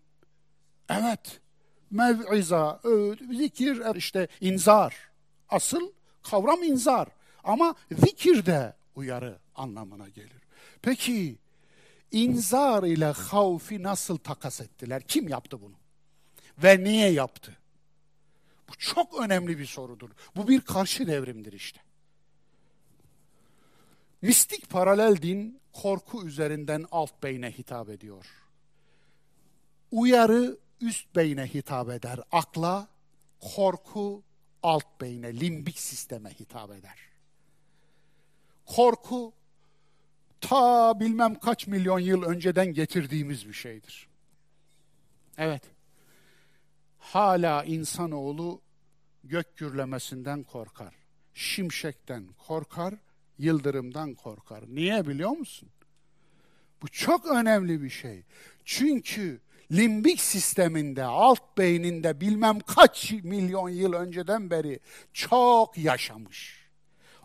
Evet. 0.88 1.40
Mev'iza, 1.90 2.80
zikir, 3.36 3.94
işte 3.96 4.28
inzar. 4.40 4.96
Asıl 5.48 5.92
kavram 6.22 6.62
inzar. 6.62 7.08
Ama 7.44 7.74
zikir 7.92 8.46
de 8.46 8.76
uyarı 8.94 9.38
anlamına 9.54 10.08
gelir. 10.08 10.42
Peki 10.82 11.38
inzar 12.12 12.82
ile 12.82 13.04
havfi 13.04 13.82
nasıl 13.82 14.16
takas 14.16 14.60
ettiler? 14.60 15.02
Kim 15.02 15.28
yaptı 15.28 15.62
bunu? 15.62 15.74
Ve 16.58 16.84
niye 16.84 17.10
yaptı? 17.10 17.56
Bu 18.68 18.72
çok 18.78 19.20
önemli 19.20 19.58
bir 19.58 19.66
sorudur. 19.66 20.10
Bu 20.36 20.48
bir 20.48 20.60
karşı 20.60 21.06
devrimdir 21.06 21.52
işte. 21.52 21.80
Mistik 24.22 24.70
paralel 24.70 25.22
din 25.22 25.60
korku 25.72 26.26
üzerinden 26.26 26.86
alt 26.90 27.22
beyne 27.22 27.50
hitap 27.50 27.88
ediyor. 27.88 28.26
Uyarı 29.90 30.58
üst 30.80 31.16
beyne 31.16 31.46
hitap 31.46 31.90
eder. 31.90 32.20
Akla, 32.32 32.88
korku 33.40 34.22
alt 34.62 35.00
beyne, 35.00 35.40
limbik 35.40 35.78
sisteme 35.78 36.30
hitap 36.30 36.70
eder. 36.70 36.98
Korku 38.66 39.32
ta 40.40 41.00
bilmem 41.00 41.34
kaç 41.34 41.66
milyon 41.66 41.98
yıl 41.98 42.22
önceden 42.22 42.74
getirdiğimiz 42.74 43.48
bir 43.48 43.52
şeydir. 43.52 44.08
Evet. 45.38 45.62
Hala 46.98 47.64
insanoğlu 47.64 48.60
gök 49.24 49.56
gürlemesinden 49.56 50.42
korkar. 50.42 50.94
Şimşekten 51.34 52.28
korkar 52.46 52.94
yıldırımdan 53.38 54.14
korkar. 54.14 54.64
Niye 54.68 55.06
biliyor 55.06 55.30
musun? 55.30 55.68
Bu 56.82 56.88
çok 56.88 57.26
önemli 57.26 57.82
bir 57.82 57.90
şey. 57.90 58.22
Çünkü 58.64 59.40
limbik 59.72 60.20
sisteminde, 60.20 61.04
alt 61.04 61.58
beyninde 61.58 62.20
bilmem 62.20 62.60
kaç 62.60 63.12
milyon 63.12 63.68
yıl 63.68 63.92
önceden 63.92 64.50
beri 64.50 64.80
çok 65.12 65.78
yaşamış. 65.78 66.68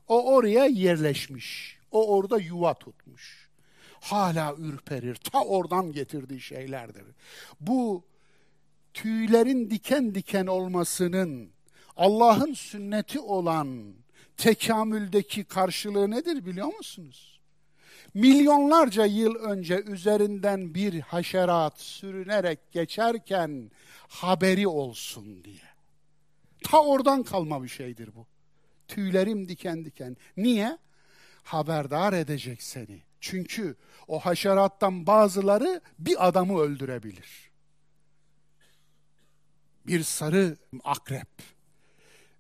O 0.08 0.34
oraya 0.34 0.66
yerleşmiş. 0.66 1.78
O 1.92 2.16
orada 2.16 2.38
yuva 2.38 2.74
tutmuş. 2.74 3.50
Hala 4.02 4.56
ürperir. 4.58 5.16
Ta 5.16 5.44
oradan 5.44 5.92
getirdiği 5.92 6.42
şeylerdir. 6.42 7.04
Bu 7.60 8.04
tüylerin 8.94 9.70
diken 9.70 10.16
diken 10.16 10.48
olmasının 10.48 11.50
Allah'ın 11.98 12.54
sünneti 12.54 13.20
olan 13.20 13.94
tekamüldeki 14.38 15.44
karşılığı 15.44 16.12
nedir 16.12 16.46
biliyor 16.46 16.74
musunuz? 16.78 17.40
Milyonlarca 18.14 19.06
yıl 19.06 19.36
önce 19.36 19.82
üzerinden 19.82 20.74
bir 20.76 21.02
haşerat 21.02 21.80
sürünerek 21.80 22.72
geçerken 22.72 23.72
haberi 24.08 24.68
olsun 24.68 25.44
diye. 25.44 25.74
Ta 26.64 26.84
oradan 26.84 27.24
kalma 27.24 27.64
bir 27.64 27.68
şeydir 27.68 28.16
bu. 28.16 28.28
Tüylerim 28.88 29.50
diken 29.50 29.86
diken. 29.86 30.18
Niye? 30.38 30.78
Haberdar 31.44 32.14
edecek 32.14 32.64
seni. 32.64 33.02
Çünkü 33.20 33.76
o 34.08 34.20
haşerattan 34.20 35.08
bazıları 35.08 35.82
bir 36.00 36.28
adamı 36.28 36.60
öldürebilir. 36.60 37.52
Bir 39.88 40.04
sarı 40.04 40.58
akrep, 40.84 41.28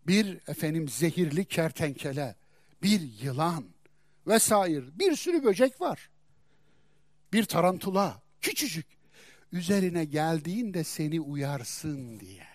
bir 0.07 0.39
efendim 0.47 0.87
zehirli 0.89 1.45
kertenkele, 1.45 2.35
bir 2.83 3.01
yılan 3.21 3.65
vesaire 4.27 4.99
bir 4.99 5.15
sürü 5.15 5.43
böcek 5.43 5.81
var. 5.81 6.09
Bir 7.33 7.45
tarantula 7.45 8.21
küçücük 8.41 8.85
üzerine 9.51 10.05
geldiğinde 10.05 10.83
seni 10.83 11.21
uyarsın 11.21 12.19
diye. 12.19 12.47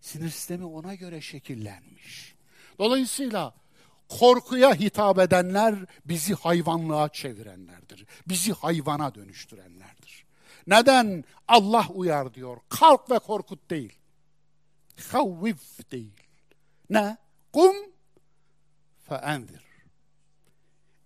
Sinir 0.00 0.30
sistemi 0.30 0.64
ona 0.64 0.94
göre 0.94 1.20
şekillenmiş. 1.20 2.34
Dolayısıyla 2.78 3.54
korkuya 4.08 4.74
hitap 4.74 5.18
edenler 5.18 5.74
bizi 6.04 6.34
hayvanlığa 6.34 7.08
çevirenlerdir. 7.08 8.06
Bizi 8.26 8.52
hayvana 8.52 9.14
dönüştürenlerdir. 9.14 10.24
Neden 10.66 11.24
Allah 11.48 11.88
uyar 11.94 12.34
diyor? 12.34 12.56
Kalk 12.68 13.10
ve 13.10 13.18
korkut 13.18 13.70
değil. 13.70 13.98
Havvif 15.12 15.90
değil. 15.92 16.23
Ne? 16.90 17.16
Kum 17.52 17.76
feendir. 19.08 19.64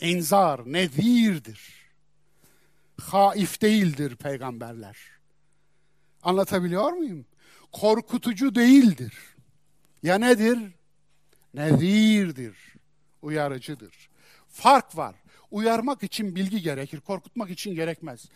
İnzar, 0.00 0.72
nezirdir. 0.72 1.88
Haif 3.00 3.62
değildir 3.62 4.16
peygamberler. 4.16 4.98
Anlatabiliyor 6.22 6.92
muyum? 6.92 7.26
Korkutucu 7.72 8.54
değildir. 8.54 9.14
Ya 10.02 10.18
nedir? 10.18 10.58
Nezirdir. 11.54 12.56
Uyarıcıdır. 13.22 14.08
Fark 14.48 14.96
var. 14.96 15.14
Uyarmak 15.50 16.02
için 16.02 16.36
bilgi 16.36 16.62
gerekir, 16.62 17.00
korkutmak 17.00 17.50
için 17.50 17.74
gerekmez. 17.74 18.26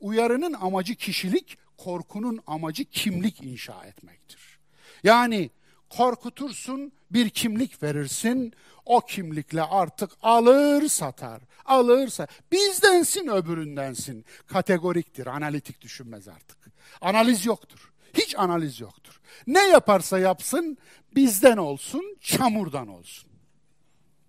Uyarının 0.00 0.52
amacı 0.52 0.94
kişilik, 0.94 1.58
korkunun 1.76 2.40
amacı 2.46 2.84
kimlik 2.84 3.42
inşa 3.42 3.84
etmektir. 3.84 4.58
Yani 5.04 5.50
korkutursun, 5.90 6.92
bir 7.10 7.30
kimlik 7.30 7.82
verirsin, 7.82 8.52
o 8.84 9.00
kimlikle 9.00 9.62
artık 9.62 10.10
alır 10.22 10.88
satar, 10.88 11.42
alır 11.64 12.08
satar. 12.08 12.36
Bizdensin 12.52 13.28
öbüründensin. 13.28 14.24
Kategoriktir, 14.46 15.26
analitik 15.26 15.80
düşünmez 15.80 16.28
artık. 16.28 16.58
Analiz 17.00 17.46
yoktur. 17.46 17.92
Hiç 18.14 18.38
analiz 18.38 18.80
yoktur. 18.80 19.20
Ne 19.46 19.68
yaparsa 19.68 20.18
yapsın 20.18 20.78
bizden 21.16 21.56
olsun, 21.56 22.16
çamurdan 22.20 22.88
olsun. 22.88 23.30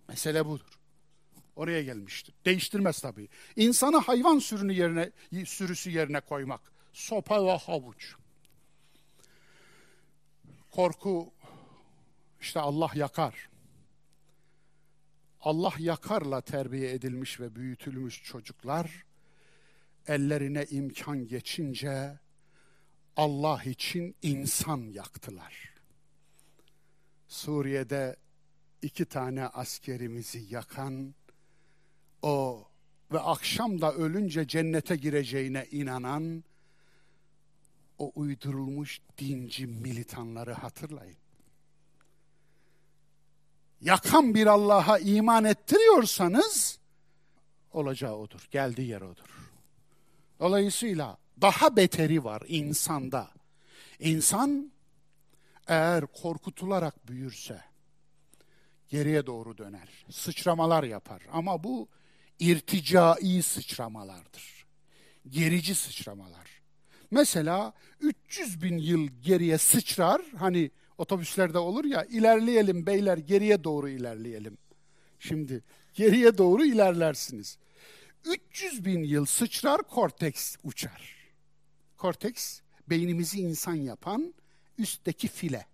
Mesele 0.08 0.46
budur. 0.46 0.80
Oraya 1.56 1.84
gelmiştir. 1.84 2.36
Değiştirmez 2.46 3.00
tabii. 3.02 3.30
İnsanı 3.56 3.98
hayvan 3.98 4.40
sürünü 4.40 4.74
yerine, 4.74 5.12
sürüsü 5.46 5.90
yerine 5.90 6.20
koymak. 6.20 6.62
Sopa 6.94 7.46
ve 7.46 7.58
havuç. 7.58 8.16
Korku 10.72 11.34
işte 12.42 12.60
Allah 12.60 12.92
yakar. 12.96 13.50
Allah 15.42 15.74
yakarla 15.80 16.42
terbiye 16.42 16.94
edilmiş 16.94 17.40
ve 17.40 17.56
büyütülmüş 17.56 18.24
çocuklar 18.24 19.06
ellerine 20.08 20.66
imkan 20.66 21.28
geçince 21.28 22.20
Allah 23.16 23.64
için 23.64 24.16
insan 24.22 24.78
yaktılar. 24.78 25.74
Suriye'de 27.28 28.16
iki 28.82 29.06
tane 29.06 29.48
askerimizi 29.48 30.46
yakan 30.50 31.16
o 32.22 32.68
ve 33.12 33.20
akşam 33.20 33.82
da 33.82 33.94
ölünce 33.94 34.48
cennete 34.48 34.96
gireceğine 34.96 35.68
inanan 35.72 36.44
o 37.98 38.12
uydurulmuş 38.16 39.02
dinci 39.18 39.68
militanları 39.68 40.54
hatırlayın. 40.54 41.18
Yakan 43.82 44.34
bir 44.34 44.48
Allah'a 44.48 45.00
iman 45.00 45.44
ettiriyorsanız 45.44 46.80
olacağı 47.72 48.16
odur, 48.16 48.48
geldiği 48.52 48.88
yer 48.88 49.02
odur. 49.02 49.52
Dolayısıyla 50.40 51.18
daha 51.42 51.76
beteri 51.76 52.24
var 52.24 52.44
insanda. 52.48 53.32
İnsan 54.00 54.72
eğer 55.68 56.06
korkutularak 56.06 57.08
büyürse 57.08 57.62
geriye 58.90 59.26
doğru 59.26 59.58
döner. 59.58 59.90
Sıçramalar 60.12 60.84
yapar 60.84 61.22
ama 61.32 61.64
bu 61.64 61.88
irticai 62.40 63.44
sıçramalardır. 63.44 64.66
Gerici 65.30 65.76
sıçramalar. 65.76 66.62
Mesela 67.12 67.74
300 68.00 68.62
bin 68.62 68.78
yıl 68.78 69.08
geriye 69.08 69.58
sıçrar, 69.58 70.22
hani 70.38 70.72
otobüslerde 70.98 71.58
olur 71.58 71.86
ya, 71.86 72.04
ilerleyelim 72.04 72.86
beyler 72.86 73.18
geriye 73.18 73.64
doğru 73.64 73.90
ilerleyelim. 73.90 74.58
Şimdi 75.20 75.64
geriye 75.94 76.38
doğru 76.38 76.66
ilerlersiniz. 76.66 77.58
300 78.26 78.86
bin 78.86 79.04
yıl 79.04 79.26
sıçrar, 79.26 79.84
korteks 79.84 80.56
uçar. 80.64 81.16
Korteks, 81.98 82.62
beynimizi 82.90 83.40
insan 83.40 83.76
yapan 83.76 84.34
üstteki 84.78 85.28
file. 85.28 85.66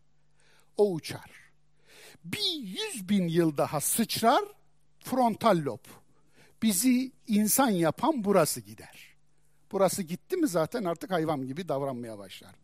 O 0.78 0.94
uçar. 0.94 1.32
Bir 2.24 2.54
yüz 2.54 3.10
bin 3.10 3.28
yıl 3.28 3.58
daha 3.58 3.82
sıçrar, 3.82 4.44
frontal 5.00 5.58
lob. 5.66 5.86
Bizi 6.62 7.12
insan 7.28 7.70
yapan 7.70 8.24
burası 8.24 8.62
gider. 8.62 9.16
Burası 9.72 10.04
gitti 10.04 10.38
mi 10.38 10.48
zaten 10.48 10.84
artık 10.84 11.12
hayvan 11.12 11.48
gibi 11.48 11.68
davranmaya 11.68 12.18
başlar. 12.18 12.56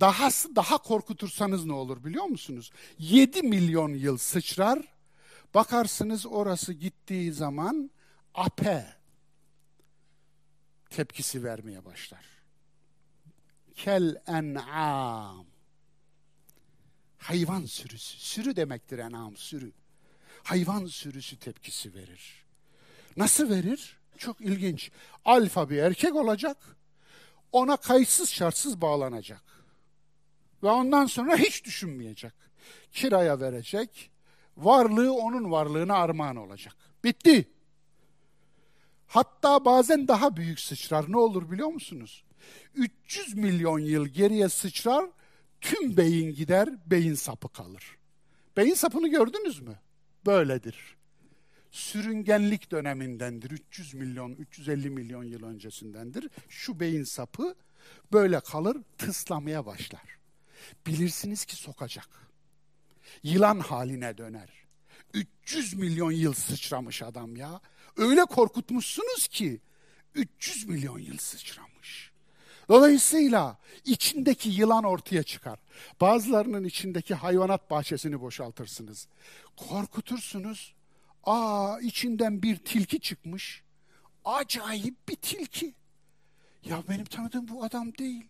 Dahası 0.00 0.56
daha 0.56 0.78
korkutursanız 0.78 1.64
ne 1.64 1.72
olur 1.72 2.04
biliyor 2.04 2.24
musunuz? 2.24 2.70
7 2.98 3.42
milyon 3.42 3.94
yıl 3.94 4.18
sıçrar, 4.18 4.78
bakarsınız 5.54 6.26
orası 6.26 6.72
gittiği 6.72 7.32
zaman 7.32 7.90
ape 8.34 8.86
tepkisi 10.90 11.44
vermeye 11.44 11.84
başlar. 11.84 12.24
Kel 13.76 14.16
en'am. 14.26 15.46
Hayvan 17.18 17.64
sürüsü. 17.64 18.18
Sürü 18.18 18.56
demektir 18.56 18.98
en'am, 18.98 19.36
sürü. 19.36 19.72
Hayvan 20.42 20.86
sürüsü 20.86 21.38
tepkisi 21.38 21.94
verir. 21.94 22.44
Nasıl 23.16 23.50
verir? 23.50 23.96
Çok 24.18 24.40
ilginç. 24.40 24.90
Alfa 25.24 25.70
bir 25.70 25.76
erkek 25.76 26.14
olacak. 26.14 26.56
Ona 27.52 27.76
kayıtsız 27.76 28.30
şartsız 28.30 28.80
bağlanacak. 28.80 29.55
Ve 30.62 30.68
ondan 30.68 31.06
sonra 31.06 31.36
hiç 31.36 31.64
düşünmeyecek. 31.64 32.32
Kiraya 32.92 33.40
verecek. 33.40 34.10
Varlığı 34.56 35.12
onun 35.12 35.50
varlığına 35.50 35.94
armağan 35.94 36.36
olacak. 36.36 36.74
Bitti. 37.04 37.48
Hatta 39.06 39.64
bazen 39.64 40.08
daha 40.08 40.36
büyük 40.36 40.60
sıçrar. 40.60 41.12
Ne 41.12 41.16
olur 41.16 41.50
biliyor 41.50 41.68
musunuz? 41.68 42.24
300 42.74 43.34
milyon 43.34 43.78
yıl 43.78 44.06
geriye 44.06 44.48
sıçrar, 44.48 45.10
tüm 45.60 45.96
beyin 45.96 46.34
gider, 46.34 46.68
beyin 46.86 47.14
sapı 47.14 47.48
kalır. 47.48 47.96
Beyin 48.56 48.74
sapını 48.74 49.08
gördünüz 49.08 49.60
mü? 49.60 49.78
Böyledir. 50.26 50.96
Sürüngenlik 51.70 52.70
dönemindendir. 52.70 53.50
300 53.50 53.94
milyon, 53.94 54.30
350 54.30 54.90
milyon 54.90 55.24
yıl 55.24 55.42
öncesindendir. 55.42 56.30
Şu 56.48 56.80
beyin 56.80 57.04
sapı 57.04 57.54
böyle 58.12 58.40
kalır, 58.40 58.76
tıslamaya 58.98 59.66
başlar. 59.66 60.15
Bilirsiniz 60.86 61.44
ki 61.44 61.56
sokacak. 61.56 62.08
Yılan 63.22 63.60
haline 63.60 64.18
döner. 64.18 64.48
300 65.14 65.74
milyon 65.74 66.10
yıl 66.10 66.32
sıçramış 66.32 67.02
adam 67.02 67.36
ya. 67.36 67.60
Öyle 67.96 68.24
korkutmuşsunuz 68.24 69.28
ki 69.28 69.60
300 70.14 70.64
milyon 70.68 70.98
yıl 70.98 71.18
sıçramış. 71.18 72.12
Dolayısıyla 72.68 73.58
içindeki 73.84 74.48
yılan 74.48 74.84
ortaya 74.84 75.22
çıkar. 75.22 75.58
Bazılarının 76.00 76.64
içindeki 76.64 77.14
hayvanat 77.14 77.70
bahçesini 77.70 78.20
boşaltırsınız. 78.20 79.08
Korkutursunuz. 79.56 80.74
Aa 81.24 81.80
içinden 81.80 82.42
bir 82.42 82.56
tilki 82.56 83.00
çıkmış. 83.00 83.62
Acayip 84.24 85.08
bir 85.08 85.16
tilki. 85.16 85.74
Ya 86.64 86.82
benim 86.88 87.04
tanıdığım 87.04 87.48
bu 87.48 87.64
adam 87.64 87.98
değil. 87.98 88.26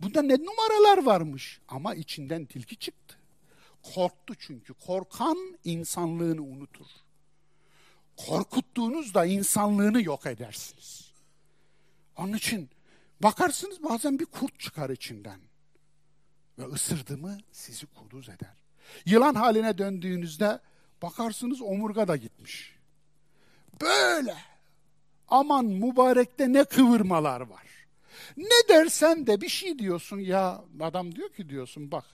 Bunda 0.00 0.22
ne 0.22 0.34
numaralar 0.34 1.04
varmış. 1.04 1.60
Ama 1.68 1.94
içinden 1.94 2.44
tilki 2.44 2.76
çıktı. 2.76 3.16
Korktu 3.94 4.34
çünkü. 4.38 4.74
Korkan 4.74 5.58
insanlığını 5.64 6.42
unutur. 6.42 6.86
Korkuttuğunuzda 8.16 9.24
insanlığını 9.24 10.02
yok 10.02 10.26
edersiniz. 10.26 11.12
Onun 12.16 12.32
için 12.32 12.70
bakarsınız 13.22 13.82
bazen 13.82 14.18
bir 14.18 14.24
kurt 14.24 14.60
çıkar 14.60 14.90
içinden. 14.90 15.40
Ve 16.58 16.64
ısırdı 16.64 17.18
mı 17.18 17.38
sizi 17.52 17.86
kuduz 17.86 18.28
eder. 18.28 18.54
Yılan 19.06 19.34
haline 19.34 19.78
döndüğünüzde 19.78 20.60
bakarsınız 21.02 21.62
omurga 21.62 22.08
da 22.08 22.16
gitmiş. 22.16 22.76
Böyle. 23.80 24.36
Aman 25.28 25.64
mübarekte 25.64 26.52
ne 26.52 26.64
kıvırmalar 26.64 27.40
var. 27.40 27.71
Ne 28.36 28.68
dersen 28.68 29.26
de 29.26 29.40
bir 29.40 29.48
şey 29.48 29.78
diyorsun 29.78 30.18
ya 30.18 30.64
adam 30.80 31.14
diyor 31.14 31.32
ki 31.32 31.48
diyorsun 31.48 31.92
bak 31.92 32.04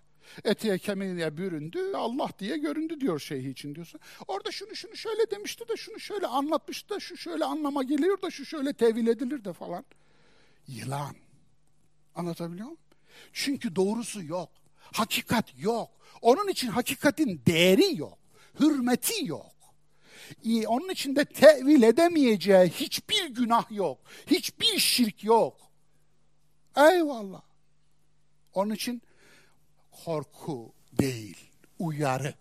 Etiye 0.44 0.78
kemiğe 0.78 1.36
büründü, 1.36 1.92
Allah 1.94 2.28
diye 2.38 2.56
göründü 2.56 3.00
diyor 3.00 3.18
şeyhi 3.18 3.50
için 3.50 3.74
diyorsun. 3.74 4.00
Orada 4.28 4.50
şunu 4.50 4.76
şunu 4.76 4.96
şöyle 4.96 5.30
demişti 5.30 5.68
de 5.68 5.76
şunu 5.76 6.00
şöyle 6.00 6.26
anlatmıştı 6.26 6.94
da 6.94 7.00
şu 7.00 7.16
şöyle 7.16 7.44
anlama 7.44 7.82
geliyor 7.82 8.22
da 8.22 8.30
şu 8.30 8.44
şöyle 8.44 8.72
tevil 8.72 9.06
edilir 9.06 9.44
de 9.44 9.52
falan. 9.52 9.84
Yılan. 10.68 11.16
Anlatabiliyor 12.14 12.66
muyum? 12.66 12.80
Çünkü 13.32 13.76
doğrusu 13.76 14.22
yok. 14.24 14.48
Hakikat 14.92 15.58
yok. 15.58 15.90
Onun 16.22 16.48
için 16.48 16.68
hakikatin 16.68 17.42
değeri 17.46 17.96
yok. 17.96 18.18
Hürmeti 18.60 19.26
yok. 19.26 19.54
Onun 20.66 20.88
için 20.88 21.16
de 21.16 21.24
tevil 21.24 21.82
edemeyeceği 21.82 22.68
hiçbir 22.68 23.26
günah 23.28 23.70
yok. 23.70 23.98
Hiçbir 24.26 24.78
şirk 24.78 25.24
yok. 25.24 25.67
Eyvallah. 26.78 27.42
Onun 28.54 28.74
için 28.74 29.02
korku 30.04 30.72
değil, 30.92 31.50
uyarı. 31.78 32.34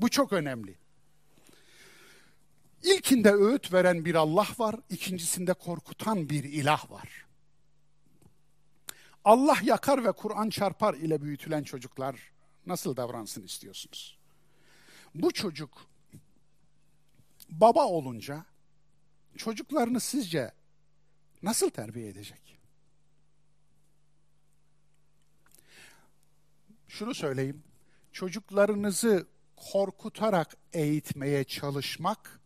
Bu 0.00 0.08
çok 0.08 0.32
önemli. 0.32 0.78
İlkinde 2.82 3.32
öğüt 3.32 3.72
veren 3.72 4.04
bir 4.04 4.14
Allah 4.14 4.48
var, 4.58 4.76
ikincisinde 4.90 5.54
korkutan 5.54 6.28
bir 6.28 6.44
ilah 6.44 6.90
var. 6.90 7.26
Allah 9.24 9.56
yakar 9.62 10.04
ve 10.04 10.12
Kur'an 10.12 10.50
çarpar 10.50 10.94
ile 10.94 11.22
büyütülen 11.22 11.62
çocuklar 11.62 12.32
nasıl 12.66 12.96
davransın 12.96 13.42
istiyorsunuz? 13.42 14.18
Bu 15.14 15.32
çocuk 15.32 15.86
baba 17.48 17.86
olunca 17.86 18.44
çocuklarını 19.36 20.00
sizce 20.00 20.52
nasıl 21.42 21.70
terbiye 21.70 22.08
edecek? 22.08 22.49
Şunu 26.90 27.14
söyleyeyim. 27.14 27.62
Çocuklarınızı 28.12 29.26
korkutarak 29.56 30.56
eğitmeye 30.72 31.44
çalışmak 31.44 32.40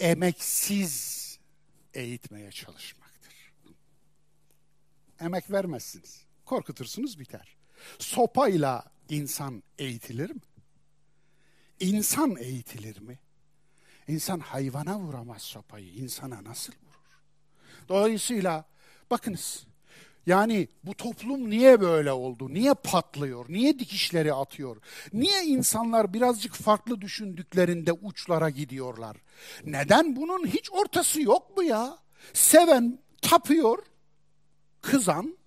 emeksiz 0.00 1.38
eğitmeye 1.94 2.52
çalışmaktır. 2.52 3.52
Emek 5.20 5.50
vermezsiniz. 5.50 6.24
Korkutursunuz 6.44 7.18
biter. 7.18 7.56
Sopayla 7.98 8.84
insan 9.08 9.62
eğitilir 9.78 10.30
mi? 10.30 10.40
İnsan 11.80 12.36
eğitilir 12.36 13.00
mi? 13.00 13.18
İnsan 14.08 14.40
hayvana 14.40 14.98
vuramaz 14.98 15.42
sopayı. 15.42 15.94
İnsana 15.94 16.44
nasıl 16.44 16.72
vurur? 16.72 17.20
Dolayısıyla 17.88 18.64
bakınız 19.10 19.67
yani 20.28 20.68
bu 20.84 20.94
toplum 20.94 21.50
niye 21.50 21.80
böyle 21.80 22.12
oldu? 22.12 22.54
Niye 22.54 22.74
patlıyor? 22.74 23.46
Niye 23.48 23.78
dikişleri 23.78 24.34
atıyor? 24.34 24.76
Niye 25.12 25.44
insanlar 25.44 26.14
birazcık 26.14 26.54
farklı 26.54 27.00
düşündüklerinde 27.00 27.92
uçlara 27.92 28.50
gidiyorlar? 28.50 29.16
Neden 29.64 30.16
bunun 30.16 30.46
hiç 30.46 30.72
ortası 30.72 31.22
yok 31.22 31.56
mu 31.56 31.62
ya? 31.62 31.98
Seven 32.32 32.98
tapıyor, 33.22 33.78
kızan 34.82 35.38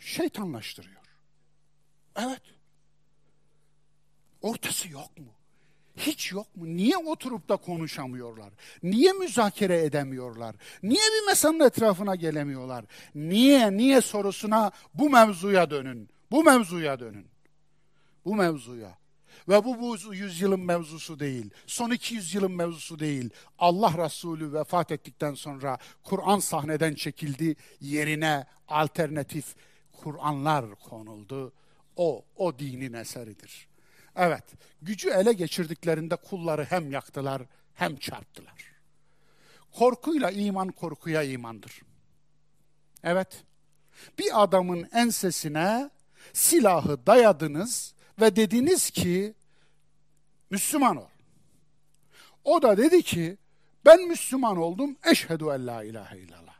şeytanlaştırıyor. 0.00 1.02
Evet. 2.16 2.42
Ortası 4.42 4.88
yok 4.88 5.18
mu? 5.18 5.33
Hiç 5.96 6.32
yok 6.32 6.56
mu? 6.56 6.66
Niye 6.66 6.96
oturup 6.96 7.48
da 7.48 7.56
konuşamıyorlar? 7.56 8.52
Niye 8.82 9.12
müzakere 9.12 9.84
edemiyorlar? 9.84 10.56
Niye 10.82 11.00
bir 11.00 11.26
masanın 11.26 11.60
etrafına 11.60 12.14
gelemiyorlar? 12.14 12.84
Niye, 13.14 13.76
niye 13.76 14.00
sorusuna 14.00 14.70
bu 14.94 15.10
mevzuya 15.10 15.70
dönün. 15.70 16.08
Bu 16.30 16.44
mevzuya 16.44 17.00
dönün. 17.00 17.26
Bu 18.24 18.34
mevzuya. 18.34 18.98
Ve 19.48 19.64
bu, 19.64 19.80
bu 19.80 20.14
yüzyılın 20.14 20.60
mevzusu 20.60 21.20
değil. 21.20 21.50
Son 21.66 21.90
200 21.90 22.34
yılın 22.34 22.52
mevzusu 22.52 22.98
değil. 22.98 23.30
Allah 23.58 24.04
Resulü 24.04 24.52
vefat 24.52 24.92
ettikten 24.92 25.34
sonra 25.34 25.78
Kur'an 26.02 26.38
sahneden 26.38 26.94
çekildi. 26.94 27.56
Yerine 27.80 28.46
alternatif 28.68 29.54
Kur'anlar 29.92 30.74
konuldu. 30.74 31.52
O, 31.96 32.24
o 32.36 32.58
dinin 32.58 32.92
eseridir. 32.92 33.68
Evet, 34.16 34.44
gücü 34.82 35.10
ele 35.10 35.32
geçirdiklerinde 35.32 36.16
kulları 36.16 36.64
hem 36.64 36.90
yaktılar 36.90 37.42
hem 37.74 37.96
çarptılar. 37.96 38.74
Korkuyla 39.72 40.30
iman 40.30 40.68
korkuya 40.68 41.22
imandır. 41.22 41.80
Evet, 43.02 43.44
bir 44.18 44.42
adamın 44.42 44.88
ensesine 44.92 45.90
silahı 46.32 47.06
dayadınız 47.06 47.94
ve 48.20 48.36
dediniz 48.36 48.90
ki 48.90 49.34
Müslüman 50.50 50.96
ol. 50.96 51.08
O 52.44 52.62
da 52.62 52.76
dedi 52.76 53.02
ki 53.02 53.38
ben 53.84 54.08
Müslüman 54.08 54.56
oldum 54.56 54.96
eşhedü 55.04 55.44
en 55.44 55.66
la 55.66 55.84
ilahe 55.84 56.18
illallah. 56.18 56.54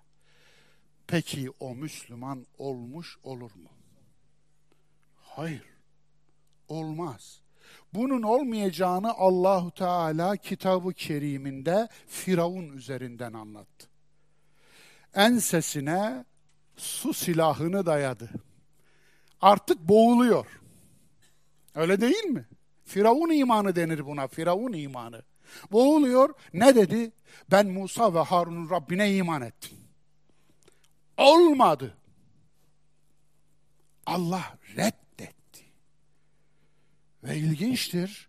Peki 1.07 1.51
o 1.61 1.75
Müslüman 1.75 2.47
olmuş 2.59 3.19
olur 3.23 3.51
mu? 3.55 3.69
Hayır. 5.17 5.65
Olmaz. 6.69 7.41
Bunun 7.95 8.23
olmayacağını 8.23 9.15
Allahu 9.15 9.71
Teala 9.71 10.37
kitabı 10.37 10.93
keriminde 10.93 11.89
Firavun 12.07 12.69
üzerinden 12.69 13.33
anlattı. 13.33 13.87
Ensesine 15.15 16.25
su 16.77 17.15
silahını 17.15 17.87
dayadı. 17.87 18.31
Artık 19.41 19.81
boğuluyor. 19.81 20.47
Öyle 21.75 22.01
değil 22.01 22.25
mi? 22.25 22.49
Firavun 22.85 23.31
imanı 23.31 23.77
denir 23.77 24.07
buna. 24.07 24.27
Firavun 24.27 24.73
imanı. 24.73 25.23
Boğuluyor. 25.73 26.35
Ne 26.53 26.75
dedi? 26.75 27.13
Ben 27.51 27.67
Musa 27.67 28.15
ve 28.15 28.19
Harun'un 28.19 28.71
Rabbine 28.71 29.17
iman 29.17 29.43
ettim. 29.43 29.79
Olmadı. 31.17 31.95
Allah 34.07 34.59
red 34.77 35.04
ve 37.25 37.37
ilginçtir, 37.37 38.29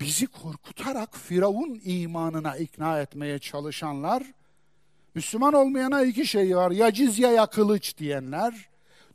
bizi 0.00 0.26
korkutarak 0.26 1.16
Firavun 1.16 1.80
imanına 1.84 2.56
ikna 2.56 3.00
etmeye 3.00 3.38
çalışanlar, 3.38 4.22
Müslüman 5.14 5.52
olmayana 5.52 6.02
iki 6.02 6.26
şey 6.26 6.56
var. 6.56 6.70
Ya 6.70 6.92
cizye 6.92 7.28
ya 7.28 7.46
kılıç 7.46 7.98
diyenler, 7.98 8.68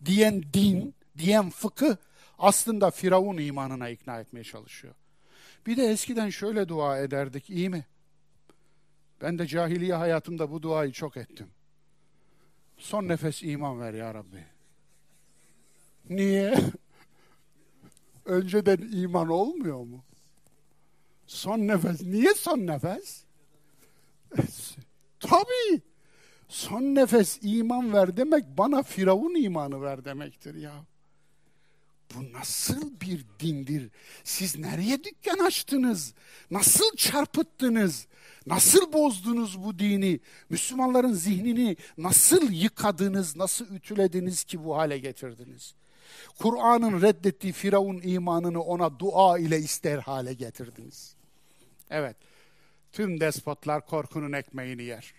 diyen 0.06 0.44
din, 0.54 0.96
diyen 1.18 1.50
fıkıh 1.50 1.96
aslında 2.38 2.92
Firavun 2.92 3.38
imanına 3.38 3.90
ikna 3.90 4.20
etmeye 4.20 4.44
çalışıyor. 4.44 4.94
Bir 5.66 5.78
de 5.78 5.86
eskiden 5.86 6.30
şöyle 6.30 6.68
dua 6.68 7.00
ederdik, 7.00 7.50
iyi 7.50 7.70
mi? 7.70 7.86
Ben 9.22 9.40
de 9.40 9.48
cahiliye 9.48 9.94
hayatımda 9.94 10.52
bu 10.52 10.62
duayı 10.62 10.92
çok 10.92 11.18
ettim. 11.18 11.48
Son 12.78 13.08
nefes 13.08 13.44
iman 13.44 13.82
ver 13.82 13.94
ya 13.94 14.14
Rabbi. 14.14 14.46
Niye? 16.10 16.56
Önceden 18.26 18.90
iman 18.92 19.28
olmuyor 19.28 19.80
mu? 19.80 20.04
Son 21.28 21.60
nefes. 21.60 22.02
Niye 22.02 22.34
son 22.34 22.68
nefes? 22.68 23.24
Tabii. 25.20 25.82
Son 26.48 26.82
nefes 26.82 27.40
iman 27.42 27.94
ver 27.94 28.18
demek 28.18 28.44
bana 28.58 28.84
Firavun 28.84 29.44
imanı 29.44 29.82
ver 29.82 30.06
demektir 30.06 30.56
ya. 30.56 30.86
Bu 32.16 32.34
nasıl 32.34 33.00
bir 33.02 33.26
dindir? 33.40 33.90
Siz 34.24 34.58
nereye 34.58 35.04
dükkan 35.04 35.46
açtınız? 35.46 36.14
Nasıl 36.52 36.96
çarpıttınız? 36.96 38.08
Nasıl 38.46 38.94
bozdunuz 38.94 39.64
bu 39.64 39.80
dini? 39.80 40.20
Müslümanların 40.50 41.14
zihnini 41.14 41.78
nasıl 41.98 42.52
yıkadınız, 42.52 43.36
nasıl 43.36 43.76
ütülediniz 43.76 44.44
ki 44.44 44.64
bu 44.64 44.78
hale 44.78 44.98
getirdiniz? 44.98 45.76
Kur'an'ın 46.40 47.02
reddettiği 47.02 47.54
Firavun 47.54 48.02
imanını 48.04 48.62
ona 48.62 49.00
dua 49.00 49.40
ile 49.40 49.60
ister 49.60 49.98
hale 49.98 50.34
getirdiniz. 50.34 51.16
Evet, 51.90 52.18
tüm 52.92 53.20
despotlar 53.20 53.86
korkunun 53.86 54.32
ekmeğini 54.32 54.84
yer. 54.84 55.14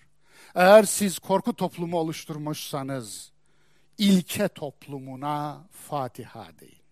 Eğer 0.54 0.82
siz 0.82 1.18
korku 1.18 1.56
toplumu 1.56 1.98
oluşturmuşsanız, 1.98 3.32
ilke 3.98 4.48
toplumuna 4.48 5.64
Fatiha 5.70 6.58
deyin. 6.60 6.82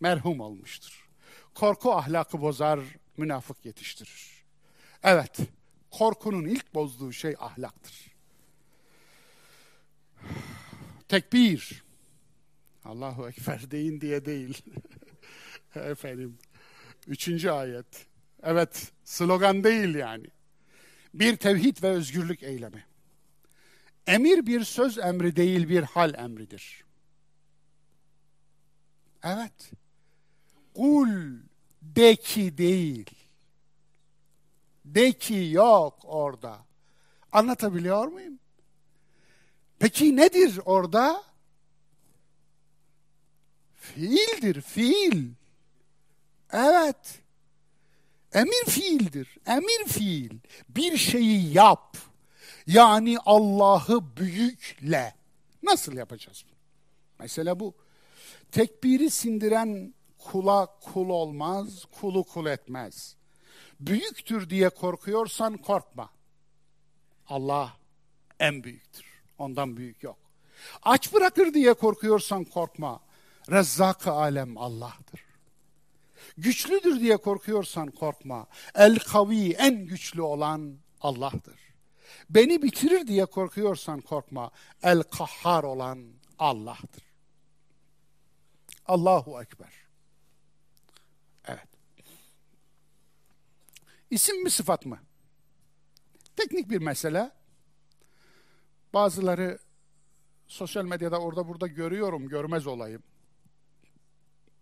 Merhum 0.00 0.40
olmuştur. 0.40 1.08
Korku 1.54 1.92
ahlakı 1.92 2.40
bozar, 2.40 2.80
münafık 3.16 3.64
yetiştirir. 3.64 4.44
Evet, 5.02 5.38
korkunun 5.90 6.44
ilk 6.44 6.74
bozduğu 6.74 7.12
şey 7.12 7.34
ahlaktır. 7.38 8.12
Tekbir. 11.08 11.87
Allahu 12.88 13.28
Ekber 13.28 13.70
deyin 13.70 14.00
diye 14.00 14.24
değil. 14.24 14.62
Efendim. 15.74 16.38
Üçüncü 17.06 17.50
ayet. 17.50 18.06
Evet, 18.42 18.92
slogan 19.04 19.64
değil 19.64 19.94
yani. 19.94 20.26
Bir 21.14 21.36
tevhid 21.36 21.82
ve 21.82 21.88
özgürlük 21.88 22.42
eylemi. 22.42 22.86
Emir 24.06 24.46
bir 24.46 24.64
söz 24.64 24.98
emri 24.98 25.36
değil, 25.36 25.68
bir 25.68 25.82
hal 25.82 26.14
emridir. 26.14 26.84
Evet. 29.22 29.70
Kul 30.74 31.38
de 31.82 32.16
ki 32.16 32.58
değil. 32.58 33.10
De 34.84 35.12
ki 35.12 35.48
yok 35.52 35.98
orada. 36.04 36.58
Anlatabiliyor 37.32 38.06
muyum? 38.08 38.38
Peki 39.78 40.16
nedir 40.16 40.60
orada? 40.64 41.28
Fiildir, 43.94 44.60
fiil. 44.60 45.30
Evet. 46.52 47.20
Emir 48.32 48.64
fiildir. 48.68 49.38
Emir 49.46 49.84
fiil. 49.88 50.38
Bir 50.68 50.96
şeyi 50.96 51.52
yap. 51.52 51.96
Yani 52.66 53.18
Allah'ı 53.26 54.16
büyükle. 54.16 55.14
Nasıl 55.62 55.92
yapacağız 55.92 56.44
bunu? 56.48 56.56
Mesela 57.18 57.60
bu. 57.60 57.74
Tekbiri 58.52 59.10
sindiren 59.10 59.94
kula 60.18 60.66
kul 60.66 61.08
olmaz, 61.08 61.84
kulu 62.00 62.24
kul 62.24 62.46
etmez. 62.46 63.16
Büyüktür 63.80 64.50
diye 64.50 64.68
korkuyorsan 64.68 65.56
korkma. 65.56 66.10
Allah 67.28 67.76
en 68.40 68.64
büyüktür. 68.64 69.04
Ondan 69.38 69.76
büyük 69.76 70.02
yok. 70.02 70.18
Aç 70.82 71.12
bırakır 71.12 71.54
diye 71.54 71.74
korkuyorsan 71.74 72.44
korkma. 72.44 73.00
Rezzak-ı 73.50 74.10
alem 74.10 74.58
Allah'tır. 74.58 75.20
Güçlüdür 76.38 77.00
diye 77.00 77.16
korkuyorsan 77.16 77.90
korkma. 77.90 78.46
El 78.74 78.98
kavi 78.98 79.52
en 79.52 79.86
güçlü 79.86 80.22
olan 80.22 80.78
Allah'tır. 81.00 81.68
Beni 82.30 82.62
bitirir 82.62 83.06
diye 83.06 83.26
korkuyorsan 83.26 84.00
korkma. 84.00 84.50
El 84.82 85.02
kahhar 85.02 85.64
olan 85.64 86.12
Allah'tır. 86.38 87.02
Allahu 88.86 89.42
Ekber. 89.42 89.72
Evet. 91.46 91.68
İsim 94.10 94.42
mi 94.42 94.50
sıfat 94.50 94.86
mı? 94.86 94.98
Teknik 96.36 96.70
bir 96.70 96.78
mesele. 96.78 97.30
Bazıları 98.94 99.58
sosyal 100.46 100.84
medyada 100.84 101.20
orada 101.20 101.48
burada 101.48 101.66
görüyorum, 101.66 102.28
görmez 102.28 102.66
olayım. 102.66 103.02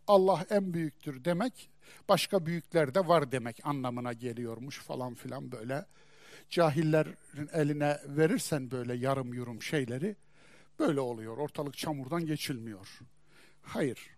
Allah 0.07 0.47
en 0.51 0.75
büyüktür 0.75 1.25
demek, 1.25 1.71
başka 2.09 2.47
büyükler 2.47 2.95
de 2.95 3.09
var 3.09 3.33
demek 3.33 3.61
anlamına 3.65 4.13
geliyormuş 4.13 4.79
falan 4.79 5.15
filan 5.15 5.53
böyle. 5.53 5.87
Cahillerin 6.51 7.49
eline 7.53 8.01
verirsen 8.07 8.71
böyle 8.71 8.95
yarım 8.95 9.35
yurum 9.35 9.63
şeyleri, 9.63 10.17
böyle 10.79 11.01
oluyor. 11.01 11.39
Ortalık 11.39 11.77
çamurdan 11.77 12.27
geçilmiyor. 12.27 12.99
Hayır. 13.63 14.11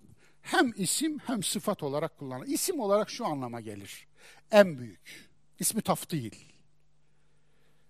Hem 0.42 0.72
isim 0.76 1.18
hem 1.18 1.42
sıfat 1.42 1.82
olarak 1.82 2.18
kullanılır. 2.18 2.46
İsim 2.46 2.80
olarak 2.80 3.10
şu 3.10 3.26
anlama 3.26 3.60
gelir. 3.60 4.06
En 4.50 4.78
büyük. 4.78 5.30
İsmi 5.58 5.82
taf 5.82 6.10
değil. 6.10 6.52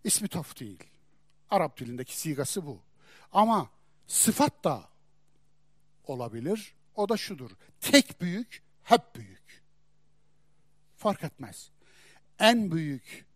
İsmi 0.04 0.28
taf 0.28 0.60
değil. 0.60 0.84
Arap 1.50 1.78
dilindeki 1.78 2.18
sigası 2.18 2.66
bu. 2.66 2.80
Ama 3.32 3.70
sıfat 4.06 4.64
da 4.64 4.88
olabilir. 6.06 6.74
O 6.98 7.08
da 7.08 7.16
şudur. 7.16 7.50
Tek 7.80 8.20
büyük, 8.20 8.62
hep 8.82 9.14
büyük. 9.14 9.62
Fark 10.96 11.24
etmez. 11.24 11.70
En 12.38 12.70
büyük 12.70 13.26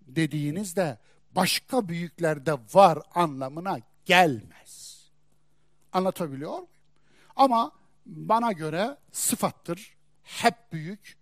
dediğinizde 0.00 0.98
başka 1.30 1.88
büyüklerde 1.88 2.52
var 2.52 2.98
anlamına 3.14 3.78
gelmez. 4.04 5.02
Anlatabiliyor 5.92 6.50
muyum? 6.50 6.66
Ama 7.36 7.72
bana 8.06 8.52
göre 8.52 8.96
sıfattır. 9.12 9.96
Hep 10.22 10.72
büyük, 10.72 11.16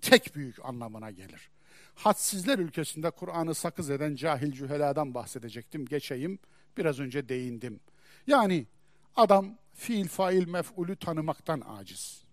tek 0.00 0.34
büyük 0.34 0.64
anlamına 0.64 1.10
gelir. 1.10 1.50
Hadsizler 1.94 2.58
ülkesinde 2.58 3.10
Kur'an'ı 3.10 3.54
sakız 3.54 3.90
eden 3.90 4.14
cahil 4.14 4.52
cüheladan 4.52 5.14
bahsedecektim. 5.14 5.86
Geçeyim. 5.86 6.38
Biraz 6.76 7.00
önce 7.00 7.28
değindim. 7.28 7.80
Yani 8.26 8.66
adam 9.16 9.58
fiil, 9.74 10.08
fail, 10.08 10.48
mef'ulü 10.48 10.96
tanımaktan 10.96 11.62
aciz. 11.66 12.24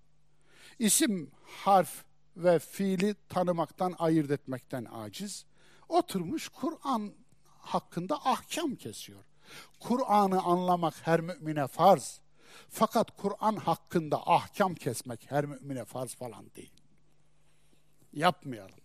İsim, 0.80 1.31
harf 1.43 2.03
ve 2.38 2.59
fiili 2.59 3.15
tanımaktan, 3.30 3.95
ayırt 3.99 4.31
etmekten 4.31 4.88
aciz. 4.91 5.45
Oturmuş 5.89 6.49
Kur'an 6.49 7.13
hakkında 7.57 8.15
ahkam 8.15 8.76
kesiyor. 8.76 9.23
Kur'an'ı 9.80 10.41
anlamak 10.41 11.07
her 11.07 11.22
mümine 11.22 11.68
farz. 11.68 12.22
Fakat 12.69 13.18
Kur'an 13.18 13.55
hakkında 13.55 14.27
ahkam 14.27 14.76
kesmek 14.76 15.31
her 15.31 15.45
mümine 15.45 15.85
farz 15.85 16.15
falan 16.15 16.51
değil. 16.55 16.73
Yapmayalım. 18.13 18.80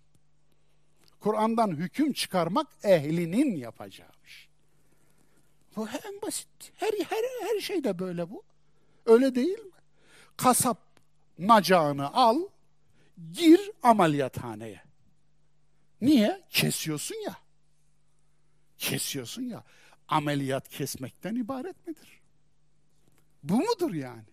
Kur'an'dan 1.20 1.70
hüküm 1.70 2.12
çıkarmak 2.12 2.66
ehlinin 2.82 3.56
yapacağı. 3.56 4.15
Bu 5.76 5.88
en 5.88 6.22
basit. 6.22 6.72
Her, 6.74 6.90
her, 7.08 7.24
her 7.48 7.60
şeyde 7.60 7.98
böyle 7.98 8.30
bu. 8.30 8.42
Öyle 9.06 9.34
değil 9.34 9.58
mi? 9.58 9.70
Kasap 10.36 10.78
nacağını 11.38 12.12
al, 12.14 12.40
gir 13.32 13.70
ameliyathaneye. 13.82 14.82
Niye? 16.00 16.42
Kesiyorsun 16.50 17.16
ya. 17.24 17.36
Kesiyorsun 18.78 19.42
ya. 19.42 19.64
Ameliyat 20.08 20.68
kesmekten 20.68 21.34
ibaret 21.34 21.86
midir? 21.86 22.20
Bu 23.42 23.56
mudur 23.56 23.94
yani? 23.94 24.24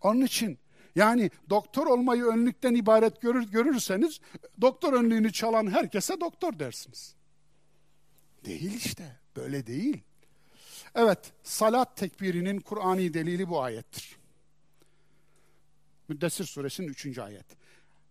Onun 0.00 0.20
için 0.20 0.58
yani 0.94 1.30
doktor 1.50 1.86
olmayı 1.86 2.24
önlükten 2.24 2.74
ibaret 2.74 3.20
görür, 3.20 3.50
görürseniz 3.50 4.20
doktor 4.60 4.92
önlüğünü 4.92 5.32
çalan 5.32 5.70
herkese 5.70 6.20
doktor 6.20 6.58
dersiniz. 6.58 7.14
Değil 8.44 8.74
işte. 8.74 9.20
Böyle 9.36 9.66
değil. 9.66 10.02
Evet, 10.94 11.32
salat 11.42 11.96
tekbirinin 11.96 12.60
Kur'ani 12.60 13.14
delili 13.14 13.48
bu 13.48 13.62
ayettir. 13.62 14.16
Müddessir 16.08 16.44
suresinin 16.44 16.88
üçüncü 16.88 17.20
ayet. 17.20 17.46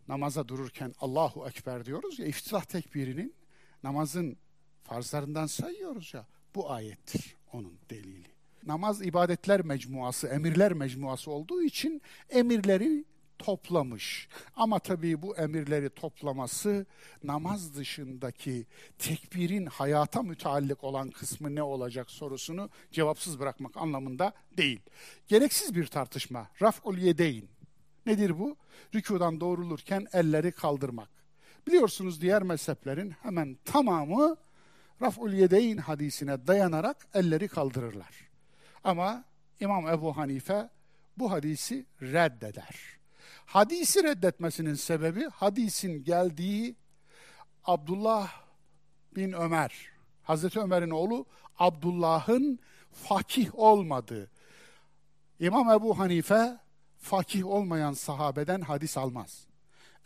Namaza 0.08 0.48
dururken 0.48 0.94
Allahu 1.00 1.48
Ekber 1.48 1.86
diyoruz 1.86 2.20
ya, 2.20 2.26
iftitah 2.26 2.64
tekbirinin 2.64 3.34
namazın 3.84 4.38
farzlarından 4.84 5.46
sayıyoruz 5.46 6.14
ya, 6.14 6.28
bu 6.56 6.72
ayettir 6.72 7.36
onun 7.54 7.74
delili. 7.90 8.28
Namaz 8.66 9.02
ibadetler 9.02 9.62
mecmuası, 9.62 10.28
emirler 10.28 10.74
mecmuası 10.74 11.32
olduğu 11.32 11.64
için 11.64 12.02
emirleri 12.30 13.06
toplamış. 13.44 14.28
Ama 14.56 14.80
tabii 14.80 15.22
bu 15.22 15.38
emirleri 15.38 15.90
toplaması 15.90 16.86
namaz 17.24 17.76
dışındaki 17.76 18.66
tekbirin 18.98 19.66
hayata 19.66 20.22
müteallik 20.24 20.84
olan 20.84 21.10
kısmı 21.10 21.56
ne 21.56 21.64
olacak 21.64 22.12
sorusunu 22.12 22.70
cevapsız 22.92 23.40
bırakmak 23.40 23.78
anlamında 23.78 24.34
değil. 24.58 24.80
Gereksiz 25.28 25.76
bir 25.76 25.88
tartışma. 25.88 26.48
Raf'ul 26.62 26.98
yedeyn. 26.98 27.50
Nedir 28.06 28.40
bu? 28.40 28.58
Rükudan 28.96 29.42
doğrulurken 29.42 30.08
elleri 30.14 30.52
kaldırmak. 30.52 31.10
Biliyorsunuz 31.68 32.22
diğer 32.22 32.44
mezheplerin 32.44 33.12
hemen 33.12 33.58
tamamı 33.66 34.38
Raf'ul 35.02 35.34
yedeyn 35.34 35.78
hadisine 35.78 36.48
dayanarak 36.48 37.08
elleri 37.14 37.48
kaldırırlar. 37.48 38.30
Ama 38.84 39.24
İmam 39.60 39.88
Ebu 39.88 40.18
Hanife 40.18 40.70
bu 41.18 41.32
hadisi 41.32 41.86
reddeder. 42.02 43.01
Hadisi 43.52 44.04
reddetmesinin 44.04 44.74
sebebi 44.74 45.30
hadisin 45.30 46.04
geldiği 46.04 46.76
Abdullah 47.66 48.32
bin 49.16 49.32
Ömer, 49.32 49.90
Hazreti 50.24 50.60
Ömer'in 50.60 50.90
oğlu 50.90 51.26
Abdullah'ın 51.60 52.60
fakih 52.92 53.56
olmadığı. 53.56 54.32
İmam 55.40 55.70
Ebu 55.72 56.00
Hanife 56.00 56.58
fakih 56.98 57.46
olmayan 57.46 57.94
sahabeden 57.94 58.62
hadis 58.62 58.98
almaz. 58.98 59.48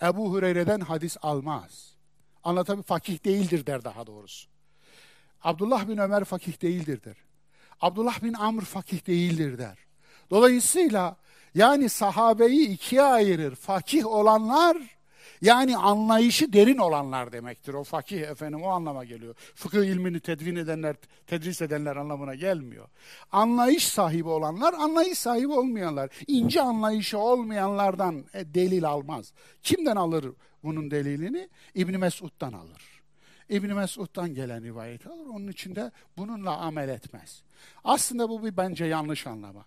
Ebu 0.01 0.31
Hureyre'den 0.31 0.79
hadis 0.79 1.17
almaz. 1.21 1.95
Anlatabiliyor 2.43 2.83
Fakih 2.83 3.25
değildir 3.25 3.65
der 3.65 3.83
daha 3.83 4.07
doğrusu. 4.07 4.49
Abdullah 5.43 5.87
bin 5.87 5.97
Ömer 5.97 6.23
fakih 6.23 6.61
değildir 6.61 7.03
der. 7.03 7.17
Abdullah 7.81 8.23
bin 8.23 8.33
Amr 8.33 8.61
fakih 8.61 9.07
değildir 9.07 9.57
der. 9.57 9.77
Dolayısıyla 10.29 11.17
yani 11.55 11.89
sahabeyi 11.89 12.69
ikiye 12.69 13.01
ayırır. 13.01 13.55
Fakih 13.55 14.05
olanlar 14.05 14.77
yani 15.41 15.77
anlayışı 15.77 16.53
derin 16.53 16.77
olanlar 16.77 17.31
demektir. 17.31 17.73
O 17.73 17.83
fakih 17.83 18.21
efendim 18.21 18.63
o 18.63 18.67
anlama 18.67 19.05
geliyor. 19.05 19.35
Fıkıh 19.55 19.83
ilmini 19.85 20.19
tedvin 20.19 20.55
edenler, 20.55 20.95
tedris 21.27 21.61
edenler 21.61 21.95
anlamına 21.95 22.35
gelmiyor. 22.35 22.87
Anlayış 23.31 23.87
sahibi 23.87 24.29
olanlar, 24.29 24.73
anlayış 24.73 25.19
sahibi 25.19 25.53
olmayanlar. 25.53 26.09
ince 26.27 26.61
anlayışı 26.61 27.17
olmayanlardan 27.17 28.25
e, 28.33 28.53
delil 28.53 28.85
almaz. 28.85 29.33
Kimden 29.63 29.95
alır 29.95 30.25
bunun 30.63 30.91
delilini? 30.91 31.49
İbni 31.75 31.97
Mesud'dan 31.97 32.53
alır. 32.53 33.01
İbni 33.49 33.73
Mesud'dan 33.73 34.33
gelen 34.33 34.63
rivayet 34.63 35.07
alır. 35.07 35.25
Onun 35.25 35.47
içinde 35.47 35.91
bununla 36.17 36.57
amel 36.57 36.89
etmez. 36.89 37.43
Aslında 37.83 38.29
bu 38.29 38.45
bir 38.45 38.57
bence 38.57 38.85
yanlış 38.85 39.27
anlama. 39.27 39.65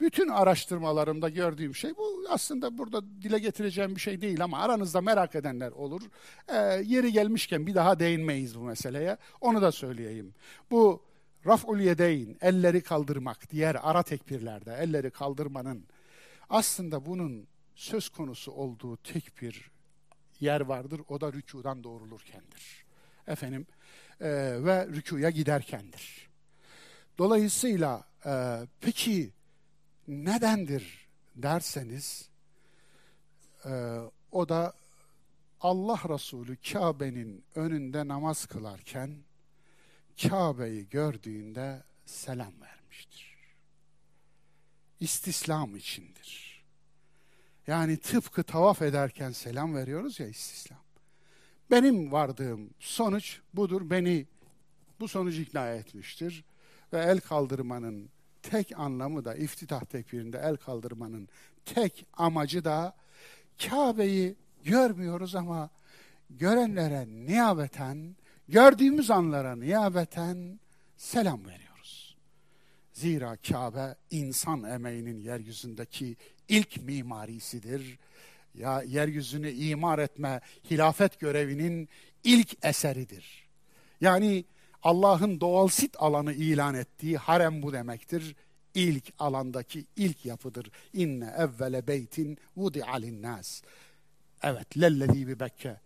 Bütün 0.00 0.28
araştırmalarımda 0.28 1.28
gördüğüm 1.28 1.74
şey 1.74 1.96
bu 1.96 2.24
aslında 2.28 2.78
burada 2.78 3.02
dile 3.22 3.38
getireceğim 3.38 3.96
bir 3.96 4.00
şey 4.00 4.20
değil 4.20 4.44
ama 4.44 4.58
aranızda 4.58 5.00
merak 5.00 5.34
edenler 5.34 5.70
olur. 5.70 6.02
Ee, 6.48 6.56
yeri 6.84 7.12
gelmişken 7.12 7.66
bir 7.66 7.74
daha 7.74 7.98
değinmeyiz 7.98 8.58
bu 8.58 8.62
meseleye. 8.62 9.16
Onu 9.40 9.62
da 9.62 9.72
söyleyeyim. 9.72 10.34
Bu 10.70 11.02
raf'ul 11.46 11.78
yedeyn, 11.78 12.36
elleri 12.40 12.82
kaldırmak, 12.82 13.50
diğer 13.50 13.76
ara 13.82 14.02
tekbirlerde 14.02 14.74
elleri 14.80 15.10
kaldırmanın 15.10 15.84
aslında 16.50 17.06
bunun 17.06 17.46
söz 17.74 18.08
konusu 18.08 18.52
olduğu 18.52 18.96
tek 18.96 19.42
bir 19.42 19.70
yer 20.40 20.60
vardır. 20.60 21.00
O 21.08 21.20
da 21.20 21.32
rükudan 21.32 21.84
doğrulurkendir. 21.84 22.84
Efendim 23.26 23.66
e, 24.20 24.28
ve 24.64 24.86
rükuya 24.86 25.30
giderkendir. 25.30 26.30
Dolayısıyla 27.18 28.04
e, 28.26 28.32
peki 28.80 29.32
nedendir 30.10 31.08
derseniz 31.36 32.28
e, 33.64 33.70
o 34.32 34.48
da 34.48 34.72
Allah 35.60 36.00
Resulü 36.08 36.56
Kabe'nin 36.56 37.44
önünde 37.54 38.08
namaz 38.08 38.46
kılarken 38.46 39.16
Kabe'yi 40.22 40.88
gördüğünde 40.88 41.82
selam 42.06 42.60
vermiş. 42.60 42.80
edilmiştir. 42.90 43.36
İstislam 45.00 45.76
içindir. 45.76 46.62
Yani 47.66 47.96
tıpkı 47.96 48.42
tavaf 48.42 48.82
ederken 48.82 49.30
selam 49.30 49.74
veriyoruz 49.74 50.20
ya 50.20 50.26
istislam. 50.26 50.80
Benim 51.70 52.12
vardığım 52.12 52.70
sonuç 52.78 53.40
budur. 53.54 53.90
Beni 53.90 54.26
bu 55.00 55.08
sonucu 55.08 55.42
ikna 55.42 55.74
etmiştir. 55.74 56.44
Ve 56.92 56.98
el 56.98 57.20
kaldırmanın 57.20 58.08
tek 58.42 58.78
anlamı 58.78 59.24
da 59.24 59.34
iftitah 59.34 59.84
tekbirinde 59.84 60.38
el 60.44 60.56
kaldırmanın 60.56 61.28
tek 61.64 62.06
amacı 62.12 62.64
da 62.64 62.96
Kabe'yi 63.68 64.36
görmüyoruz 64.64 65.34
ama 65.34 65.70
görenlere 66.30 67.08
niyabeten, 67.08 68.16
gördüğümüz 68.48 69.10
anlara 69.10 69.56
niyabeten 69.56 70.60
selam 70.96 71.46
veriyoruz. 71.46 72.16
Zira 72.92 73.36
Kabe 73.36 73.94
insan 74.10 74.62
emeğinin 74.62 75.20
yeryüzündeki 75.20 76.16
ilk 76.48 76.82
mimarisidir. 76.82 77.98
Ya 78.54 78.82
yeryüzünü 78.82 79.50
imar 79.50 79.98
etme 79.98 80.40
hilafet 80.70 81.20
görevinin 81.20 81.88
ilk 82.24 82.64
eseridir. 82.64 83.48
Yani 84.00 84.44
Allah'ın 84.82 85.40
doğal 85.40 85.68
sit 85.68 85.96
alanı 85.98 86.32
ilan 86.32 86.74
ettiği 86.74 87.16
harem 87.16 87.62
bu 87.62 87.72
demektir. 87.72 88.36
İlk 88.74 89.12
alandaki 89.18 89.84
ilk 89.96 90.24
yapıdır. 90.24 90.70
İnne 90.92 91.34
evvele 91.38 91.86
beytin 91.86 92.38
vudi'a 92.56 92.96
linnas. 92.96 93.62
Evet, 94.42 94.80
lellezî 94.80 95.28
bi 95.28 95.40
Bekke. 95.40 95.80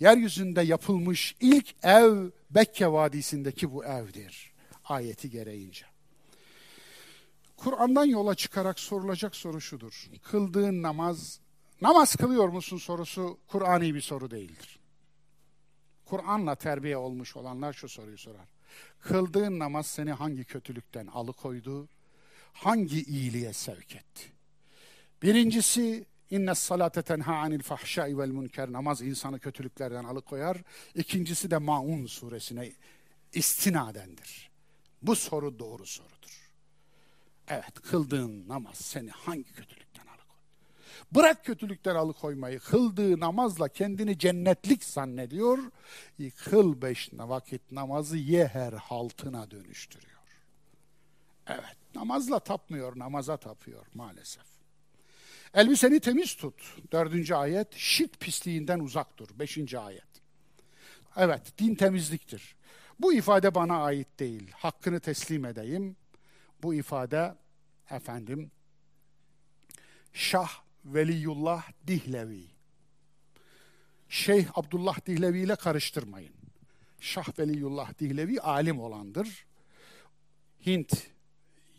Yeryüzünde 0.00 0.62
yapılmış 0.62 1.36
ilk 1.40 1.84
ev 1.84 2.30
Bekke 2.50 2.92
Vadisi'ndeki 2.92 3.72
bu 3.72 3.84
evdir. 3.84 4.52
Ayeti 4.84 5.30
gereğince. 5.30 5.86
Kur'an'dan 7.56 8.04
yola 8.04 8.34
çıkarak 8.34 8.80
sorulacak 8.80 9.36
soru 9.36 9.60
şudur. 9.60 10.10
Kıldığın 10.22 10.82
namaz, 10.82 11.40
namaz 11.80 12.16
kılıyor 12.16 12.48
musun 12.48 12.76
sorusu 12.76 13.38
Kur'ani 13.48 13.94
bir 13.94 14.00
soru 14.00 14.30
değildir. 14.30 14.75
Kur'an'la 16.06 16.54
terbiye 16.54 16.96
olmuş 16.96 17.36
olanlar 17.36 17.72
şu 17.72 17.88
soruyu 17.88 18.18
sorar. 18.18 18.48
Kıldığın 19.00 19.58
namaz 19.58 19.86
seni 19.86 20.12
hangi 20.12 20.44
kötülükten 20.44 21.06
alıkoydu? 21.06 21.88
Hangi 22.52 23.02
iyiliğe 23.02 23.52
sevk 23.52 23.96
etti? 23.96 24.32
Birincisi 25.22 26.06
inne 26.30 26.54
salate 26.54 27.02
tenha 27.02 27.34
anil 27.34 27.62
fahşai 27.62 28.18
vel 28.18 28.28
münker 28.28 28.72
namaz 28.72 29.02
insanı 29.02 29.40
kötülüklerden 29.40 30.04
alıkoyar. 30.04 30.62
İkincisi 30.94 31.50
de 31.50 31.58
Maun 31.58 32.06
suresine 32.06 32.72
istinadendir. 33.32 34.50
Bu 35.02 35.16
soru 35.16 35.58
doğru 35.58 35.86
sorudur. 35.86 36.50
Evet 37.48 37.74
kıldığın 37.74 38.48
namaz 38.48 38.76
seni 38.76 39.10
hangi 39.10 39.52
kötülük 39.52 39.85
Bırak 41.12 41.44
kötülükten 41.44 41.94
alıkoymayı. 41.94 42.58
Kıldığı 42.60 43.20
namazla 43.20 43.68
kendini 43.68 44.18
cennetlik 44.18 44.84
zannediyor. 44.84 45.58
Kıl 46.36 46.82
beş 46.82 47.10
vakit 47.12 47.72
namazı 47.72 48.16
yeher 48.16 48.72
haltına 48.72 49.50
dönüştürüyor. 49.50 50.16
Evet, 51.46 51.76
namazla 51.94 52.38
tapmıyor, 52.38 52.98
namaza 52.98 53.36
tapıyor 53.36 53.86
maalesef. 53.94 54.44
Elbiseni 55.54 56.00
temiz 56.00 56.34
tut. 56.34 56.76
Dördüncü 56.92 57.34
ayet. 57.34 57.74
Şirk 57.74 58.20
pisliğinden 58.20 58.80
uzak 58.80 59.18
dur. 59.18 59.28
Beşinci 59.38 59.78
ayet. 59.78 60.22
Evet, 61.16 61.58
din 61.58 61.74
temizliktir. 61.74 62.56
Bu 63.00 63.12
ifade 63.12 63.54
bana 63.54 63.84
ait 63.84 64.18
değil. 64.18 64.50
Hakkını 64.52 65.00
teslim 65.00 65.44
edeyim. 65.44 65.96
Bu 66.62 66.74
ifade 66.74 67.34
efendim 67.90 68.50
Şah 70.12 70.50
Veliyullah 70.86 71.68
Dihlevi. 71.86 72.44
Şeyh 74.08 74.46
Abdullah 74.54 75.06
Dihlevi 75.06 75.40
ile 75.40 75.56
karıştırmayın. 75.56 76.34
Şah 77.00 77.38
Veliyullah 77.38 77.98
Dihlevi 77.98 78.40
alim 78.40 78.80
olandır. 78.80 79.46
Hint 80.66 81.06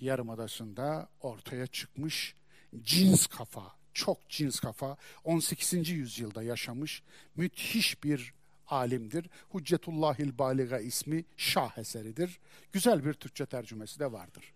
yarımadasında 0.02 1.10
ortaya 1.22 1.68
çıkmış 1.68 2.36
cins 2.82 3.28
kafa, 3.28 3.76
çok 3.94 4.30
cins 4.30 4.60
kafa, 4.60 4.98
18. 5.24 5.90
yüzyılda 5.90 6.44
yaşamış 6.44 7.04
müthiş 7.36 8.04
bir 8.04 8.34
alimdir. 8.68 9.30
Hüccetullahil 9.54 10.38
Baliga 10.38 10.80
ismi 10.80 11.26
şah 11.38 11.78
eseridir. 11.78 12.40
Güzel 12.72 13.06
bir 13.06 13.14
Türkçe 13.14 13.46
tercümesi 13.46 14.00
de 14.00 14.12
vardır. 14.12 14.54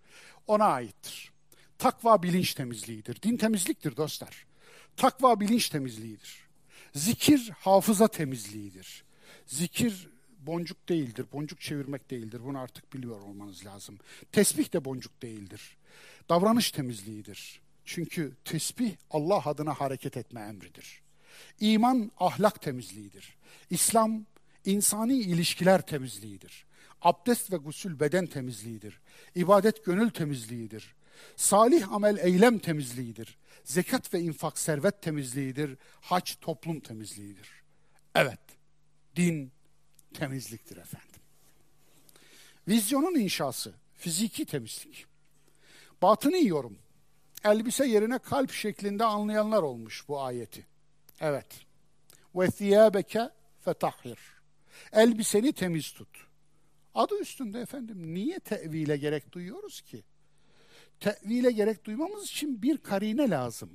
Ona 0.47 0.65
aittir. 0.65 1.30
Takva 1.81 2.23
bilinç 2.23 2.53
temizliğidir. 2.53 3.21
Din 3.21 3.37
temizliktir 3.37 3.97
dostlar. 3.97 4.45
Takva 4.97 5.39
bilinç 5.39 5.69
temizliğidir. 5.69 6.47
Zikir 6.95 7.49
hafıza 7.49 8.07
temizliğidir. 8.07 9.03
Zikir 9.45 10.09
boncuk 10.39 10.89
değildir, 10.89 11.25
boncuk 11.33 11.61
çevirmek 11.61 12.11
değildir. 12.11 12.41
Bunu 12.45 12.59
artık 12.59 12.93
biliyor 12.93 13.21
olmanız 13.21 13.65
lazım. 13.65 13.97
Tesbih 14.31 14.73
de 14.73 14.85
boncuk 14.85 15.21
değildir. 15.21 15.77
Davranış 16.29 16.71
temizliğidir. 16.71 17.61
Çünkü 17.85 18.31
tesbih 18.45 18.91
Allah 19.11 19.41
adına 19.45 19.73
hareket 19.73 20.17
etme 20.17 20.41
emridir. 20.41 21.01
İman 21.59 22.11
ahlak 22.19 22.61
temizliğidir. 22.61 23.35
İslam 23.69 24.25
insani 24.65 25.19
ilişkiler 25.19 25.85
temizliğidir. 25.85 26.65
Abdest 27.01 27.51
ve 27.51 27.57
gusül 27.57 27.99
beden 27.99 28.27
temizliğidir. 28.27 28.99
İbadet 29.35 29.85
gönül 29.85 30.09
temizliğidir. 30.09 30.95
Salih 31.35 31.91
amel 31.91 32.17
eylem 32.17 32.59
temizliğidir. 32.59 33.37
Zekat 33.63 34.13
ve 34.13 34.19
infak 34.19 34.59
servet 34.59 35.01
temizliğidir. 35.01 35.77
Hac 36.01 36.31
toplum 36.41 36.79
temizliğidir. 36.79 37.49
Evet, 38.15 38.39
din 39.15 39.51
temizliktir 40.13 40.77
efendim. 40.77 41.21
Vizyonun 42.67 43.15
inşası, 43.15 43.73
fiziki 43.93 44.45
temizlik. 44.45 45.05
Batını 46.01 46.37
yiyorum. 46.37 46.77
Elbise 47.43 47.87
yerine 47.87 48.19
kalp 48.19 48.51
şeklinde 48.51 49.03
anlayanlar 49.03 49.63
olmuş 49.63 50.07
bu 50.07 50.21
ayeti. 50.21 50.67
Evet. 51.19 51.47
Ve 52.35 52.47
thiyâbeke 52.47 53.29
fetahhir. 53.59 54.19
Elbiseni 54.93 55.53
temiz 55.53 55.91
tut. 55.91 56.27
Adı 56.95 57.19
üstünde 57.19 57.59
efendim. 57.59 58.13
Niye 58.13 58.39
tevile 58.39 58.97
gerek 58.97 59.31
duyuyoruz 59.31 59.81
ki? 59.81 60.03
Tevile 61.01 61.51
gerek 61.51 61.85
duymamız 61.85 62.23
için 62.23 62.61
bir 62.61 62.77
karine 62.77 63.29
lazım. 63.29 63.69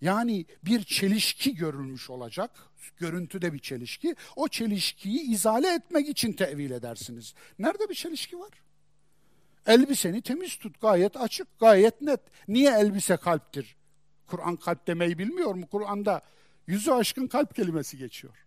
Yani 0.00 0.46
bir 0.64 0.84
çelişki 0.84 1.54
görülmüş 1.54 2.10
olacak, 2.10 2.50
görüntüde 2.96 3.52
bir 3.52 3.58
çelişki. 3.58 4.16
O 4.36 4.48
çelişkiyi 4.48 5.20
izale 5.20 5.74
etmek 5.74 6.08
için 6.08 6.32
tevil 6.32 6.70
edersiniz. 6.70 7.34
Nerede 7.58 7.88
bir 7.88 7.94
çelişki 7.94 8.38
var? 8.38 8.50
Elbiseni 9.66 10.22
temiz 10.22 10.56
tut, 10.56 10.80
gayet 10.80 11.16
açık, 11.16 11.58
gayet 11.58 12.02
net. 12.02 12.20
Niye 12.48 12.70
elbise 12.70 13.16
kalptir? 13.16 13.76
Kur'an 14.26 14.56
kalp 14.56 14.86
demeyi 14.86 15.18
bilmiyor 15.18 15.54
mu? 15.54 15.66
Kur'an'da 15.66 16.22
yüzü 16.66 16.90
aşkın 16.90 17.26
kalp 17.26 17.54
kelimesi 17.54 17.98
geçiyor. 17.98 18.46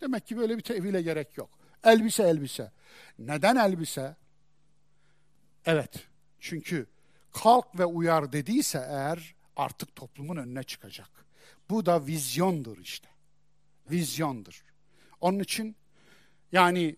Demek 0.00 0.26
ki 0.26 0.36
böyle 0.36 0.56
bir 0.56 0.62
tevile 0.62 1.02
gerek 1.02 1.36
yok. 1.36 1.50
Elbise 1.84 2.22
elbise. 2.22 2.72
Neden 3.18 3.56
elbise? 3.56 4.16
Evet, 5.66 6.08
çünkü 6.42 6.86
kalk 7.32 7.78
ve 7.78 7.84
uyar 7.84 8.32
dediyse 8.32 8.86
eğer 8.88 9.34
artık 9.56 9.96
toplumun 9.96 10.36
önüne 10.36 10.62
çıkacak. 10.62 11.10
Bu 11.70 11.86
da 11.86 12.06
vizyondur 12.06 12.78
işte. 12.78 13.08
Vizyondur. 13.90 14.64
Onun 15.20 15.38
için 15.38 15.76
yani 16.52 16.96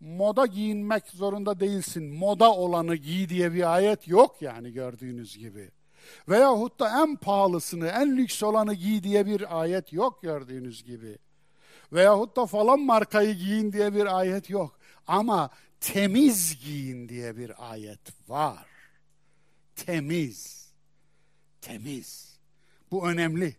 moda 0.00 0.46
giyinmek 0.46 1.08
zorunda 1.08 1.60
değilsin. 1.60 2.14
Moda 2.14 2.52
olanı 2.52 2.96
giy 2.96 3.28
diye 3.28 3.54
bir 3.54 3.74
ayet 3.74 4.08
yok 4.08 4.42
yani 4.42 4.72
gördüğünüz 4.72 5.38
gibi. 5.38 5.70
Veyahut 6.28 6.80
da 6.80 7.02
en 7.02 7.16
pahalısını, 7.16 7.88
en 7.88 8.16
lüks 8.16 8.42
olanı 8.42 8.74
giy 8.74 9.02
diye 9.02 9.26
bir 9.26 9.60
ayet 9.60 9.92
yok 9.92 10.22
gördüğünüz 10.22 10.84
gibi. 10.84 11.18
Veyahut 11.92 12.36
da 12.36 12.46
falan 12.46 12.80
markayı 12.80 13.34
giyin 13.34 13.72
diye 13.72 13.94
bir 13.94 14.18
ayet 14.18 14.50
yok. 14.50 14.78
Ama 15.06 15.50
temiz 15.80 16.58
giyin 16.64 17.08
diye 17.08 17.36
bir 17.36 17.70
ayet 17.72 18.28
var. 18.28 18.66
Temiz. 19.76 20.70
Temiz. 21.60 22.38
Bu 22.90 23.08
önemli. 23.08 23.56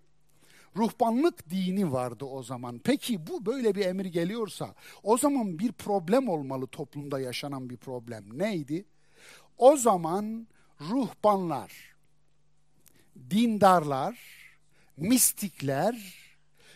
Ruhbanlık 0.76 1.50
dini 1.50 1.92
vardı 1.92 2.26
o 2.26 2.44
zaman. 2.44 2.82
Peki 2.84 3.28
bu 3.28 3.46
böyle 3.46 3.76
bir 3.76 3.86
emir 3.86 4.06
geliyorsa 4.06 4.76
o 5.04 5.18
zaman 5.18 5.60
bir 5.60 5.72
problem 5.72 6.30
olmalı 6.30 6.68
toplumda 6.68 7.20
yaşanan 7.20 7.70
bir 7.70 7.78
problem. 7.78 8.40
Neydi? 8.40 8.86
O 9.58 9.78
zaman 9.78 10.48
ruhbanlar, 10.82 11.96
dindarlar, 13.30 14.20
mistikler, 14.98 16.16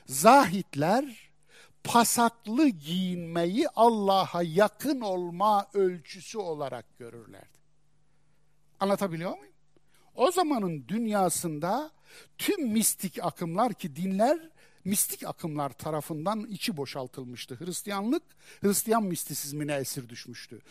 zahitler 0.06 1.25
pasaklı 1.86 2.68
giyinmeyi 2.70 3.68
Allah'a 3.76 4.44
yakın 4.44 5.02
olma 5.02 5.68
ölçüsü 5.74 6.38
olarak 6.38 6.98
görürlerdi. 6.98 7.60
Anlatabiliyor 8.80 9.38
muyum? 9.38 9.54
O 10.16 10.32
zamanın 10.32 10.88
dünyasında 10.88 11.92
tüm 12.38 12.68
mistik 12.68 13.20
akımlar 13.22 13.74
ki 13.74 13.96
dinler 13.96 14.50
mistik 14.86 15.24
akımlar 15.24 15.70
tarafından 15.70 16.46
içi 16.46 16.78
boşaltılmıştı. 16.78 17.60
Hristiyanlık, 17.60 18.24
Hristiyan 18.62 19.04
mistisizmine 19.04 19.76
esir 19.76 20.10
düşmüştü. 20.10 20.62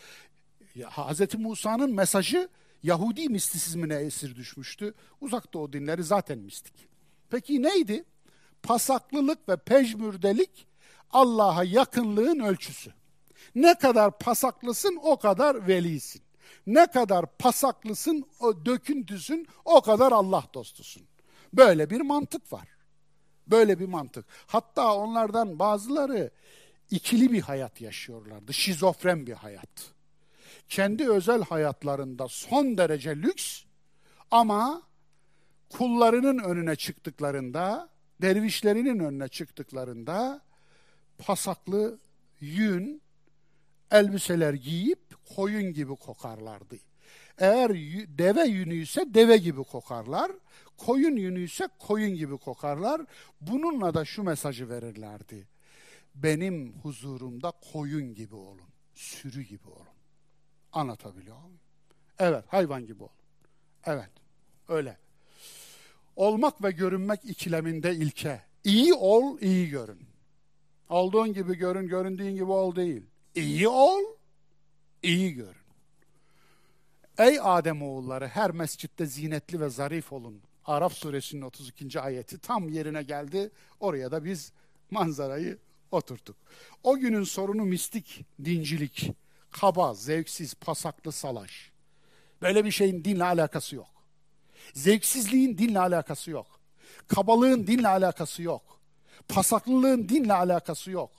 Hz. 0.75 1.35
Musa'nın 1.35 1.95
mesajı 1.95 2.49
Yahudi 2.83 3.29
mistisizmine 3.29 3.95
esir 3.95 4.35
düşmüştü. 4.35 4.93
Uzak 5.21 5.53
Doğu 5.53 5.73
dinleri 5.73 6.03
zaten 6.03 6.37
mistik. 6.37 6.73
Peki 7.29 7.63
neydi? 7.63 8.03
Pasaklılık 8.63 9.49
ve 9.49 9.57
pejmürdelik 9.57 10.67
Allah'a 11.11 11.63
yakınlığın 11.63 12.39
ölçüsü. 12.39 12.93
Ne 13.55 13.75
kadar 13.75 14.17
pasaklısın 14.17 14.99
o 15.03 15.19
kadar 15.19 15.67
velisin. 15.67 16.21
Ne 16.67 16.87
kadar 16.87 17.25
pasaklısın, 17.37 18.25
o 18.39 18.65
döküntüsün 18.65 19.47
o 19.65 19.81
kadar 19.81 20.11
Allah 20.11 20.43
dostusun. 20.53 21.03
Böyle 21.53 21.89
bir 21.89 22.01
mantık 22.01 22.53
var. 22.53 22.67
Böyle 23.47 23.79
bir 23.79 23.87
mantık. 23.87 24.25
Hatta 24.47 24.95
onlardan 24.95 25.59
bazıları 25.59 26.31
ikili 26.91 27.31
bir 27.31 27.41
hayat 27.41 27.81
yaşıyorlardı. 27.81 28.53
Şizofren 28.53 29.27
bir 29.27 29.33
hayat. 29.33 29.91
Kendi 30.69 31.09
özel 31.09 31.43
hayatlarında 31.43 32.27
son 32.27 32.77
derece 32.77 33.15
lüks 33.15 33.63
ama 34.31 34.81
kullarının 35.69 36.39
önüne 36.39 36.75
çıktıklarında, 36.75 37.89
dervişlerinin 38.21 38.99
önüne 38.99 39.27
çıktıklarında 39.27 40.41
pasaklı 41.17 41.99
yün 42.39 43.01
elbiseler 43.91 44.53
giyip 44.53 44.99
koyun 45.35 45.73
gibi 45.73 45.95
kokarlardı. 45.95 46.75
Eğer 47.37 47.73
deve 48.17 48.43
yünü 48.43 48.75
ise 48.75 49.05
deve 49.13 49.37
gibi 49.37 49.63
kokarlar, 49.63 50.31
koyun 50.77 51.15
yünü 51.15 51.43
ise 51.43 51.67
koyun 51.79 52.15
gibi 52.15 52.37
kokarlar. 52.37 53.01
Bununla 53.41 53.93
da 53.93 54.05
şu 54.05 54.23
mesajı 54.23 54.69
verirlerdi. 54.69 55.47
Benim 56.15 56.73
huzurumda 56.73 57.53
koyun 57.73 58.13
gibi 58.13 58.35
olun, 58.35 58.69
sürü 58.93 59.41
gibi 59.41 59.67
olun. 59.67 59.87
Anlatabiliyor 60.71 61.37
muyum? 61.37 61.59
Evet, 62.19 62.43
hayvan 62.47 62.85
gibi 62.85 63.03
olun. 63.03 63.11
Evet, 63.85 64.11
öyle. 64.69 64.97
Olmak 66.15 66.63
ve 66.63 66.71
görünmek 66.71 67.25
ikileminde 67.25 67.95
ilke. 67.95 68.41
İyi 68.63 68.93
ol, 68.93 69.37
iyi 69.41 69.69
görün. 69.69 70.14
Olduğun 70.89 71.33
gibi 71.33 71.55
görün, 71.57 71.87
göründüğün 71.87 72.35
gibi 72.35 72.51
ol 72.51 72.75
değil. 72.75 73.03
İyi 73.35 73.67
ol, 73.67 74.01
iyi 75.03 75.33
görün. 75.33 75.65
Ey 77.17 77.39
Adem 77.41 77.81
oğulları 77.81 78.27
her 78.27 78.51
mescitte 78.51 79.05
zinetli 79.05 79.59
ve 79.59 79.69
zarif 79.69 80.13
olun. 80.13 80.41
Araf 80.65 80.93
suresinin 80.93 81.41
32. 81.41 81.99
ayeti 81.99 82.39
tam 82.39 82.69
yerine 82.69 83.03
geldi. 83.03 83.51
Oraya 83.79 84.11
da 84.11 84.25
biz 84.25 84.51
manzarayı 84.91 85.57
oturttuk. 85.91 86.35
O 86.83 86.97
günün 86.97 87.23
sorunu 87.23 87.65
mistik, 87.65 88.25
dincilik, 88.45 89.11
kaba, 89.51 89.93
zevksiz, 89.93 90.53
pasaklı 90.53 91.11
salaş. 91.11 91.71
Böyle 92.41 92.65
bir 92.65 92.71
şeyin 92.71 93.03
dinle 93.03 93.23
alakası 93.23 93.75
yok. 93.75 93.87
Zevksizliğin 94.73 95.57
dinle 95.57 95.79
alakası 95.79 96.31
yok. 96.31 96.59
Kabalığın 97.07 97.67
dinle 97.67 97.87
alakası 97.87 98.43
yok. 98.43 98.74
Pasaklılığın 99.27 100.09
dinle 100.09 100.33
alakası 100.33 100.91
yok. 100.91 101.11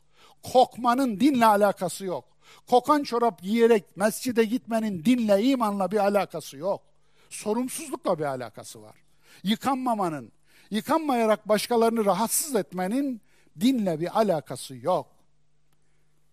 Kokmanın 0.42 1.20
dinle 1.20 1.46
alakası 1.46 2.04
yok. 2.04 2.24
Kokan 2.66 3.02
çorap 3.02 3.42
giyerek 3.42 3.96
mescide 3.96 4.44
gitmenin 4.44 5.04
dinle, 5.04 5.42
imanla 5.42 5.90
bir 5.90 5.98
alakası 5.98 6.56
yok. 6.56 6.82
Sorumsuzlukla 7.30 8.18
bir 8.18 8.24
alakası 8.24 8.82
var. 8.82 8.96
Yıkanmamanın, 9.42 10.32
yıkanmayarak 10.70 11.48
başkalarını 11.48 12.04
rahatsız 12.04 12.56
etmenin 12.56 13.20
dinle 13.60 14.00
bir 14.00 14.18
alakası 14.18 14.76
yok. 14.76 15.06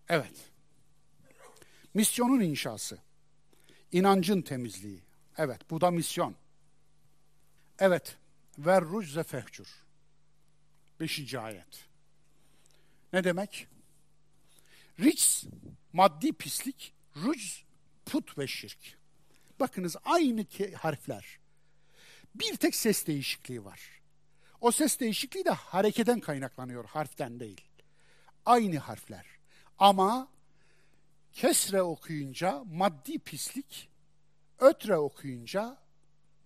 Evet. 0.08 0.50
Misyonun 1.94 2.40
inşası. 2.40 2.98
İnancın 3.92 4.42
temizliği. 4.42 5.02
Evet, 5.38 5.70
bu 5.70 5.80
da 5.80 5.90
misyon. 5.90 6.34
Evet, 7.78 8.16
ver 8.58 8.84
rucze 8.84 9.22
fehcur. 9.22 9.83
Beşinci 11.04 11.38
ayet. 11.38 11.84
Ne 13.12 13.24
demek? 13.24 13.66
Rics, 15.00 15.44
maddi 15.92 16.32
pislik, 16.32 16.94
rucz, 17.16 17.64
put 18.06 18.38
ve 18.38 18.46
şirk. 18.46 18.98
Bakınız 19.60 19.96
aynı 20.04 20.46
harfler. 20.76 21.38
Bir 22.34 22.56
tek 22.56 22.74
ses 22.74 23.06
değişikliği 23.06 23.64
var. 23.64 23.80
O 24.60 24.70
ses 24.70 25.00
değişikliği 25.00 25.44
de 25.44 25.50
hareketen 25.50 26.20
kaynaklanıyor, 26.20 26.84
harften 26.84 27.40
değil. 27.40 27.60
Aynı 28.46 28.78
harfler. 28.78 29.26
Ama 29.78 30.28
kesre 31.32 31.82
okuyunca 31.82 32.64
maddi 32.64 33.18
pislik, 33.18 33.88
ötre 34.58 34.96
okuyunca 34.96 35.78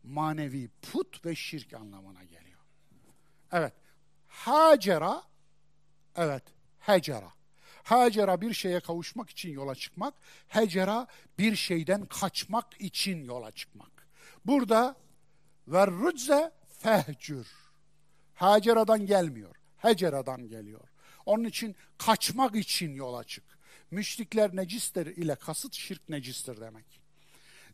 manevi 0.02 0.68
put 0.82 1.26
ve 1.26 1.34
şirk 1.34 1.74
anlamına 1.74 2.24
geliyor. 2.24 2.58
Evet, 3.52 3.72
hacera, 4.46 5.22
evet, 6.16 6.42
hecera. 6.78 7.32
Hacera 7.82 8.40
bir 8.40 8.54
şeye 8.54 8.80
kavuşmak 8.80 9.30
için 9.30 9.50
yola 9.50 9.74
çıkmak, 9.74 10.14
hecera 10.48 11.06
bir 11.38 11.56
şeyden 11.56 12.06
kaçmak 12.06 12.80
için 12.80 13.24
yola 13.24 13.50
çıkmak. 13.50 14.08
Burada 14.46 14.96
ve 15.68 15.86
rücze 15.86 16.52
fehcür. 16.68 17.48
Hacera'dan 18.34 19.06
gelmiyor, 19.06 19.56
hecera'dan 19.76 20.48
geliyor. 20.48 20.88
Onun 21.26 21.44
için 21.44 21.76
kaçmak 21.98 22.56
için 22.56 22.94
yola 22.94 23.24
çık. 23.24 23.44
Müşrikler 23.90 24.56
necistir 24.56 25.06
ile 25.06 25.34
kasıt 25.34 25.74
şirk 25.74 26.08
necistir 26.08 26.60
demek. 26.60 27.00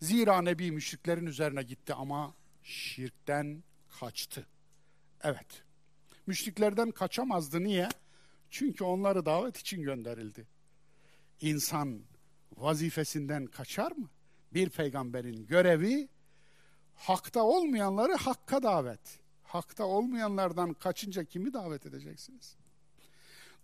Zira 0.00 0.42
Nebi 0.42 0.72
müşriklerin 0.72 1.26
üzerine 1.26 1.62
gitti 1.62 1.94
ama 1.94 2.34
şirkten 2.62 3.64
kaçtı. 4.00 4.46
Evet. 5.22 5.63
Müşriklerden 6.26 6.90
kaçamazdı. 6.90 7.64
Niye? 7.64 7.88
Çünkü 8.50 8.84
onları 8.84 9.26
davet 9.26 9.56
için 9.56 9.82
gönderildi. 9.82 10.46
İnsan 11.40 12.00
vazifesinden 12.56 13.46
kaçar 13.46 13.92
mı? 13.92 14.10
Bir 14.52 14.70
peygamberin 14.70 15.46
görevi 15.46 16.08
hakta 16.94 17.42
olmayanları 17.42 18.14
hakka 18.14 18.62
davet. 18.62 19.20
Hakta 19.42 19.84
olmayanlardan 19.84 20.74
kaçınca 20.74 21.24
kimi 21.24 21.52
davet 21.52 21.86
edeceksiniz? 21.86 22.56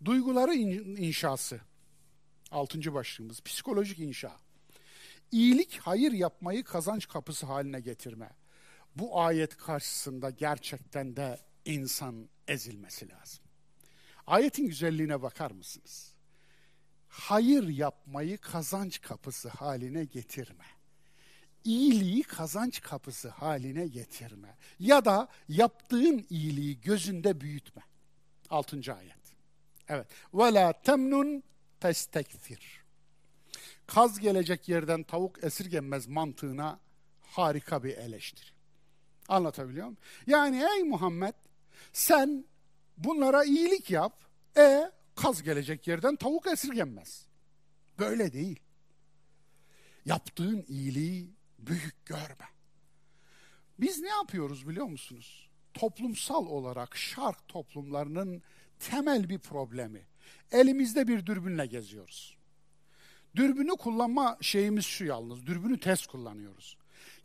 Duyguları 0.04 0.54
inşası. 0.54 1.60
Altıncı 2.50 2.94
başlığımız 2.94 3.40
psikolojik 3.40 3.98
inşa. 3.98 4.32
İyilik, 5.32 5.78
hayır 5.82 6.12
yapmayı 6.12 6.64
kazanç 6.64 7.08
kapısı 7.08 7.46
haline 7.46 7.80
getirme. 7.80 8.30
Bu 8.96 9.20
ayet 9.20 9.56
karşısında 9.56 10.30
gerçekten 10.30 11.16
de 11.16 11.38
insan 11.64 12.28
ezilmesi 12.50 13.08
lazım. 13.08 13.44
Ayetin 14.26 14.66
güzelliğine 14.66 15.22
bakar 15.22 15.50
mısınız? 15.50 16.14
Hayır 17.08 17.68
yapmayı 17.68 18.38
kazanç 18.38 19.00
kapısı 19.00 19.48
haline 19.48 20.04
getirme. 20.04 20.64
İyiliği 21.64 22.22
kazanç 22.22 22.80
kapısı 22.80 23.28
haline 23.28 23.86
getirme. 23.86 24.56
Ya 24.78 25.04
da 25.04 25.28
yaptığın 25.48 26.26
iyiliği 26.30 26.80
gözünde 26.80 27.40
büyütme. 27.40 27.82
Altıncı 28.50 28.94
ayet. 28.94 29.16
Evet. 29.88 30.06
Ve 30.34 30.54
la 30.54 30.72
temnun 30.72 31.42
testekfir. 31.80 32.80
Kaz 33.86 34.20
gelecek 34.20 34.68
yerden 34.68 35.02
tavuk 35.02 35.44
esirgenmez 35.44 36.06
mantığına 36.06 36.80
harika 37.22 37.84
bir 37.84 37.96
eleştiri. 37.96 38.50
Anlatabiliyor 39.28 39.86
muyum? 39.86 39.98
Yani 40.26 40.66
ey 40.76 40.82
Muhammed 40.82 41.34
sen 41.92 42.44
bunlara 42.96 43.44
iyilik 43.44 43.90
yap. 43.90 44.24
E 44.56 44.92
kaz 45.16 45.42
gelecek 45.42 45.86
yerden 45.88 46.16
tavuk 46.16 46.46
esirgenmez. 46.46 47.26
Böyle 47.98 48.32
değil. 48.32 48.60
Yaptığın 50.04 50.64
iyiliği 50.68 51.30
büyük 51.58 52.06
görme. 52.06 52.48
Biz 53.78 54.00
ne 54.00 54.08
yapıyoruz 54.08 54.68
biliyor 54.68 54.86
musunuz? 54.86 55.48
Toplumsal 55.74 56.46
olarak 56.46 56.96
şark 56.96 57.48
toplumlarının 57.48 58.42
temel 58.78 59.28
bir 59.28 59.38
problemi. 59.38 60.06
Elimizde 60.52 61.08
bir 61.08 61.26
dürbünle 61.26 61.66
geziyoruz. 61.66 62.36
Dürbünü 63.36 63.70
kullanma 63.70 64.38
şeyimiz 64.40 64.84
şu 64.84 65.04
yalnız, 65.04 65.46
dürbünü 65.46 65.80
test 65.80 66.06
kullanıyoruz. 66.06 66.76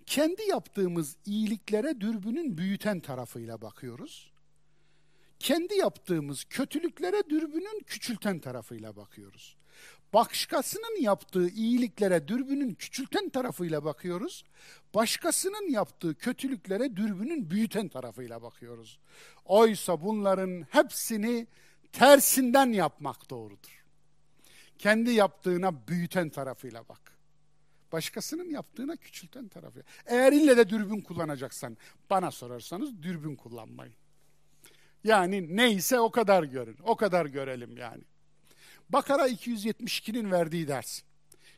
Kendi 0.06 0.42
yaptığımız 0.50 1.18
iyiliklere 1.26 2.02
dürbünün 2.02 2.58
büyüten 2.58 3.00
tarafıyla 3.00 3.62
bakıyoruz. 3.62 4.32
Kendi 5.40 5.76
yaptığımız 5.76 6.44
kötülüklere 6.44 7.30
dürbünün 7.30 7.84
küçülten 7.86 8.40
tarafıyla 8.40 8.96
bakıyoruz. 8.96 9.58
Başkasının 10.14 11.02
yaptığı 11.02 11.50
iyiliklere 11.50 12.28
dürbünün 12.28 12.74
küçülten 12.74 13.30
tarafıyla 13.30 13.84
bakıyoruz. 13.86 14.44
Başkasının 14.94 15.70
yaptığı 15.72 16.16
kötülüklere 16.16 16.96
dürbünün 16.96 17.50
büyüten 17.50 17.88
tarafıyla 17.88 18.42
bakıyoruz. 18.42 19.00
Oysa 19.46 20.02
bunların 20.02 20.62
hepsini 20.70 21.48
tersinden 21.92 22.74
yapmak 22.74 23.30
doğrudur. 23.30 23.86
Kendi 24.78 25.12
yaptığına 25.12 25.88
büyüten 25.88 26.30
tarafıyla 26.30 26.90
bak. 26.90 27.18
Başkasının 27.92 28.50
yaptığına 28.50 28.96
küçülten 28.96 29.48
tarafı. 29.48 29.84
Eğer 30.06 30.34
ille 30.34 30.58
de 30.58 30.70
dürbün 30.70 31.02
kullanacaksan, 31.02 31.78
bana 32.10 32.32
sorarsanız 32.32 33.04
dürbün 33.04 33.36
kullanmayın. 33.36 33.96
Yani 35.06 35.56
neyse 35.58 36.00
o 36.00 36.12
kadar 36.12 36.44
görün, 36.44 36.78
o 36.84 36.96
kadar 36.96 37.26
görelim 37.26 37.78
yani. 37.78 38.04
Bakara 38.90 39.28
272'nin 39.28 40.32
verdiği 40.32 40.68
ders. 40.68 41.02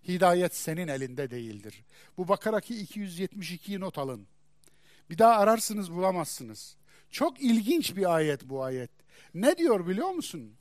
Hidayet 0.07 0.55
senin 0.55 0.87
elinde 0.87 1.31
değildir. 1.31 1.83
Bu 2.17 2.27
Bakara'ki 2.27 2.85
272'yi 2.85 3.79
not 3.79 3.97
alın. 3.97 4.27
Bir 5.09 5.17
daha 5.17 5.37
ararsınız 5.37 5.91
bulamazsınız. 5.91 6.77
Çok 7.09 7.41
ilginç 7.41 7.95
bir 7.95 8.15
ayet 8.15 8.49
bu 8.49 8.63
ayet. 8.63 8.91
Ne 9.33 9.57
diyor 9.57 9.87
biliyor 9.87 10.09
musun? 10.09 10.55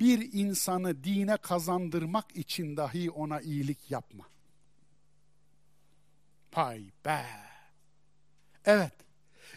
Bir 0.00 0.32
insanı 0.32 1.04
dine 1.04 1.36
kazandırmak 1.36 2.36
için 2.36 2.76
dahi 2.76 3.10
ona 3.10 3.40
iyilik 3.40 3.90
yapma. 3.90 4.24
Pay 6.50 6.90
be. 7.04 7.26
Evet. 8.64 9.07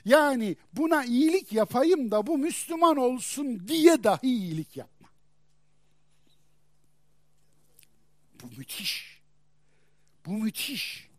Yani 0.05 0.55
buna 0.73 1.05
iyilik 1.05 1.53
yapayım 1.53 2.11
da 2.11 2.27
bu 2.27 2.37
Müslüman 2.37 2.97
olsun 2.97 3.67
diye 3.67 4.03
dahi 4.03 4.27
iyilik 4.27 4.77
yapma. 4.77 5.09
Bu 8.43 8.47
müthiş. 8.57 9.21
Bu 10.25 10.31
müthiş. 10.31 11.09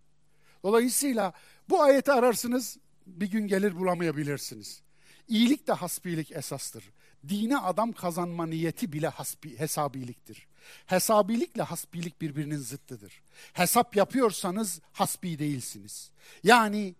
Dolayısıyla 0.62 1.32
bu 1.68 1.82
ayeti 1.82 2.12
ararsınız 2.12 2.78
bir 3.06 3.30
gün 3.30 3.48
gelir 3.48 3.76
bulamayabilirsiniz. 3.76 4.82
İyilik 5.28 5.66
de 5.66 5.72
hasbilik 5.72 6.32
esastır. 6.32 6.84
Dine 7.28 7.58
adam 7.58 7.92
kazanma 7.92 8.46
niyeti 8.46 8.92
bile 8.92 9.08
hasbi, 9.08 9.58
hesabiliktir. 9.58 10.46
Hesabilikle 10.86 11.62
hasbilik 11.62 12.20
birbirinin 12.20 12.56
zıttıdır. 12.56 13.22
Hesap 13.52 13.96
yapıyorsanız 13.96 14.80
hasbi 14.92 15.38
değilsiniz. 15.38 16.10
Yani 16.44 16.94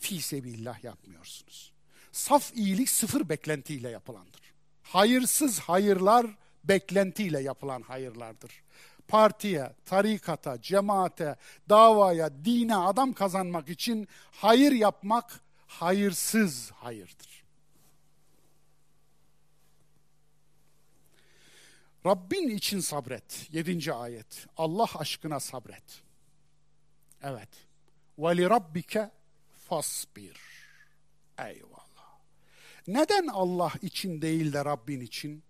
fi 0.00 0.22
sebillah 0.22 0.84
yapmıyorsunuz. 0.84 1.72
Saf 2.12 2.52
iyilik 2.54 2.90
sıfır 2.90 3.28
beklentiyle 3.28 3.88
yapılandır. 3.90 4.42
Hayırsız 4.82 5.58
hayırlar 5.58 6.26
beklentiyle 6.64 7.40
yapılan 7.40 7.82
hayırlardır. 7.82 8.62
Partiye, 9.08 9.72
tarikata, 9.84 10.62
cemaate, 10.62 11.36
davaya, 11.68 12.44
dine 12.44 12.76
adam 12.76 13.12
kazanmak 13.12 13.68
için 13.68 14.08
hayır 14.30 14.72
yapmak 14.72 15.40
hayırsız 15.66 16.70
hayırdır. 16.70 17.44
Rabbin 22.06 22.48
için 22.48 22.80
sabret. 22.80 23.48
Yedinci 23.52 23.92
ayet. 23.92 24.46
Allah 24.56 24.88
aşkına 24.94 25.40
sabret. 25.40 26.02
Evet. 27.22 27.48
Ve 28.18 28.36
li 28.36 28.50
rabbike 28.50 29.10
fasbir. 29.68 30.36
Eyvallah. 31.38 32.20
Neden 32.86 33.26
Allah 33.26 33.72
için 33.82 34.22
değil 34.22 34.52
de 34.52 34.64
Rabbin 34.64 35.00
için? 35.00 35.42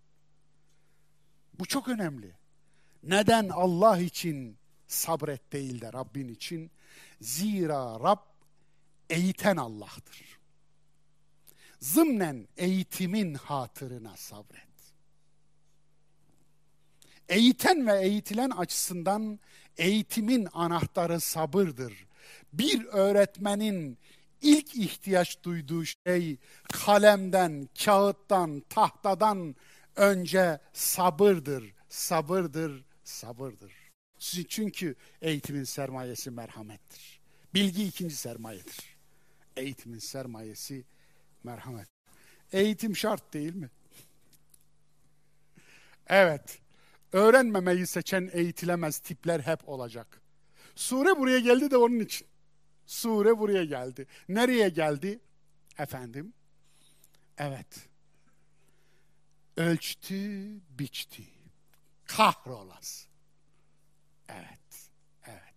Bu 1.58 1.66
çok 1.66 1.88
önemli. 1.88 2.34
Neden 3.02 3.48
Allah 3.48 3.98
için 3.98 4.58
sabret 4.86 5.52
değil 5.52 5.80
de 5.80 5.92
Rabbin 5.92 6.28
için? 6.28 6.70
Zira 7.20 8.00
Rab 8.00 8.18
eğiten 9.10 9.56
Allah'tır. 9.56 10.38
Zımnen 11.80 12.48
eğitimin 12.56 13.34
hatırına 13.34 14.16
sabret. 14.16 14.66
Eğiten 17.28 17.86
ve 17.86 18.00
eğitilen 18.02 18.50
açısından 18.50 19.40
eğitimin 19.76 20.48
anahtarı 20.52 21.20
sabırdır. 21.20 22.05
Bir 22.52 22.84
öğretmenin 22.84 23.98
ilk 24.42 24.76
ihtiyaç 24.76 25.42
duyduğu 25.42 25.84
şey 25.84 26.36
kalemden, 26.72 27.68
kağıttan, 27.84 28.62
tahtadan 28.68 29.56
önce 29.96 30.58
sabırdır, 30.72 31.74
sabırdır, 31.88 32.84
sabırdır. 33.04 33.72
Çünkü 34.48 34.94
eğitimin 35.22 35.64
sermayesi 35.64 36.30
merhamettir. 36.30 37.20
Bilgi 37.54 37.84
ikinci 37.84 38.16
sermayedir. 38.16 38.96
Eğitimin 39.56 39.98
sermayesi 39.98 40.84
merhamet. 41.44 41.88
Eğitim 42.52 42.96
şart 42.96 43.34
değil 43.34 43.54
mi? 43.54 43.70
Evet 46.06 46.60
öğrenmemeyi 47.12 47.86
seçen 47.86 48.30
eğitilemez 48.32 48.98
tipler 48.98 49.40
hep 49.40 49.68
olacak. 49.68 50.20
Sure 50.76 51.18
buraya 51.18 51.38
geldi 51.38 51.70
de 51.70 51.76
onun 51.76 52.00
için. 52.00 52.26
Sure 52.86 53.38
buraya 53.38 53.64
geldi. 53.64 54.06
Nereye 54.28 54.68
geldi? 54.68 55.20
Efendim? 55.78 56.32
Evet. 57.38 57.88
Ölçtü, 59.56 60.50
biçti. 60.70 61.24
Kahrolas. 62.04 63.06
Evet. 64.28 64.90
Evet. 65.26 65.54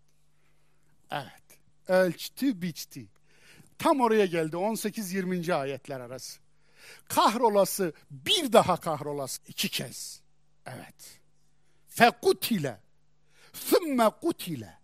Evet. 1.11 1.59
Ölçtü, 1.87 2.61
biçti. 2.61 3.07
Tam 3.77 4.01
oraya 4.01 4.25
geldi 4.25 4.55
18-20. 4.55 5.53
ayetler 5.53 5.99
arası. 5.99 6.39
Kahrolası 7.05 7.93
bir 8.11 8.53
daha 8.53 8.77
kahrolası 8.77 9.41
iki 9.47 9.69
kez. 9.69 10.21
Evet 10.65 11.19
fekutile 11.87 12.79
thumme 13.53 14.09
kutile 14.21 14.78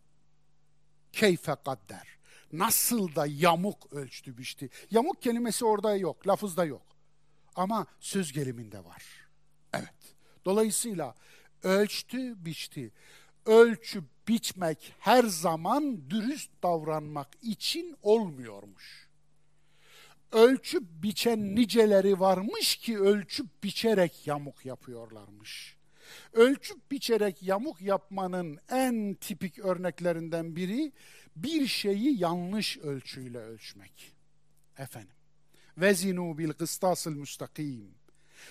keyfe 1.16 1.56
kadder 1.66 2.16
nasıl 2.54 3.16
da 3.16 3.26
yamuk 3.26 3.94
ölçtü 3.94 4.38
biçti. 4.38 4.70
Yamuk 4.92 5.22
kelimesi 5.22 5.66
orada 5.66 5.96
yok, 5.96 6.28
lafızda 6.28 6.66
yok. 6.66 6.86
Ama 7.56 7.86
söz 8.00 8.32
geliminde 8.32 8.86
var. 8.86 9.04
Evet. 9.74 10.16
Dolayısıyla 10.46 11.16
ölçtü, 11.64 12.46
biçti. 12.46 12.92
Ölçü 13.46 14.04
biçmek 14.28 14.94
her 15.00 15.24
zaman 15.24 16.10
dürüst 16.10 16.52
davranmak 16.64 17.28
için 17.42 17.98
olmuyormuş. 18.02 19.10
Ölçüp 20.32 20.84
biçen 20.84 21.56
niceleri 21.56 22.20
varmış 22.20 22.76
ki 22.76 23.00
ölçüp 23.00 23.64
biçerek 23.64 24.28
yamuk 24.28 24.66
yapıyorlarmış. 24.66 25.75
Ölçüp 26.34 26.92
biçerek 26.92 27.44
yamuk 27.44 27.82
yapmanın 27.82 28.60
en 28.70 29.14
tipik 29.14 29.60
örneklerinden 29.60 30.56
biri 30.56 30.92
bir 31.36 31.68
şeyi 31.68 32.20
yanlış 32.20 32.78
ölçüyle 32.78 33.38
ölçmek. 33.38 34.16
Efendim. 34.78 35.16
Vezinu 35.78 36.38
bil 36.38 36.52
kıstasıl 36.52 37.16
müstakim. 37.16 37.96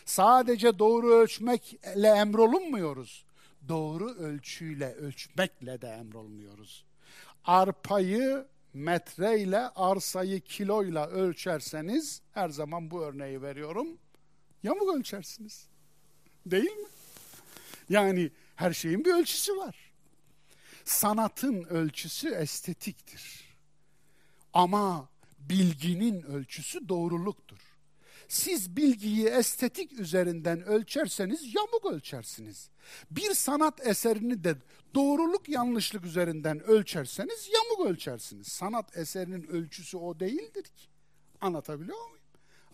Sadece 0.05 0.79
doğru 0.79 1.15
ölçmekle 1.15 2.09
emrolunmuyoruz. 2.09 3.25
Doğru 3.69 4.11
ölçüyle 4.11 4.95
ölçmekle 4.95 5.81
de 5.81 5.89
emrolmuyoruz. 5.89 6.85
Arpayı 7.45 8.47
metreyle, 8.75 9.59
arsayı 9.59 10.41
kiloyla 10.41 11.07
ölçerseniz, 11.09 12.23
her 12.33 12.49
zaman 12.49 12.91
bu 12.91 13.03
örneği 13.03 13.43
veriyorum, 13.43 13.89
yamuk 14.63 14.97
ölçersiniz. 14.97 15.67
Değil 16.47 16.77
mi? 16.77 16.89
Yani 17.89 18.31
her 18.57 18.73
şeyin 18.73 19.05
bir 19.05 19.15
ölçüsü 19.15 19.57
var. 19.57 19.77
Sanatın 20.85 21.65
ölçüsü 21.65 22.29
estetiktir. 22.29 23.45
Ama 24.53 25.09
bilginin 25.39 26.23
ölçüsü 26.23 26.89
doğruluktur. 26.89 27.59
Siz 28.29 28.77
bilgiyi 28.77 29.27
estetik 29.27 30.01
üzerinden 30.01 30.63
ölçerseniz 30.63 31.55
yamuk 31.55 31.85
ölçersiniz. 31.93 32.71
Bir 33.11 33.35
sanat 33.35 33.87
eserini 33.87 34.45
de 34.45 34.57
doğruluk 34.95 35.49
yanlışlık 35.49 36.05
üzerinden 36.05 36.61
ölçerseniz 36.61 37.51
yamuk 37.55 37.87
ölçersiniz. 37.87 38.47
Sanat 38.47 38.97
eserinin 38.97 39.47
ölçüsü 39.47 39.97
o 39.97 40.21
değildir 40.21 40.63
ki. 40.63 40.89
Anlatabiliyor 41.41 42.09
muyum? 42.09 42.25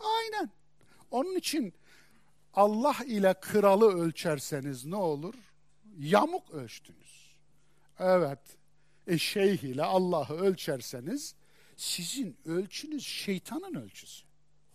Aynen. 0.01 0.51
Onun 1.11 1.37
için 1.37 1.75
Allah 2.55 2.97
ile 3.07 3.35
kralı 3.41 3.99
ölçerseniz 3.99 4.85
ne 4.85 4.97
olur? 4.97 5.35
Yamuk 5.99 6.51
ölçtünüz. 6.51 7.35
Evet. 7.99 8.39
E 9.07 9.19
şeyh 9.19 9.63
ile 9.63 9.85
Allah'ı 9.85 10.35
ölçerseniz 10.35 11.35
sizin 11.77 12.37
ölçünüz 12.45 13.07
şeytanın 13.07 13.75
ölçüsü. 13.75 14.27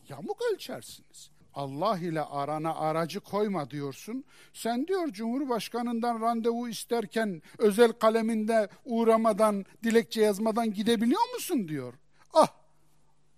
Yamuk 0.09 0.41
ölçersiniz. 0.53 1.31
Allah 1.53 1.97
ile 1.97 2.21
arana 2.21 2.75
aracı 2.75 3.19
koyma 3.19 3.69
diyorsun. 3.69 4.25
Sen 4.53 4.87
diyor 4.87 5.07
Cumhurbaşkanından 5.07 6.21
randevu 6.21 6.69
isterken 6.69 7.41
özel 7.57 7.91
kaleminde 7.91 8.69
uğramadan, 8.85 9.65
dilekçe 9.83 10.21
yazmadan 10.21 10.73
gidebiliyor 10.73 11.33
musun 11.33 11.67
diyor. 11.67 11.93
Ah 12.33 12.47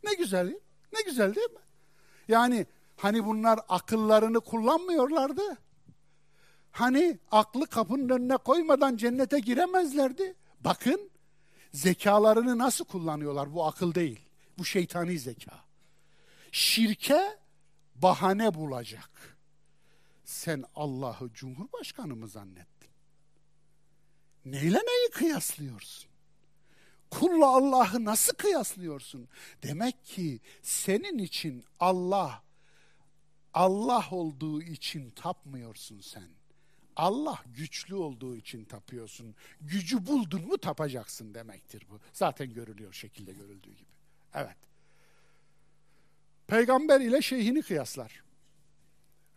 ne 0.04 0.14
güzel, 0.14 0.48
ne 0.94 1.02
güzel 1.06 1.36
değil 1.36 1.52
mi? 1.52 1.60
Yani 2.28 2.66
hani 2.98 3.26
bunlar 3.26 3.60
akıllarını 3.70 4.40
kullanmıyorlardı. 4.40 5.58
Hani 6.72 7.20
aklı 7.32 7.68
kapının 7.68 8.10
önüne 8.10 8.38
koymadan 8.38 8.98
cennete 8.98 9.40
giremezlerdi. 9.40 10.36
Bakın 10.60 11.10
zekalarını 11.74 12.58
nasıl 12.58 12.86
kullanıyorlar 12.86 13.54
bu 13.54 13.66
akıl 13.66 13.96
değil. 13.96 14.20
Bu 14.58 14.66
şeytani 14.66 15.20
zeka. 15.20 15.60
Şirke 16.52 17.40
bahane 17.96 18.54
bulacak. 18.54 19.38
Sen 20.24 20.64
Allah'ı 20.76 21.34
Cumhurbaşkanı 21.34 22.16
mı 22.16 22.28
zannettin? 22.28 22.90
Neyle 24.46 24.78
neyi 24.78 25.10
kıyaslıyorsun? 25.12 26.10
Kulla 27.12 27.48
Allah'ı 27.48 28.06
nasıl 28.06 28.34
kıyaslıyorsun? 28.34 29.30
Demek 29.64 30.06
ki 30.06 30.40
senin 30.62 31.18
için 31.18 31.66
Allah, 31.80 32.44
Allah 33.58 34.08
olduğu 34.12 34.62
için 34.62 35.10
tapmıyorsun 35.10 36.00
sen. 36.02 36.28
Allah 36.96 37.44
güçlü 37.58 37.96
olduğu 37.96 38.36
için 38.36 38.66
tapıyorsun. 38.66 39.36
Gücü 39.62 40.08
buldun 40.08 40.48
mu 40.48 40.58
tapacaksın 40.58 41.34
demektir 41.34 41.84
bu. 41.90 42.00
Zaten 42.14 42.54
görülüyor 42.54 42.94
şekilde 42.94 43.34
görüldüğü 43.34 43.72
gibi. 43.72 43.90
Evet. 44.34 44.58
Peygamber 46.48 47.02
ile 47.02 47.22
şeyhini 47.22 47.62
kıyaslar. 47.62 48.24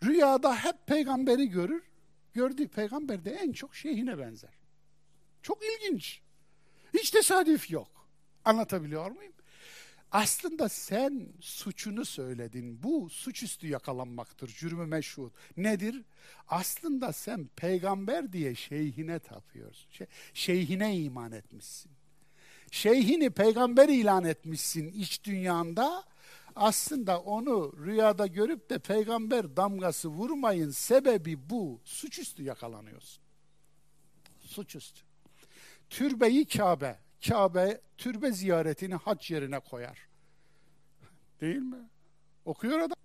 Rüyada 0.05 0.57
hep 0.57 0.87
peygamberi 0.87 1.49
görür. 1.49 1.83
Gördüğü 2.35 2.69
peygamber 2.69 3.25
de 3.25 3.31
en 3.31 3.53
çok 3.53 3.77
şeyhine 3.77 4.19
benzer. 4.19 4.55
Çok 5.43 5.59
ilginç. 5.65 6.21
Hiç 6.95 7.11
tesadüf 7.11 7.71
yok. 7.71 8.09
Anlatabiliyor 8.45 9.11
muyum? 9.11 9.33
Aslında 10.13 10.69
sen 10.69 11.29
suçunu 11.41 12.05
söyledin. 12.05 12.83
Bu 12.83 13.11
suçüstü 13.11 13.69
yakalanmaktır. 13.69 14.49
Cürmü 14.49 14.87
meşhur. 14.87 15.31
Nedir? 15.57 16.03
Aslında 16.49 17.13
sen 17.13 17.51
peygamber 17.57 18.33
diye 18.33 18.55
şeyhine 18.55 19.19
tapıyorsun. 19.19 19.91
Şey, 19.91 20.07
şeyhine 20.35 20.97
iman 20.97 21.33
etmişsin. 21.33 21.93
Şeyhini 22.71 23.31
peygamber 23.31 23.89
ilan 23.89 24.25
etmişsin 24.25 24.89
iç 24.93 25.25
dünyanda. 25.25 26.05
Aslında 26.57 27.21
onu 27.21 27.73
rüyada 27.85 28.27
görüp 28.27 28.71
de 28.71 28.79
peygamber 28.79 29.57
damgası 29.57 30.09
vurmayın 30.09 30.71
sebebi 30.71 31.51
bu. 31.51 31.81
Suçüstü 31.85 32.43
yakalanıyorsun. 32.43 33.23
Suçüstü. 34.41 35.01
Türbeyi 35.91 36.45
Kabe, 36.45 36.99
Kabe 37.29 37.81
türbe 37.99 38.33
ziyaretini 38.33 38.95
hac 38.95 39.31
yerine 39.31 39.59
koyar. 39.61 39.99
Değil 41.41 41.57
mi? 41.57 41.89
Okuyor 42.45 42.79
adam. 42.79 42.97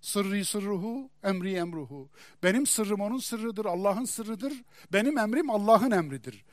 Sırrı 0.00 0.44
sırruhu, 0.44 1.10
emri 1.22 1.54
emruhu. 1.54 2.08
Benim 2.42 2.66
sırrım 2.66 3.00
onun 3.00 3.18
sırrıdır, 3.18 3.64
Allah'ın 3.64 4.04
sırrıdır. 4.04 4.52
Benim 4.92 5.18
emrim 5.18 5.50
Allah'ın 5.50 5.90
emridir. 5.90 6.44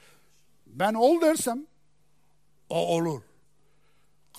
Ben 0.67 0.93
ol 0.93 1.21
dersem, 1.21 1.67
o 2.69 2.95
olur. 2.95 3.21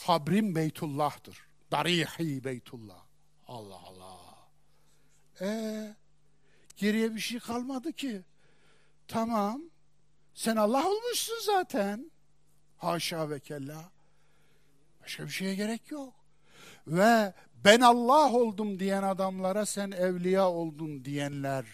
Kabrim 0.07 0.55
Beytullah'tır. 0.55 1.49
Darihi 1.71 2.45
Beytullah. 2.45 3.05
Allah 3.49 3.81
Allah. 3.87 4.21
Ee, 5.41 5.97
geriye 6.77 7.15
bir 7.15 7.21
şey 7.21 7.39
kalmadı 7.39 7.93
ki. 7.93 8.23
Tamam. 9.09 9.63
Sen 10.35 10.57
Allah 10.57 10.89
olmuşsun 10.89 11.39
zaten. 11.43 12.11
Haşa 12.81 13.31
ve 13.31 13.41
kella. 13.41 13.91
Başka 15.03 15.25
bir 15.25 15.31
şeye 15.31 15.55
gerek 15.55 15.91
yok. 15.91 16.15
Ve 16.87 17.33
ben 17.65 17.81
Allah 17.81 18.33
oldum 18.33 18.79
diyen 18.79 19.03
adamlara 19.03 19.67
sen 19.67 19.91
evliya 19.91 20.51
oldun 20.51 21.05
diyenler 21.05 21.67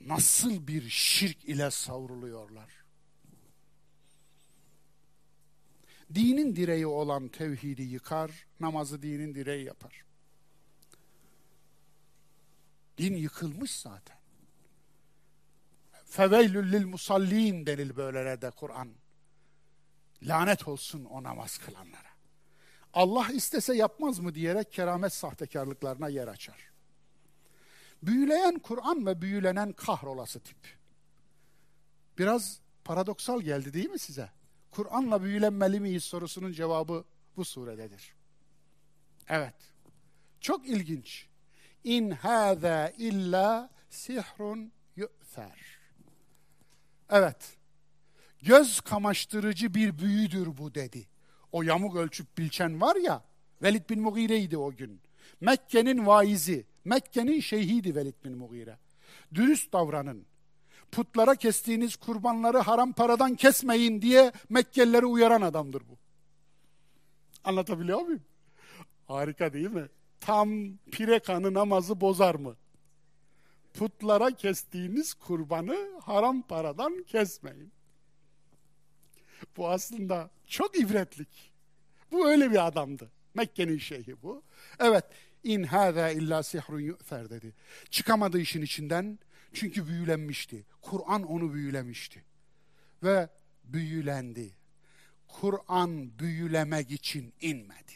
nasıl 0.00 0.66
bir 0.66 0.88
şirk 0.88 1.44
ile 1.44 1.70
savruluyorlar. 1.70 2.70
Dinin 6.14 6.56
direği 6.56 6.86
olan 6.86 7.28
tevhidi 7.28 7.82
yıkar, 7.82 8.46
namazı 8.60 9.02
dinin 9.02 9.34
direği 9.34 9.64
yapar. 9.64 10.04
Din 12.98 13.16
yıkılmış 13.16 13.76
zaten. 13.76 14.16
Feveylül 16.04 16.72
lil 16.72 16.86
musallin 16.86 17.66
denil 17.66 17.96
böylelerde 17.96 18.50
Kur'an. 18.50 18.88
Lanet 20.24 20.68
olsun 20.68 21.04
o 21.04 21.22
namaz 21.22 21.58
kılanlara. 21.58 22.14
Allah 22.92 23.28
istese 23.32 23.74
yapmaz 23.74 24.18
mı 24.18 24.34
diyerek 24.34 24.72
keramet 24.72 25.12
sahtekarlıklarına 25.12 26.08
yer 26.08 26.28
açar. 26.28 26.70
Büyüleyen 28.02 28.58
Kur'an 28.58 29.06
ve 29.06 29.22
büyülenen 29.22 29.72
kahrolası 29.72 30.40
tip. 30.40 30.78
Biraz 32.18 32.60
paradoksal 32.84 33.40
geldi 33.40 33.72
değil 33.72 33.90
mi 33.90 33.98
size? 33.98 34.30
Kur'an'la 34.70 35.22
büyülenmeli 35.22 35.80
miyiz 35.80 36.04
sorusunun 36.04 36.52
cevabı 36.52 37.04
bu 37.36 37.44
surededir. 37.44 38.14
Evet. 39.28 39.54
Çok 40.40 40.68
ilginç. 40.68 41.26
İn 41.84 42.10
hâzâ 42.10 42.88
illa 42.88 43.70
sihrun 43.90 44.72
yu'fer. 44.96 45.78
Evet. 47.10 47.56
Göz 48.44 48.80
kamaştırıcı 48.80 49.74
bir 49.74 49.98
büyüdür 49.98 50.56
bu 50.58 50.74
dedi. 50.74 51.06
O 51.52 51.62
yamuk 51.62 51.96
ölçüp 51.96 52.38
bilçen 52.38 52.80
var 52.80 52.96
ya, 52.96 53.24
Velid 53.62 53.90
bin 53.90 54.00
Mughire'ydi 54.00 54.56
o 54.56 54.72
gün. 54.72 55.00
Mekke'nin 55.40 56.06
vaizi, 56.06 56.66
Mekke'nin 56.84 57.40
şeyhiydi 57.40 57.96
Velid 57.96 58.14
bin 58.24 58.38
Mughire. 58.38 58.78
Dürüst 59.34 59.72
davranın. 59.72 60.26
Putlara 60.92 61.34
kestiğiniz 61.34 61.96
kurbanları 61.96 62.58
haram 62.58 62.92
paradan 62.92 63.34
kesmeyin 63.34 64.02
diye 64.02 64.32
Mekkelileri 64.48 65.06
uyaran 65.06 65.42
adamdır 65.42 65.82
bu. 65.88 65.98
Anlatabiliyor 67.44 68.00
muyum? 68.00 68.22
Harika 69.06 69.52
değil 69.52 69.70
mi? 69.70 69.88
Tam 70.20 70.76
pire 70.92 71.18
kanı 71.18 71.54
namazı 71.54 72.00
bozar 72.00 72.34
mı? 72.34 72.56
Putlara 73.74 74.30
kestiğiniz 74.30 75.14
kurbanı 75.14 75.76
haram 76.02 76.42
paradan 76.42 77.02
kesmeyin. 77.02 77.72
Bu 79.56 79.68
aslında 79.68 80.30
çok 80.46 80.78
ibretlik. 80.78 81.52
Bu 82.12 82.28
öyle 82.28 82.50
bir 82.50 82.66
adamdı. 82.66 83.10
Mekke'nin 83.34 83.78
şeyhi 83.78 84.22
bu. 84.22 84.42
Evet, 84.78 85.04
in 85.44 85.62
hâzâ 85.62 86.10
illa 86.10 86.42
sihrun 86.42 86.80
yu'fer 86.80 87.30
dedi. 87.30 87.52
Çıkamadı 87.90 88.38
işin 88.40 88.62
içinden 88.62 89.18
çünkü 89.52 89.86
büyülenmişti. 89.86 90.64
Kur'an 90.82 91.22
onu 91.22 91.54
büyülemişti. 91.54 92.24
Ve 93.02 93.28
büyülendi. 93.64 94.50
Kur'an 95.28 96.18
büyülemek 96.18 96.90
için 96.90 97.34
inmedi. 97.40 97.92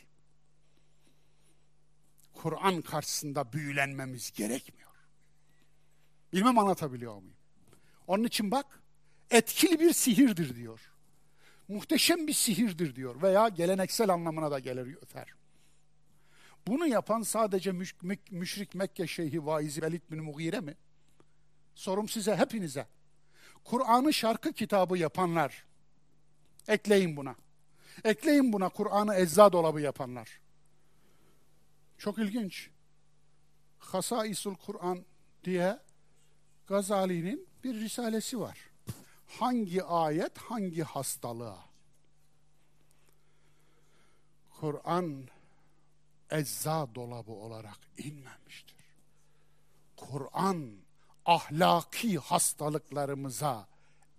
Kur'an 2.34 2.82
karşısında 2.82 3.52
büyülenmemiz 3.52 4.32
gerekmiyor. 4.32 4.90
Bilmem 6.32 6.58
anlatabiliyor 6.58 7.14
muyum? 7.14 7.36
Onun 8.06 8.24
için 8.24 8.50
bak, 8.50 8.82
etkili 9.30 9.80
bir 9.80 9.92
sihirdir 9.92 10.56
diyor 10.56 10.92
muhteşem 11.68 12.26
bir 12.26 12.32
sihirdir 12.32 12.94
diyor 12.94 13.22
veya 13.22 13.48
geleneksel 13.48 14.10
anlamına 14.10 14.50
da 14.50 14.58
gelir 14.58 14.96
öter. 15.02 15.34
Bunu 16.66 16.86
yapan 16.86 17.22
sadece 17.22 17.72
müş, 17.72 17.96
müşrik 18.30 18.74
Mekke 18.74 19.06
şeyhi 19.06 19.46
vaizi 19.46 19.82
Velid 19.82 20.02
bin 20.10 20.22
Mughire 20.22 20.60
mi? 20.60 20.74
Sorum 21.74 22.08
size 22.08 22.36
hepinize. 22.36 22.86
Kur'an'ı 23.64 24.12
şarkı 24.12 24.52
kitabı 24.52 24.98
yapanlar. 24.98 25.64
Ekleyin 26.68 27.16
buna. 27.16 27.34
Ekleyin 28.04 28.52
buna 28.52 28.68
Kur'an'ı 28.68 29.14
ecza 29.14 29.52
dolabı 29.52 29.80
yapanlar. 29.80 30.40
Çok 31.98 32.18
ilginç. 32.18 32.70
Hasaisul 33.78 34.54
Kur'an 34.54 35.04
diye 35.44 35.78
Gazali'nin 36.66 37.48
bir 37.64 37.74
risalesi 37.74 38.40
var 38.40 38.67
hangi 39.28 39.84
ayet 39.84 40.38
hangi 40.38 40.82
hastalığa? 40.82 41.68
Kur'an 44.60 45.28
ecza 46.30 46.94
dolabı 46.94 47.32
olarak 47.32 47.78
inmemiştir. 47.98 48.76
Kur'an 49.96 50.72
ahlaki 51.26 52.18
hastalıklarımıza 52.18 53.66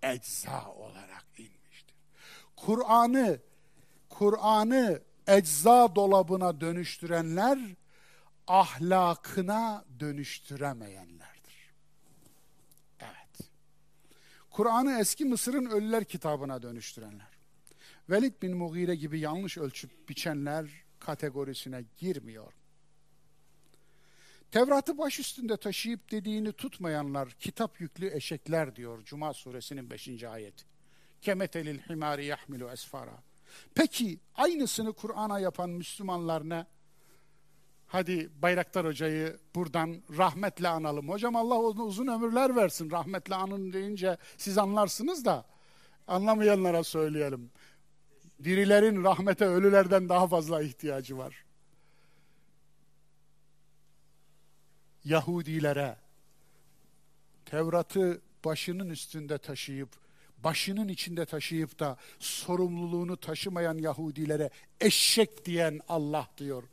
ecza 0.03 0.67
olarak 0.71 1.25
inmiştir. 1.37 1.95
Kur'an'ı 2.55 3.39
Kur'an'ı 4.09 5.01
ecza 5.27 5.95
dolabına 5.95 6.61
dönüştürenler 6.61 7.59
ahlakına 8.47 9.85
dönüştüremeyenlerdir. 9.99 11.73
Evet. 12.99 13.49
Kur'an'ı 14.59 14.99
eski 14.99 15.25
Mısır'ın 15.25 15.65
ölüler 15.65 16.03
kitabına 16.03 16.61
dönüştürenler. 16.61 17.27
Velid 18.09 18.41
bin 18.41 18.57
Mughire 18.57 18.95
gibi 18.95 19.19
yanlış 19.19 19.57
ölçüp 19.57 20.09
biçenler 20.09 20.65
kategorisine 20.99 21.85
girmiyor. 21.97 22.53
Tevrat'ı 24.51 24.97
baş 24.97 25.19
üstünde 25.19 25.57
taşıyıp 25.57 26.11
dediğini 26.11 26.53
tutmayanlar 26.53 27.29
kitap 27.29 27.81
yüklü 27.81 28.15
eşekler 28.15 28.75
diyor 28.75 29.05
Cuma 29.05 29.33
suresinin 29.33 29.89
5. 29.89 30.23
ayeti. 30.23 30.65
Kemetelil 31.21 31.79
himari 31.79 32.25
yahmilu 32.25 32.69
esfara. 32.69 33.23
Peki 33.75 34.19
aynısını 34.35 34.93
Kur'an'a 34.93 35.39
yapan 35.39 35.69
Müslümanlar 35.69 36.49
ne? 36.49 36.65
Hadi 37.91 38.29
Bayraktar 38.41 38.85
Hoca'yı 38.85 39.37
buradan 39.55 40.03
rahmetle 40.17 40.67
analım. 40.67 41.09
Hocam 41.09 41.35
Allah 41.35 41.55
ona 41.55 41.83
uzun 41.83 42.07
ömürler 42.07 42.55
versin. 42.55 42.91
Rahmetle 42.91 43.35
anın 43.35 43.73
deyince 43.73 44.17
siz 44.37 44.57
anlarsınız 44.57 45.25
da 45.25 45.45
anlamayanlara 46.07 46.83
söyleyelim. 46.83 47.51
Dirilerin 48.43 49.03
rahmete 49.03 49.45
ölülerden 49.45 50.09
daha 50.09 50.27
fazla 50.27 50.61
ihtiyacı 50.61 51.17
var. 51.17 51.45
Yahudilere 55.03 55.97
Tevrat'ı 57.45 58.21
başının 58.45 58.89
üstünde 58.89 59.37
taşıyıp 59.37 59.89
başının 60.37 60.87
içinde 60.87 61.25
taşıyıp 61.25 61.79
da 61.79 61.97
sorumluluğunu 62.19 63.17
taşımayan 63.17 63.77
Yahudilere 63.77 64.49
eşek 64.81 65.45
diyen 65.45 65.79
Allah 65.87 66.27
diyor. 66.37 66.63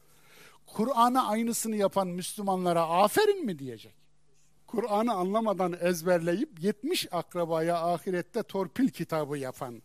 Kur'an'a 0.66 1.28
aynısını 1.28 1.76
yapan 1.76 2.08
Müslümanlara 2.08 2.82
aferin 2.82 3.46
mi 3.46 3.60
diyecek? 3.60 3.96
Kur'an'ı 4.68 5.14
anlamadan 5.14 5.78
ezberleyip 5.82 6.64
70 6.64 7.08
akrabaya 7.12 7.78
ahirette 7.78 8.44
torpil 8.44 8.90
kitabı 8.90 9.38
yapan, 9.38 9.82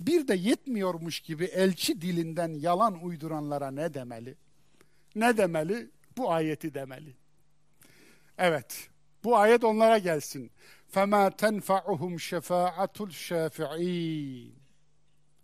bir 0.00 0.28
de 0.28 0.34
yetmiyormuş 0.34 1.20
gibi 1.20 1.44
elçi 1.44 2.00
dilinden 2.00 2.54
yalan 2.54 3.04
uyduranlara 3.04 3.70
ne 3.70 3.94
demeli? 3.94 4.36
Ne 5.14 5.36
demeli? 5.36 5.90
Bu 6.16 6.32
ayeti 6.32 6.74
demeli. 6.74 7.16
Evet, 8.38 8.88
bu 9.24 9.36
ayet 9.36 9.64
onlara 9.64 9.98
gelsin. 9.98 10.50
فَمَا 10.94 11.30
تَنْفَعُهُمْ 11.30 12.14
شَفَاعَةُ 12.18 12.96
الشَّافِعِينَ 13.08 14.50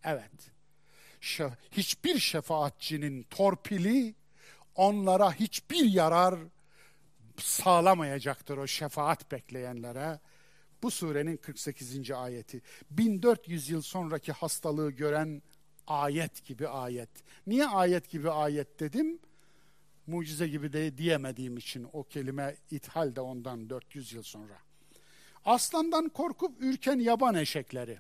Evet, 0.04 0.50
hiçbir 1.72 2.18
şefaatçinin 2.18 3.22
torpili 3.22 4.14
onlara 4.76 5.34
hiçbir 5.34 5.85
yarar 5.85 6.39
sağlamayacaktır 7.38 8.57
o 8.57 8.68
şefaat 8.68 9.31
bekleyenlere. 9.31 10.19
Bu 10.84 10.91
surenin 10.91 11.38
48. 11.38 12.11
ayeti. 12.11 12.61
1400 12.91 13.69
yıl 13.69 13.81
sonraki 13.81 14.31
hastalığı 14.31 14.91
gören 14.91 15.41
ayet 15.88 16.45
gibi 16.45 16.68
ayet. 16.68 17.10
Niye 17.48 17.68
ayet 17.68 18.10
gibi 18.10 18.31
ayet 18.31 18.80
dedim? 18.80 19.19
Mucize 20.07 20.48
gibi 20.48 20.73
de 20.73 20.98
diyemediğim 20.98 21.57
için 21.57 21.88
o 21.93 22.03
kelime 22.03 22.56
ithal 22.72 23.15
de 23.15 23.22
ondan 23.22 23.69
400 23.69 24.14
yıl 24.14 24.23
sonra. 24.23 24.57
Aslandan 25.45 26.10
korkup 26.10 26.61
ürken 26.61 26.99
yaban 26.99 27.35
eşekleri. 27.35 27.99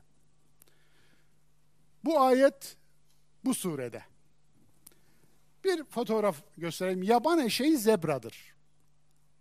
Bu 2.03 2.21
ayet 2.21 2.77
bu 3.45 3.53
surede. 3.53 4.03
Bir 5.63 5.83
fotoğraf 5.83 6.37
göstereyim. 6.57 7.03
Yaban 7.03 7.39
eşeği 7.39 7.77
zebradır. 7.77 8.55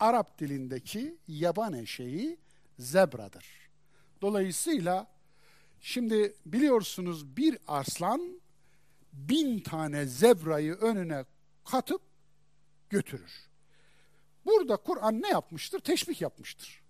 Arap 0.01 0.39
dilindeki 0.39 1.17
yaban 1.29 1.73
eşeği 1.73 2.39
zebradır. 2.79 3.47
Dolayısıyla 4.23 5.07
şimdi 5.81 6.35
biliyorsunuz 6.47 7.37
bir 7.37 7.59
aslan 7.67 8.41
bin 9.13 9.61
tane 9.61 10.07
zebrayı 10.07 10.75
önüne 10.75 11.25
katıp 11.65 12.03
götürür. 12.91 13.51
Burada 14.47 14.77
Kur'an 14.77 15.23
ne 15.23 15.29
yapmıştır? 15.29 15.81
Teşbih 15.81 16.21
yapmıştır. 16.21 16.83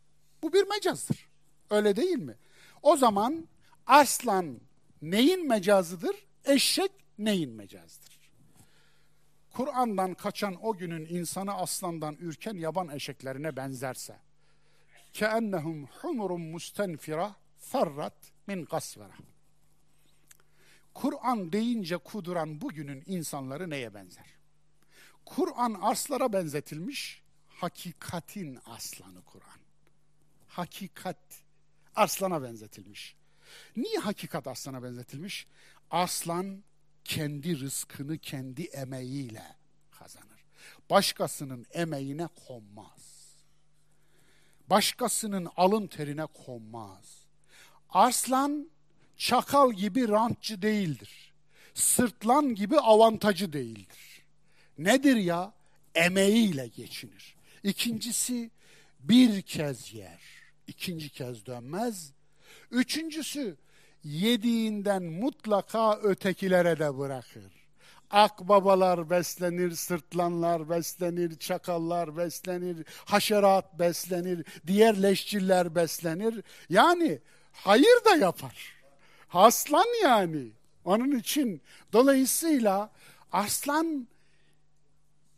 Bu 0.43 0.53
bir 0.53 0.67
mecazdır. 0.69 1.29
Öyle 1.71 1.97
değil 1.97 2.19
mi? 2.19 2.37
O 2.83 2.97
zaman 2.97 3.49
aslan 3.87 4.61
neyin 5.03 5.49
mecazıdır? 5.49 6.17
Eşek 6.45 6.93
neyin 7.19 7.51
mecazıdır? 7.51 8.10
Kur'an'dan 9.53 10.15
kaçan 10.15 10.67
o 10.67 10.77
günün 10.77 11.07
insanı 11.07 11.55
aslandan 11.55 12.15
ürken 12.15 12.55
yaban 12.55 12.89
eşeklerine 12.89 13.57
benzerse 13.57 14.19
keennehum 15.13 15.87
humurun 15.87 16.41
mustenfira 16.41 17.37
ferrat 17.59 18.33
min 18.47 18.65
gasvera. 18.65 19.15
Kur'an 20.95 21.53
deyince 21.53 21.97
kuduran 21.97 22.61
bugünün 22.61 23.03
insanları 23.07 23.71
neye 23.71 23.95
benzer? 23.95 24.27
Kur'an 25.25 25.79
aslara 25.83 26.33
benzetilmiş, 26.33 27.23
hakikatin 27.49 28.59
aslanı 28.67 29.23
Kur'an. 29.25 29.61
Hakikat 30.49 31.43
aslana 31.97 32.43
benzetilmiş. 32.43 33.17
Niye 33.77 33.99
hakikat 33.99 34.47
aslana 34.47 34.83
benzetilmiş? 34.83 35.47
Aslan 35.91 36.65
kendi 37.05 37.61
rızkını 37.61 38.19
kendi 38.19 38.63
emeğiyle 38.63 39.57
kazanır. 39.91 40.45
Başkasının 40.91 41.67
emeğine 41.73 42.29
konmaz. 42.47 43.35
Başkasının 44.71 45.49
alın 45.57 45.87
terine 45.87 46.27
konmaz. 46.27 47.25
Arslan 47.89 48.71
çakal 49.17 49.73
gibi 49.73 50.09
rantçı 50.09 50.63
değildir. 50.63 51.33
Sırtlan 51.75 52.55
gibi 52.55 52.79
avantajı 52.79 53.53
değildir. 53.53 54.23
Nedir 54.79 55.17
ya? 55.17 55.53
Emeğiyle 55.95 56.67
geçinir. 56.67 57.35
İkincisi 57.63 58.51
bir 59.01 59.43
kez 59.43 59.95
yer. 59.95 60.21
ikinci 60.67 61.09
kez 61.09 61.47
dönmez. 61.47 62.13
Üçüncüsü 62.71 63.57
yediğinden 64.05 65.03
mutlaka 65.03 65.97
ötekilere 65.97 66.79
de 66.79 66.99
bırakır. 66.99 67.61
Akbabalar 68.11 69.11
beslenir, 69.11 69.71
sırtlanlar 69.71 70.71
beslenir, 70.71 71.39
çakallar 71.39 72.17
beslenir, 72.17 72.87
haşerat 73.05 73.79
beslenir, 73.79 74.47
diğer 74.67 75.03
leşçiller 75.03 75.75
beslenir. 75.75 76.45
Yani 76.69 77.19
hayır 77.53 78.05
da 78.05 78.17
yapar. 78.17 78.75
Aslan 79.33 80.03
yani. 80.03 80.51
Onun 80.85 81.19
için 81.19 81.63
dolayısıyla 81.93 82.91
aslan 83.33 84.09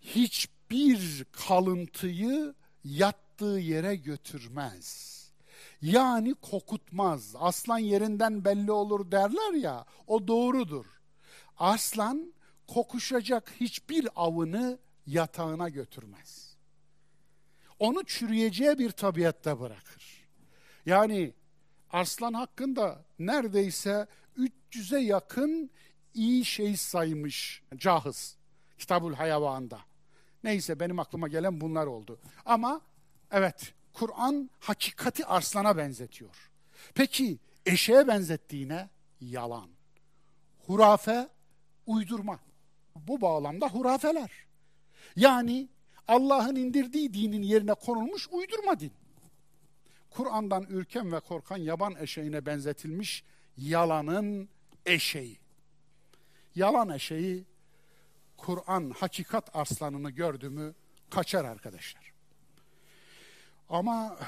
hiçbir 0.01 1.24
kalıntıyı 1.32 2.55
yattığı 2.84 3.44
yere 3.44 3.97
götürmez. 3.97 5.22
Yani 5.82 6.34
kokutmaz. 6.34 7.34
Aslan 7.38 7.78
yerinden 7.78 8.44
belli 8.44 8.72
olur 8.72 9.10
derler 9.10 9.52
ya, 9.52 9.84
o 10.06 10.28
doğrudur. 10.28 10.86
Aslan 11.59 12.32
kokuşacak 12.68 13.52
hiçbir 13.60 14.09
avını 14.16 14.78
yatağına 15.06 15.68
götürmez. 15.68 16.56
Onu 17.78 18.04
çürüyeceği 18.04 18.78
bir 18.78 18.90
tabiatta 18.90 19.60
bırakır. 19.60 20.28
Yani 20.86 21.34
aslan 21.90 22.32
hakkında 22.32 23.04
neredeyse 23.18 24.06
300'e 24.38 25.00
yakın 25.00 25.70
iyi 26.14 26.44
şey 26.44 26.76
saymış 26.76 27.62
Cahız 27.76 28.36
Kitabul 28.78 29.14
Hayvan'da. 29.14 29.80
Neyse 30.44 30.80
benim 30.80 30.98
aklıma 30.98 31.28
gelen 31.28 31.60
bunlar 31.60 31.86
oldu. 31.86 32.20
Ama 32.44 32.80
evet 33.30 33.74
Kur'an 33.93 34.51
hakikati 34.60 35.27
arslana 35.27 35.77
benzetiyor. 35.77 36.51
Peki 36.94 37.39
eşeğe 37.66 38.09
benzettiğine 38.09 38.89
yalan. 39.20 39.70
Hurafe, 40.66 41.28
uydurma. 41.86 42.39
Bu 42.97 43.20
bağlamda 43.20 43.69
hurafeler. 43.69 44.31
Yani 45.16 45.69
Allah'ın 46.09 46.56
indirdiği 46.56 47.14
dinin 47.14 47.43
yerine 47.43 47.74
konulmuş 47.74 48.28
uydurma 48.31 48.81
din. 48.81 48.93
Kur'an'dan 50.10 50.62
ürken 50.62 51.12
ve 51.12 51.20
korkan 51.20 51.56
yaban 51.56 51.97
eşeğine 51.97 52.47
benzetilmiş 52.47 53.24
yalanın 53.56 54.48
eşeği. 54.86 55.39
Yalan 56.55 56.89
eşeği 56.89 57.44
Kur'an 58.36 58.90
hakikat 58.90 59.56
arslanını 59.56 60.10
gördü 60.10 60.51
mü 60.51 60.74
kaçar 61.10 61.44
arkadaşlar. 61.44 62.02
Ama 63.73 64.19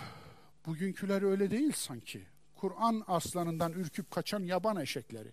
bugünküler 0.67 1.23
öyle 1.23 1.51
değil 1.51 1.73
sanki. 1.73 2.27
Kur'an 2.55 3.05
aslanından 3.07 3.73
ürküp 3.73 4.11
kaçan 4.11 4.41
yaban 4.41 4.77
eşekleri. 4.77 5.33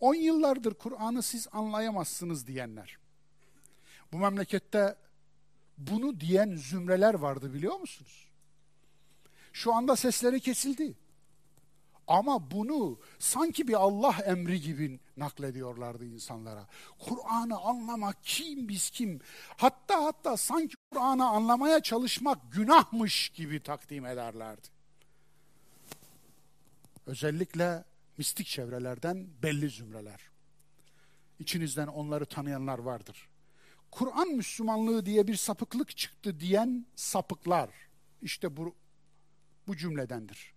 On 0.00 0.14
yıllardır 0.14 0.74
Kur'an'ı 0.74 1.22
siz 1.22 1.48
anlayamazsınız 1.52 2.46
diyenler. 2.46 2.98
Bu 4.12 4.18
memlekette 4.18 4.96
bunu 5.78 6.20
diyen 6.20 6.56
zümreler 6.56 7.14
vardı 7.14 7.54
biliyor 7.54 7.80
musunuz? 7.80 8.28
Şu 9.52 9.74
anda 9.74 9.96
sesleri 9.96 10.40
kesildi. 10.40 10.94
Ama 12.12 12.50
bunu 12.50 12.98
sanki 13.18 13.68
bir 13.68 13.74
Allah 13.74 14.16
emri 14.26 14.60
gibi 14.60 15.00
naklediyorlardı 15.16 16.04
insanlara. 16.04 16.66
Kur'an'ı 16.98 17.58
anlamak 17.58 18.16
kim 18.22 18.68
biz 18.68 18.90
kim? 18.90 19.20
Hatta 19.56 20.04
hatta 20.04 20.36
sanki 20.36 20.76
Kur'an'ı 20.90 21.28
anlamaya 21.28 21.80
çalışmak 21.80 22.52
günahmış 22.52 23.28
gibi 23.28 23.62
takdim 23.62 24.06
ederlerdi. 24.06 24.68
Özellikle 27.06 27.84
mistik 28.18 28.46
çevrelerden 28.46 29.28
belli 29.42 29.70
zümreler. 29.70 30.20
İçinizden 31.38 31.86
onları 31.86 32.26
tanıyanlar 32.26 32.78
vardır. 32.78 33.28
Kur'an 33.90 34.28
Müslümanlığı 34.28 35.06
diye 35.06 35.26
bir 35.26 35.36
sapıklık 35.36 35.96
çıktı 35.96 36.40
diyen 36.40 36.86
sapıklar 36.94 37.70
işte 38.22 38.56
bu, 38.56 38.74
bu 39.66 39.76
cümledendir. 39.76 40.54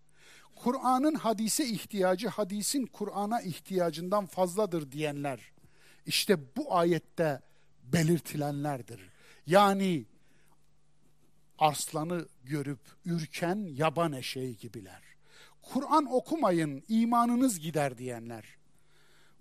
Kur'an'ın 0.55 1.15
hadise 1.15 1.65
ihtiyacı 1.65 2.27
hadisin 2.27 2.85
Kur'an'a 2.85 3.41
ihtiyacından 3.41 4.25
fazladır 4.25 4.91
diyenler 4.91 5.39
işte 6.05 6.55
bu 6.55 6.75
ayette 6.75 7.41
belirtilenlerdir. 7.83 8.99
Yani 9.47 10.05
arslanı 11.59 12.27
görüp 12.43 12.79
ürken 13.05 13.67
yaban 13.71 14.13
eşeği 14.13 14.57
gibiler. 14.57 15.01
Kur'an 15.61 16.13
okumayın 16.13 16.83
imanınız 16.87 17.59
gider 17.59 17.97
diyenler. 17.97 18.45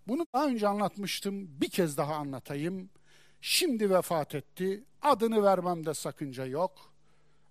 Bunu 0.08 0.26
daha 0.32 0.46
önce 0.46 0.68
anlatmıştım 0.68 1.60
bir 1.60 1.70
kez 1.70 1.96
daha 1.96 2.14
anlatayım. 2.14 2.90
Şimdi 3.40 3.90
vefat 3.90 4.34
etti 4.34 4.84
adını 5.02 5.42
vermemde 5.42 5.94
sakınca 5.94 6.46
yok. 6.46 6.92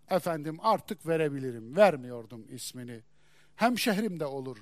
Efendim 0.10 0.58
artık 0.62 1.08
verebilirim 1.08 1.76
vermiyordum 1.76 2.46
ismini 2.50 3.02
hemşehrim 3.56 4.20
de 4.20 4.26
olur. 4.26 4.58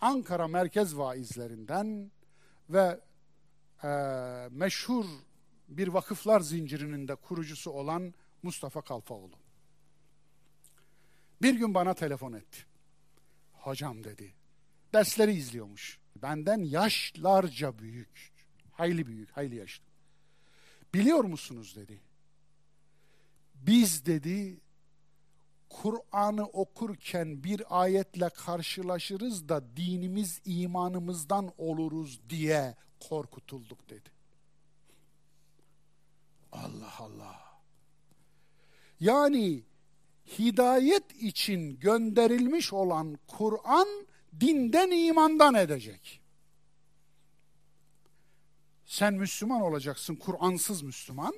Ankara 0.00 0.48
merkez 0.48 0.98
vaizlerinden 0.98 2.10
ve 2.70 3.00
e, 3.84 3.88
meşhur 4.50 5.04
bir 5.68 5.88
vakıflar 5.88 6.40
zincirinin 6.40 7.08
de 7.08 7.14
kurucusu 7.14 7.70
olan 7.70 8.14
Mustafa 8.42 8.80
Kalfaoğlu. 8.80 9.36
Bir 11.42 11.54
gün 11.54 11.74
bana 11.74 11.94
telefon 11.94 12.32
etti. 12.32 12.66
Hocam 13.52 14.04
dedi, 14.04 14.34
dersleri 14.92 15.32
izliyormuş. 15.32 15.98
Benden 16.22 16.58
yaşlarca 16.58 17.78
büyük, 17.78 18.32
hayli 18.72 19.06
büyük, 19.06 19.30
hayli 19.30 19.56
yaşlı. 19.56 19.84
Biliyor 20.94 21.24
musunuz 21.24 21.76
dedi. 21.76 22.00
Biz 23.54 24.06
dedi 24.06 24.60
Kur'an'ı 25.82 26.44
okurken 26.46 27.44
bir 27.44 27.80
ayetle 27.82 28.28
karşılaşırız 28.28 29.48
da 29.48 29.76
dinimiz 29.76 30.40
imanımızdan 30.44 31.52
oluruz 31.58 32.20
diye 32.28 32.76
korkutulduk 33.08 33.90
dedi. 33.90 34.10
Allah 36.52 36.94
Allah. 36.98 37.40
Yani 39.00 39.62
hidayet 40.38 41.22
için 41.22 41.80
gönderilmiş 41.80 42.72
olan 42.72 43.18
Kur'an 43.26 43.88
dinden 44.40 44.90
imandan 44.90 45.54
edecek. 45.54 46.20
Sen 48.84 49.14
Müslüman 49.14 49.62
olacaksın, 49.62 50.16
Kur'ansız 50.16 50.82
Müslüman. 50.82 51.34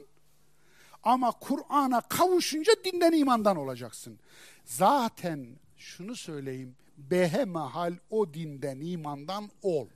Ama 1.02 1.32
Kur'an'a 1.32 2.00
kavuşunca 2.00 2.72
dinden 2.84 3.12
imandan 3.12 3.56
olacaksın. 3.56 4.18
Zaten 4.64 5.46
şunu 5.76 6.16
söyleyeyim, 6.16 6.76
behemahal 6.96 7.94
o 8.10 8.34
dinden 8.34 8.80
imandan 8.80 9.50
ol. 9.62 9.86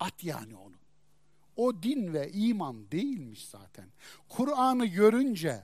At 0.00 0.24
yani 0.24 0.56
onu. 0.56 0.74
O 1.56 1.82
din 1.82 2.12
ve 2.12 2.30
iman 2.32 2.90
değilmiş 2.90 3.48
zaten. 3.48 3.88
Kur'an'ı 4.28 4.86
görünce 4.86 5.62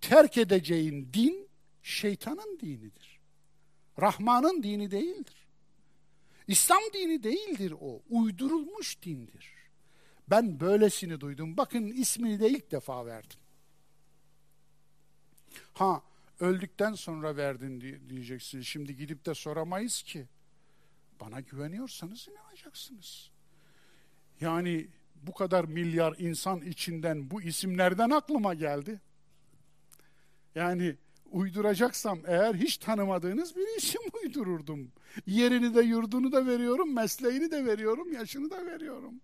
terk 0.00 0.38
edeceğin 0.38 1.08
din 1.14 1.48
şeytanın 1.82 2.58
dinidir. 2.60 3.20
Rahman'ın 4.00 4.62
dini 4.62 4.90
değildir. 4.90 5.46
İslam 6.48 6.80
dini 6.94 7.22
değildir 7.22 7.74
o. 7.80 8.02
Uydurulmuş 8.10 9.02
dindir. 9.02 9.61
Ben 10.30 10.60
böylesini 10.60 11.20
duydum. 11.20 11.56
Bakın 11.56 11.86
ismini 11.86 12.40
de 12.40 12.50
ilk 12.50 12.70
defa 12.70 13.06
verdim. 13.06 13.40
Ha 15.74 16.02
öldükten 16.40 16.94
sonra 16.94 17.36
verdin 17.36 17.80
diyeceksiniz. 18.08 18.66
Şimdi 18.66 18.96
gidip 18.96 19.26
de 19.26 19.34
soramayız 19.34 20.02
ki. 20.02 20.26
Bana 21.20 21.40
güveniyorsanız 21.40 22.28
inanacaksınız. 22.28 23.30
Yani 24.40 24.88
bu 25.22 25.32
kadar 25.32 25.64
milyar 25.64 26.14
insan 26.18 26.60
içinden 26.60 27.30
bu 27.30 27.42
isimlerden 27.42 28.10
aklıma 28.10 28.54
geldi. 28.54 29.00
Yani 30.54 30.96
uyduracaksam 31.30 32.20
eğer 32.26 32.54
hiç 32.54 32.76
tanımadığınız 32.76 33.56
bir 33.56 33.78
isim 33.78 34.02
uydururdum. 34.22 34.92
Yerini 35.26 35.74
de 35.74 35.80
yurdunu 35.82 36.32
da 36.32 36.46
veriyorum, 36.46 36.94
mesleğini 36.94 37.50
de 37.50 37.64
veriyorum, 37.64 38.12
yaşını 38.12 38.50
da 38.50 38.66
veriyorum. 38.66 39.14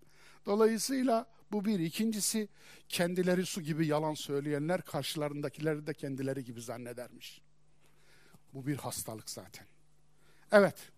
Dolayısıyla 0.46 1.26
bu 1.52 1.64
bir. 1.64 1.78
İkincisi 1.78 2.48
kendileri 2.88 3.46
su 3.46 3.62
gibi 3.62 3.86
yalan 3.86 4.14
söyleyenler 4.14 4.82
karşılarındakileri 4.82 5.86
de 5.86 5.94
kendileri 5.94 6.44
gibi 6.44 6.62
zannedermiş. 6.62 7.42
Bu 8.54 8.66
bir 8.66 8.76
hastalık 8.76 9.30
zaten. 9.30 9.66
Evet. 10.52 10.90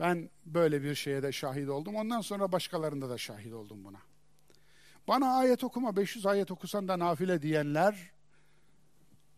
Ben 0.00 0.30
böyle 0.46 0.82
bir 0.82 0.94
şeye 0.94 1.22
de 1.22 1.32
şahit 1.32 1.68
oldum. 1.68 1.94
Ondan 1.94 2.20
sonra 2.20 2.52
başkalarında 2.52 3.10
da 3.10 3.18
şahit 3.18 3.52
oldum 3.52 3.84
buna. 3.84 4.00
Bana 5.08 5.36
ayet 5.36 5.64
okuma 5.64 5.96
500 5.96 6.26
ayet 6.26 6.50
okusan 6.50 6.88
da 6.88 6.98
nafile 6.98 7.42
diyenler 7.42 8.10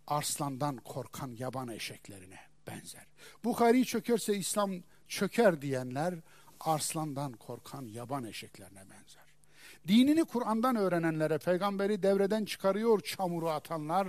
arslandan 0.07 0.77
korkan 0.77 1.37
yaban 1.39 1.69
eşeklerine 1.69 2.39
benzer. 2.67 3.07
Bukhari 3.45 3.85
çökerse 3.85 4.37
İslam 4.37 4.71
çöker 5.09 5.63
diyenler 5.63 6.15
arslandan 6.61 7.33
korkan 7.33 7.83
yaban 7.83 8.25
eşeklerine 8.25 8.81
benzer. 8.81 9.27
Dinini 9.89 10.25
Kur'an'dan 10.25 10.77
öğrenenlere 10.77 11.39
peygamberi 11.39 12.03
devreden 12.03 12.45
çıkarıyor 12.45 13.01
çamuru 13.01 13.51
atanlar 13.51 14.09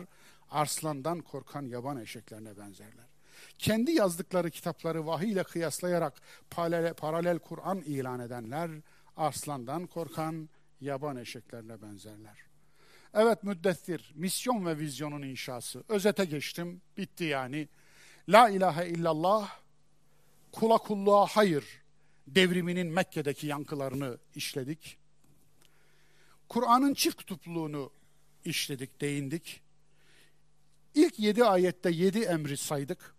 arslandan 0.51 1.19
korkan 1.19 1.61
yaban 1.61 1.97
eşeklerine 1.97 2.57
benzerler. 2.57 3.07
Kendi 3.57 3.91
yazdıkları 3.91 4.49
kitapları 4.49 5.07
vahiy 5.07 5.31
ile 5.31 5.43
kıyaslayarak 5.43 6.21
paralel, 6.49 6.93
paralel 6.93 7.39
Kur'an 7.39 7.77
ilan 7.77 8.19
edenler 8.19 8.71
arslandan 9.17 9.87
korkan 9.87 10.49
yaban 10.81 11.17
eşeklerine 11.17 11.81
benzerler. 11.81 12.37
Evet 13.13 13.43
müddessir, 13.43 14.11
misyon 14.15 14.65
ve 14.65 14.77
vizyonun 14.77 15.21
inşası. 15.21 15.83
Özete 15.89 16.25
geçtim, 16.25 16.81
bitti 16.97 17.23
yani. 17.23 17.67
La 18.29 18.49
ilahe 18.49 18.87
illallah, 18.87 19.49
kula 20.51 20.77
kulluğa 20.77 21.25
hayır 21.25 21.81
devriminin 22.27 22.87
Mekke'deki 22.87 23.47
yankılarını 23.47 24.17
işledik. 24.35 24.97
Kur'an'ın 26.49 26.93
çift 26.93 27.17
kutupluğunu 27.17 27.91
işledik, 28.45 29.01
değindik. 29.01 29.61
İlk 30.95 31.19
yedi 31.19 31.45
ayette 31.45 31.91
yedi 31.91 32.19
emri 32.19 32.57
saydık. 32.57 33.15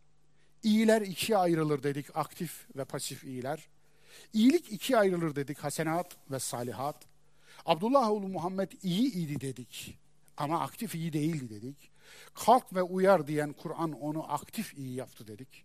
İyiler 0.63 1.03
ikiye 1.03 1.39
ayrılır 1.39 1.83
dedik, 1.83 2.17
aktif 2.17 2.67
ve 2.77 2.85
pasif 2.85 3.25
iyiler. 3.25 3.69
İyilik 4.33 4.73
ikiye 4.73 4.99
ayrılır 4.99 5.37
dedik, 5.37 5.59
hasenat 5.59 6.17
ve 6.31 6.39
salihat. 6.39 7.05
Abdullah 7.65 8.11
oğlu 8.11 8.29
Muhammed 8.29 8.73
iyi 8.83 9.13
idi 9.13 9.41
dedik 9.41 9.99
ama 10.37 10.61
aktif 10.61 10.95
iyi 10.95 11.13
değildi 11.13 11.51
dedik. 11.51 11.91
Kalk 12.35 12.75
ve 12.75 12.83
uyar 12.83 13.27
diyen 13.27 13.53
Kur'an 13.53 13.93
onu 13.93 14.33
aktif 14.33 14.79
iyi 14.79 14.95
yaptı 14.95 15.27
dedik. 15.27 15.65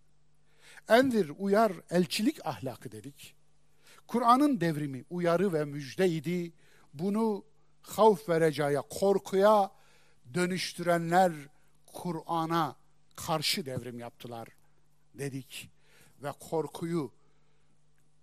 Endir, 0.88 1.32
uyar, 1.38 1.72
elçilik 1.90 2.46
ahlakı 2.46 2.92
dedik. 2.92 3.33
Kur'an'ın 4.06 4.60
devrimi 4.60 5.04
uyarı 5.10 5.52
ve 5.52 5.64
müjdeydi. 5.64 6.52
Bunu 6.94 7.44
havf 7.82 8.28
ve 8.28 8.40
recaya, 8.40 8.82
korkuya 8.82 9.72
dönüştürenler 10.34 11.32
Kur'an'a 11.86 12.76
karşı 13.16 13.66
devrim 13.66 13.98
yaptılar 13.98 14.48
dedik. 15.14 15.70
Ve 16.22 16.32
korkuyu 16.40 17.12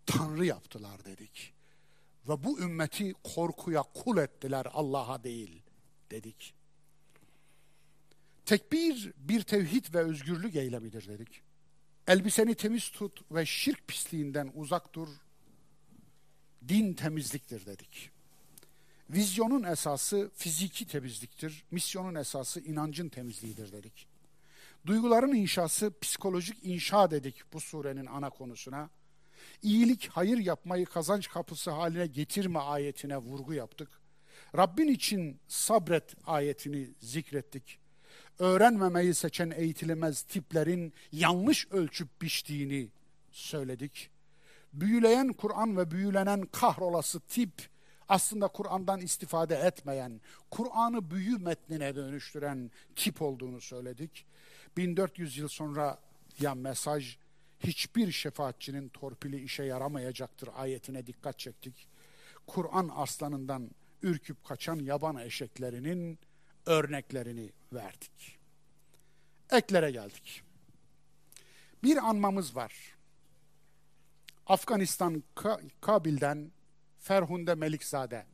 Tanrı 0.06 0.46
yaptılar 0.46 1.06
dedik. 1.06 1.54
Ve 2.28 2.44
bu 2.44 2.60
ümmeti 2.60 3.14
korkuya 3.14 3.82
kul 3.82 4.18
ettiler 4.18 4.68
Allah'a 4.74 5.24
değil 5.24 5.62
dedik. 6.12 6.54
Tekbir 8.46 9.14
bir 9.18 9.44
tevhid 9.44 9.94
ve 9.94 10.00
özgürlük 10.00 10.56
eylemidir 10.56 11.08
dedik. 11.08 11.42
Elbiseni 12.08 12.56
temiz 12.56 12.90
tut 12.90 13.22
ve 13.32 13.46
şirk 13.46 13.88
pisliğinden 13.88 14.52
uzak 14.56 14.94
dur. 14.94 15.08
Din 16.68 16.94
temizliktir 16.94 17.66
dedik. 17.66 18.10
Vizyonun 19.10 19.64
esası 19.64 20.32
fiziki 20.36 20.88
temizliktir, 20.88 21.64
misyonun 21.72 22.16
esası 22.16 22.60
inancın 22.60 23.10
temizliğidir 23.10 23.72
dedik. 23.72 24.08
Duyguların 24.86 25.36
inşası 25.36 25.94
psikolojik 26.02 26.58
inşa 26.64 27.12
dedik 27.12 27.44
bu 27.54 27.60
surenin 27.60 28.06
ana 28.06 28.30
konusuna. 28.30 28.90
İyilik, 29.64 30.10
hayır 30.12 30.38
yapmayı 30.38 30.86
kazanç 30.86 31.30
kapısı 31.30 31.72
haline 31.72 32.08
getirme 32.08 32.60
ayetine 32.60 33.18
vurgu 33.18 33.54
yaptık. 33.54 33.90
Rabbin 34.58 34.88
için 34.88 35.40
sabret 35.48 36.16
ayetini 36.26 36.90
zikrettik. 37.00 37.80
Öğrenmemeyi 38.40 39.14
seçen 39.14 39.52
eğitilemez 39.52 40.22
tiplerin 40.22 40.94
yanlış 41.12 41.68
ölçüp 41.72 42.22
biçtiğini 42.22 42.90
söyledik. 43.32 44.10
Büyüleyen 44.74 45.34
Kur'an 45.34 45.78
ve 45.78 45.92
büyülenen 45.92 46.42
kahrolası 46.42 47.20
tip 47.20 47.70
aslında 48.10 48.48
Kur'an'dan 48.48 49.00
istifade 49.00 49.56
etmeyen, 49.56 50.22
Kur'an'ı 50.52 51.12
büyü 51.12 51.38
metnine 51.38 51.96
dönüştüren 51.96 52.72
tip 52.96 53.22
olduğunu 53.22 53.62
söyledik. 53.62 54.26
1400 54.78 55.38
yıl 55.38 55.48
sonra 55.48 56.00
ya 56.40 56.56
mesaj 56.56 57.18
hiçbir 57.60 58.12
şefaatçinin 58.12 58.90
torpili 58.90 59.44
işe 59.44 59.64
yaramayacaktır 59.64 60.50
ayetine 60.56 61.08
dikkat 61.08 61.40
çektik. 61.40 61.88
Kur'an 62.48 62.92
aslanından 62.96 63.72
ürküp 64.02 64.44
kaçan 64.44 64.80
yaban 64.80 65.18
eşeklerinin 65.18 66.20
örneklerini 66.66 67.52
verdik. 67.74 68.40
Eklere 69.52 69.92
geldik. 69.92 70.44
Bir 71.84 72.10
anmamız 72.10 72.56
var. 72.56 72.96
Afganistan 74.52 75.24
Kabil'den 75.82 76.52
Ferhunde 77.00 77.56
Melikzade. 77.56 78.26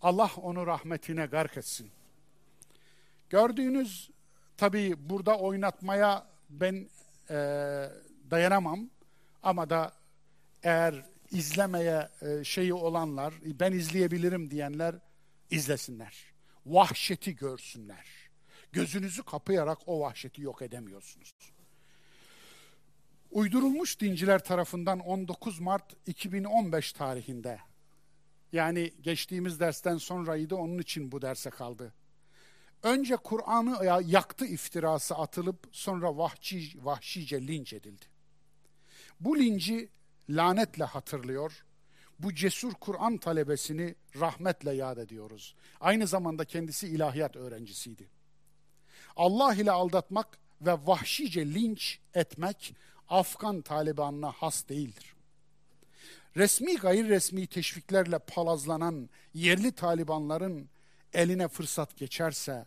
Allah 0.00 0.30
onu 0.36 0.66
rahmetine 0.66 1.26
gark 1.26 1.56
etsin. 1.56 1.90
Gördüğünüz 3.30 4.10
tabii 4.56 4.94
burada 4.98 5.38
oynatmaya 5.38 6.26
ben 6.50 6.88
e, 7.30 7.34
dayanamam 8.30 8.90
ama 9.42 9.70
da 9.70 9.92
eğer 10.62 11.04
izlemeye 11.30 12.08
e, 12.22 12.44
şeyi 12.44 12.74
olanlar, 12.74 13.34
ben 13.44 13.72
izleyebilirim 13.72 14.50
diyenler 14.50 14.94
izlesinler. 15.50 16.24
Vahşeti 16.66 17.36
görsünler. 17.36 18.06
Gözünüzü 18.72 19.22
kapayarak 19.22 19.78
o 19.86 20.00
vahşeti 20.00 20.42
yok 20.42 20.62
edemiyorsunuz. 20.62 21.32
Uydurulmuş 23.30 24.00
dinciler 24.00 24.44
tarafından 24.44 25.00
19 25.00 25.60
Mart 25.60 26.08
2015 26.08 26.92
tarihinde 26.92 27.58
yani 28.52 28.92
geçtiğimiz 29.00 29.60
dersten 29.60 29.96
sonraydı 29.96 30.54
onun 30.54 30.78
için 30.78 31.12
bu 31.12 31.22
derse 31.22 31.50
kaldı. 31.50 31.94
Önce 32.82 33.16
Kur'an'ı 33.16 34.02
yaktı 34.06 34.46
iftirası 34.46 35.14
atılıp 35.14 35.68
sonra 35.72 36.16
vahşi, 36.16 36.84
vahşice 36.84 37.46
linç 37.46 37.72
edildi. 37.72 38.04
Bu 39.20 39.38
linci 39.38 39.88
lanetle 40.28 40.84
hatırlıyor, 40.84 41.64
bu 42.18 42.34
cesur 42.34 42.72
Kur'an 42.72 43.16
talebesini 43.16 43.94
rahmetle 44.20 44.72
yad 44.72 44.96
ediyoruz. 44.96 45.54
Aynı 45.80 46.06
zamanda 46.06 46.44
kendisi 46.44 46.88
ilahiyat 46.88 47.36
öğrencisiydi. 47.36 48.08
Allah 49.16 49.54
ile 49.54 49.70
aldatmak 49.70 50.38
ve 50.60 50.72
vahşice 50.72 51.54
linç 51.54 51.98
etmek 52.14 52.74
Afgan 53.10 53.60
Taliban'ına 53.62 54.32
has 54.32 54.68
değildir. 54.68 55.14
Resmi 56.36 56.76
gayri 56.76 57.08
resmi 57.08 57.46
teşviklerle 57.46 58.18
palazlanan 58.18 59.10
yerli 59.34 59.72
Talibanların 59.72 60.68
eline 61.12 61.48
fırsat 61.48 61.96
geçerse 61.96 62.66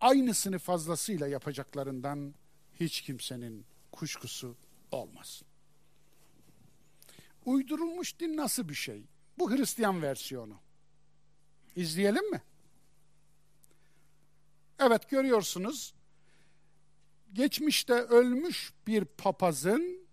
aynısını 0.00 0.58
fazlasıyla 0.58 1.28
yapacaklarından 1.28 2.34
hiç 2.80 3.00
kimsenin 3.00 3.66
kuşkusu 3.92 4.56
olmaz. 4.92 5.42
Uydurulmuş 7.44 8.20
din 8.20 8.36
nasıl 8.36 8.68
bir 8.68 8.74
şey? 8.74 9.04
Bu 9.38 9.50
Hristiyan 9.50 10.02
versiyonu. 10.02 10.56
İzleyelim 11.76 12.30
mi? 12.30 12.42
Evet 14.78 15.10
görüyorsunuz 15.10 15.94
geçmişte 17.32 17.94
ölmüş 17.94 18.72
bir 18.86 19.04
papazın 19.04 20.06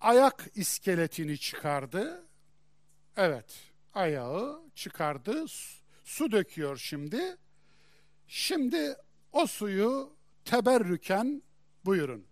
ayak 0.00 0.46
iskeletini 0.54 1.38
çıkardı. 1.38 2.26
Evet, 3.16 3.54
ayağı 3.94 4.62
çıkardı. 4.74 5.44
Su 6.04 6.32
döküyor 6.32 6.76
şimdi. 6.76 7.36
Şimdi 8.28 8.96
o 9.32 9.46
suyu 9.46 10.16
teberrüken 10.44 11.42
buyurun. 11.84 12.26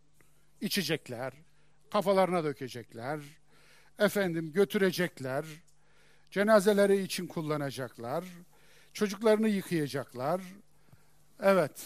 içecekler, 0.60 1.32
kafalarına 1.90 2.44
dökecekler, 2.44 3.20
efendim 3.98 4.52
götürecekler, 4.52 5.44
cenazeleri 6.30 7.02
için 7.02 7.26
kullanacaklar, 7.26 8.24
çocuklarını 8.92 9.48
yıkayacaklar. 9.48 10.42
Evet, 11.40 11.84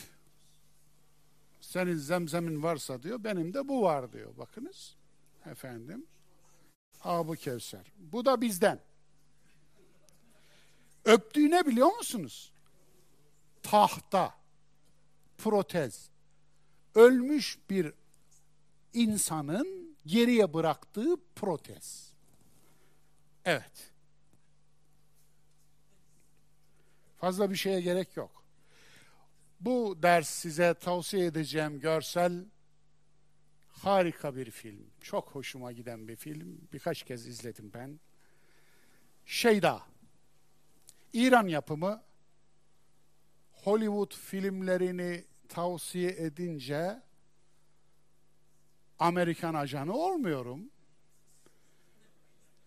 senin 1.76 1.96
zemzemin 1.96 2.62
varsa 2.62 3.02
diyor, 3.02 3.24
benim 3.24 3.54
de 3.54 3.68
bu 3.68 3.82
var 3.82 4.12
diyor. 4.12 4.36
Bakınız 4.36 4.96
efendim. 5.46 6.06
Abu 7.00 7.34
Kevser. 7.34 7.92
Bu 7.98 8.24
da 8.24 8.40
bizden. 8.40 8.80
Öptüğüne 11.04 11.66
biliyor 11.66 11.96
musunuz? 11.96 12.52
Tahta, 13.62 14.34
protez. 15.38 16.10
Ölmüş 16.94 17.58
bir 17.70 17.92
insanın 18.92 19.96
geriye 20.06 20.54
bıraktığı 20.54 21.16
protez. 21.34 22.12
Evet. 23.44 23.92
Fazla 27.16 27.50
bir 27.50 27.56
şeye 27.56 27.80
gerek 27.80 28.16
yok. 28.16 28.35
Bu 29.60 30.02
ders 30.02 30.28
size 30.28 30.74
tavsiye 30.74 31.26
edeceğim 31.26 31.80
görsel 31.80 32.44
harika 33.68 34.36
bir 34.36 34.50
film. 34.50 34.86
Çok 35.00 35.30
hoşuma 35.30 35.72
giden 35.72 36.08
bir 36.08 36.16
film. 36.16 36.68
Birkaç 36.72 37.02
kez 37.02 37.26
izledim 37.26 37.70
ben. 37.74 38.00
Şeyda. 39.26 39.82
İran 41.12 41.46
yapımı 41.46 42.02
Hollywood 43.52 44.14
filmlerini 44.14 45.24
tavsiye 45.48 46.10
edince 46.10 47.02
Amerikan 48.98 49.54
ajanı 49.54 49.92
olmuyorum. 49.92 50.70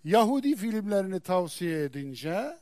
Yahudi 0.04 0.56
filmlerini 0.56 1.20
tavsiye 1.20 1.84
edince 1.84 2.58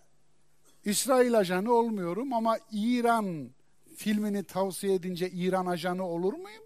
İsrail 0.86 1.38
ajanı 1.38 1.72
olmuyorum 1.72 2.34
ama 2.34 2.58
İran 2.72 3.49
filmini 3.98 4.44
tavsiye 4.44 4.94
edince 4.94 5.30
İran 5.30 5.65
ajanı 5.65 6.03
olur 6.03 6.34
muyum? 6.34 6.64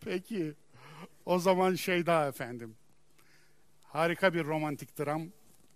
Peki. 0.00 0.54
O 1.26 1.38
zaman 1.38 1.74
şey 1.74 2.06
daha 2.06 2.28
efendim. 2.28 2.76
Harika 3.82 4.34
bir 4.34 4.44
romantik 4.44 4.98
dram. 4.98 5.28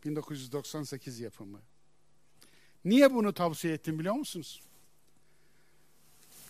1998 0.04 1.20
yapımı. 1.20 1.60
Niye 2.84 3.14
bunu 3.14 3.32
tavsiye 3.32 3.74
ettim 3.74 3.98
biliyor 3.98 4.14
musunuz? 4.14 4.62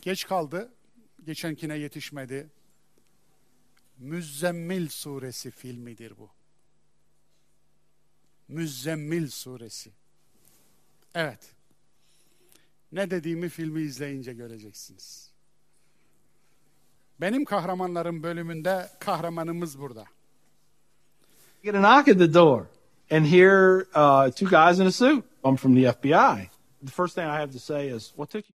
Geç 0.01 0.27
kaldı. 0.27 0.73
Geçenkine 1.25 1.79
yetişmedi. 1.79 2.51
Müzzemmil 3.99 4.89
suresi 4.89 5.51
filmidir 5.51 6.19
bu. 6.19 6.31
Müzzemmil 8.49 9.29
suresi. 9.29 9.91
Evet. 11.15 11.55
Ne 12.93 13.11
dediğimi 13.11 13.49
filmi 13.49 13.81
izleyince 13.81 14.33
göreceksiniz. 14.33 15.31
Benim 17.21 17.45
kahramanlarım 17.45 18.23
bölümünde 18.23 18.89
kahramanımız 19.01 19.79
burada. 19.79 20.05
Get 21.63 21.75
a 21.75 21.79
knock 21.79 22.09
at 22.09 22.19
the 22.19 22.35
door 22.35 22.67
and 23.11 23.27
hear 23.27 23.87
uh, 23.95 24.31
two 24.31 24.49
guys 24.49 24.81
in 24.81 24.87
a 24.87 24.93
suit. 24.93 25.25
I'm 25.45 25.57
from 25.57 25.75
the 25.75 25.93
FBI. 25.93 26.49
The 26.85 26.93
first 26.93 27.15
thing 27.15 27.27
I 27.27 27.37
have 27.41 27.53
to 27.53 27.59
say 27.59 27.89
is, 27.89 28.13
what 28.17 28.31
took 28.31 28.45
you? 28.49 28.55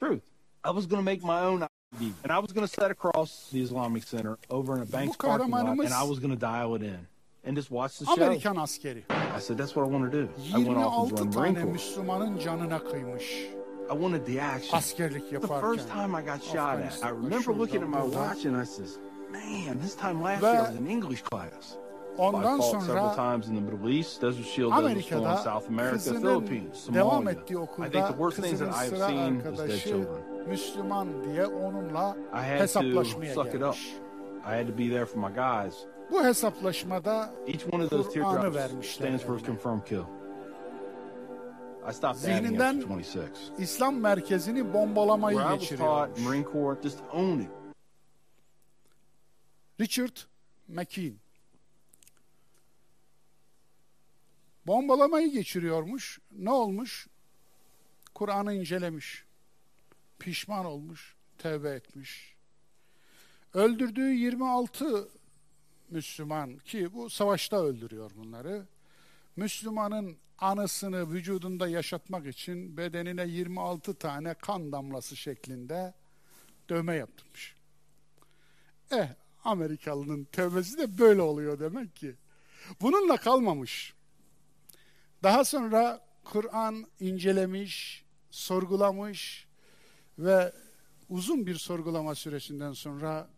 Truth. 0.00 0.22
I 0.64 0.70
was 0.70 0.86
going 0.86 0.98
to 0.98 1.10
make 1.10 1.22
my 1.22 1.40
own 1.40 1.62
ID, 1.62 2.12
and 2.24 2.32
I 2.32 2.38
was 2.40 2.52
going 2.52 2.66
to 2.66 2.72
set 2.72 2.90
across 2.90 3.50
the 3.52 3.62
Islamic 3.62 4.02
Center 4.02 4.38
over 4.48 4.76
in 4.76 4.82
a 4.82 4.86
bank's 4.86 5.16
parking 5.16 5.50
lot, 5.50 5.66
and 5.66 5.94
I 5.94 6.02
was 6.02 6.18
going 6.18 6.34
to 6.34 6.40
dial 6.40 6.74
it 6.74 6.82
in 6.82 7.06
and 7.44 7.56
just 7.56 7.70
watch 7.70 7.98
the 7.98 8.04
show. 8.04 8.14
Amerikan 8.16 8.56
askeri. 8.58 9.04
I 9.36 9.38
said, 9.40 9.56
that's 9.58 9.74
what 9.76 9.86
I 9.86 9.88
want 9.88 10.10
to 10.12 10.18
do. 10.22 10.28
I 10.54 10.58
went 10.58 10.76
off 10.78 11.10
and 11.12 11.32
26 11.32 11.32
joined 11.32 11.32
the 11.32 11.38
Marine 11.40 11.54
Corps. 11.54 11.72
Müslümanın 11.72 12.38
canına 12.38 12.78
kıymış. 12.78 13.24
I 13.90 13.92
wanted 13.92 14.26
the 14.26 14.40
action. 14.40 14.78
Askerlik 14.78 15.28
The 15.28 15.34
yaparken. 15.34 15.60
first 15.60 15.88
time 15.88 16.14
I 16.14 16.22
got 16.22 16.42
shot 16.42 16.78
at, 16.80 17.00
I 17.04 17.08
remember 17.10 17.52
looking 17.52 17.82
at 17.82 17.88
my 17.88 18.02
watch 18.02 18.44
and 18.46 18.56
I 18.62 18.64
says, 18.64 18.98
man, 19.32 19.78
this 19.82 19.94
time 19.96 20.22
last 20.22 20.42
year 20.42 20.54
I 20.56 20.60
was 20.70 20.76
in 20.80 20.86
English 20.86 21.22
class. 21.22 21.76
Ondan 22.18 22.40
I 22.44 22.58
fought 22.58 22.82
several 22.82 23.10
sonra 23.10 23.14
times 23.16 23.48
in 23.48 23.54
the 23.54 23.60
Middle 23.60 23.88
East. 23.88 24.20
Desert 24.20 24.44
Shield 24.46 24.72
in 24.72 24.78
Amerika'da 24.78 25.36
South 25.36 25.68
America, 25.68 25.92
kızının 25.96 26.20
Philippines, 26.20 26.88
devam 26.94 27.10
Somalia. 27.10 27.30
ettiği 27.40 27.54
I 27.54 27.66
think 27.66 27.92
the 27.92 27.98
okulda 28.02 28.12
worst 28.18 28.36
things 28.36 28.50
kızının 28.50 28.70
that 28.70 28.82
I've 28.84 28.96
sıra 28.96 29.06
seen 29.08 29.36
is 29.38 29.44
dead 29.44 29.50
arkadaşı 29.52 29.88
children. 29.88 30.22
Müslüman 30.48 31.08
diye 31.24 31.46
onunla 31.46 32.16
I 32.32 32.36
had 32.36 32.56
to 32.58 32.62
hesaplaşmaya 32.62 33.34
suck 33.34 33.46
it 33.46 33.54
up. 33.54 33.60
gelmiş. 33.60 33.94
I 34.44 34.54
had 34.56 34.66
to 34.66 34.78
be 34.78 34.88
there 34.88 35.06
for 35.06 35.18
my 35.20 35.34
guys. 35.34 35.74
Bu 36.10 36.24
hesaplaşmada 36.24 37.34
Kur'an'ı 38.30 38.54
vermişler 38.54 39.06
Zihninden 42.14 42.74
after 42.76 42.88
26. 42.88 43.02
İslam 43.58 43.96
merkezini 43.96 44.72
bombalamayı 44.74 45.38
geçiriyormuş. 45.58 46.20
Richard 49.80 50.16
McKean. 50.68 51.14
Bombalamayı 54.66 55.32
geçiriyormuş. 55.32 56.20
Ne 56.32 56.50
olmuş? 56.50 57.06
Kur'an'ı 58.14 58.54
incelemiş. 58.54 59.24
Pişman 60.18 60.64
olmuş. 60.64 61.16
Tevbe 61.38 61.70
etmiş. 61.70 62.36
Öldürdüğü 63.54 64.12
26 64.12 65.08
Müslüman 65.90 66.58
ki 66.58 66.94
bu 66.94 67.10
savaşta 67.10 67.62
öldürüyor 67.64 68.10
bunları. 68.16 68.66
Müslümanın 69.36 70.16
anısını 70.38 71.12
vücudunda 71.12 71.68
yaşatmak 71.68 72.26
için 72.26 72.76
bedenine 72.76 73.26
26 73.26 73.94
tane 73.94 74.34
kan 74.34 74.72
damlası 74.72 75.16
şeklinde 75.16 75.94
dövme 76.68 76.96
yaptırmış. 76.96 77.56
Eh 78.90 79.08
Amerikalının 79.44 80.24
tövbesi 80.24 80.78
de 80.78 80.98
böyle 80.98 81.22
oluyor 81.22 81.60
demek 81.60 81.96
ki. 81.96 82.16
Bununla 82.80 83.16
kalmamış. 83.16 83.94
Daha 85.22 85.44
sonra 85.44 86.00
Kur'an 86.24 86.86
incelemiş, 87.00 88.04
sorgulamış 88.30 89.46
ve 90.18 90.52
uzun 91.08 91.46
bir 91.46 91.54
sorgulama 91.54 92.14
süresinden 92.14 92.72
sonra 92.72 93.30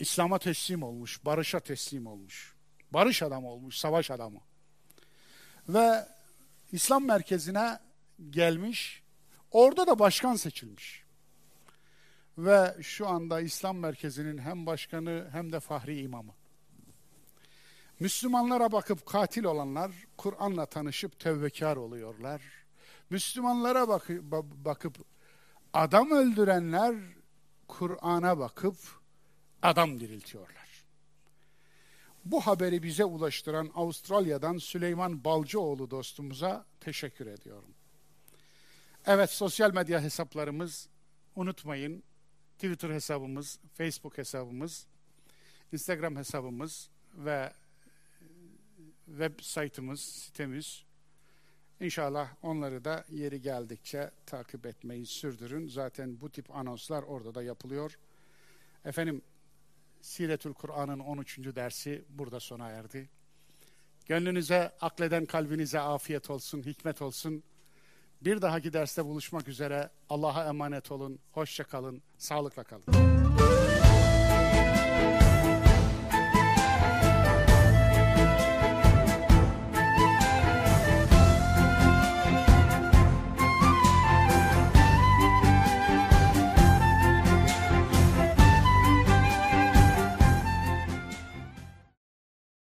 İslam'a 0.00 0.38
teslim 0.38 0.82
olmuş, 0.82 1.24
barışa 1.24 1.60
teslim 1.60 2.06
olmuş. 2.06 2.54
Barış 2.90 3.22
adamı 3.22 3.48
olmuş, 3.48 3.76
savaş 3.76 4.10
adamı. 4.10 4.40
Ve 5.68 6.08
İslam 6.72 7.04
merkezine 7.04 7.78
gelmiş, 8.30 9.02
orada 9.50 9.86
da 9.86 9.98
başkan 9.98 10.36
seçilmiş. 10.36 11.04
Ve 12.38 12.76
şu 12.82 13.08
anda 13.08 13.40
İslam 13.40 13.78
merkezinin 13.78 14.38
hem 14.38 14.66
başkanı 14.66 15.28
hem 15.32 15.52
de 15.52 15.60
fahri 15.60 16.00
imamı. 16.00 16.32
Müslümanlara 18.00 18.72
bakıp 18.72 19.06
katil 19.06 19.44
olanlar 19.44 19.90
Kur'an'la 20.16 20.66
tanışıp 20.66 21.20
tevbekar 21.20 21.76
oluyorlar. 21.76 22.42
Müslümanlara 23.10 23.88
bakı- 23.88 24.30
ba- 24.30 24.64
bakıp 24.64 24.98
adam 25.72 26.10
öldürenler 26.10 26.94
Kur'an'a 27.68 28.38
bakıp 28.38 28.99
adam 29.62 30.00
diriltiyorlar. 30.00 30.84
Bu 32.24 32.40
haberi 32.40 32.82
bize 32.82 33.04
ulaştıran 33.04 33.70
Avustralya'dan 33.74 34.58
Süleyman 34.58 35.24
Balcıoğlu 35.24 35.90
dostumuza 35.90 36.66
teşekkür 36.80 37.26
ediyorum. 37.26 37.74
Evet 39.06 39.30
sosyal 39.30 39.74
medya 39.74 40.02
hesaplarımız 40.02 40.88
unutmayın. 41.36 42.02
Twitter 42.54 42.90
hesabımız, 42.90 43.58
Facebook 43.74 44.18
hesabımız, 44.18 44.86
Instagram 45.72 46.16
hesabımız 46.16 46.88
ve 47.14 47.52
web 49.06 49.40
saytımız, 49.40 50.00
sitemiz. 50.00 50.84
İnşallah 51.80 52.28
onları 52.42 52.84
da 52.84 53.04
yeri 53.10 53.40
geldikçe 53.40 54.10
takip 54.26 54.66
etmeyi 54.66 55.06
sürdürün. 55.06 55.68
Zaten 55.68 56.20
bu 56.20 56.30
tip 56.30 56.56
anonslar 56.56 57.02
orada 57.02 57.34
da 57.34 57.42
yapılıyor. 57.42 57.98
Efendim 58.84 59.22
Siretül 60.00 60.54
Kur'an'ın 60.54 60.98
13. 60.98 61.38
dersi 61.38 62.04
burada 62.08 62.40
sona 62.40 62.68
erdi. 62.68 63.08
Gönlünüze, 64.06 64.72
akleden 64.80 65.26
kalbinize 65.26 65.80
afiyet 65.80 66.30
olsun, 66.30 66.62
hikmet 66.62 67.02
olsun. 67.02 67.42
Bir 68.22 68.42
dahaki 68.42 68.72
derste 68.72 69.04
buluşmak 69.04 69.48
üzere. 69.48 69.90
Allah'a 70.08 70.44
emanet 70.44 70.92
olun. 70.92 71.18
Hoşça 71.32 71.64
kalın. 71.64 72.02
Sağlıkla 72.18 72.64
kalın. 72.64 73.19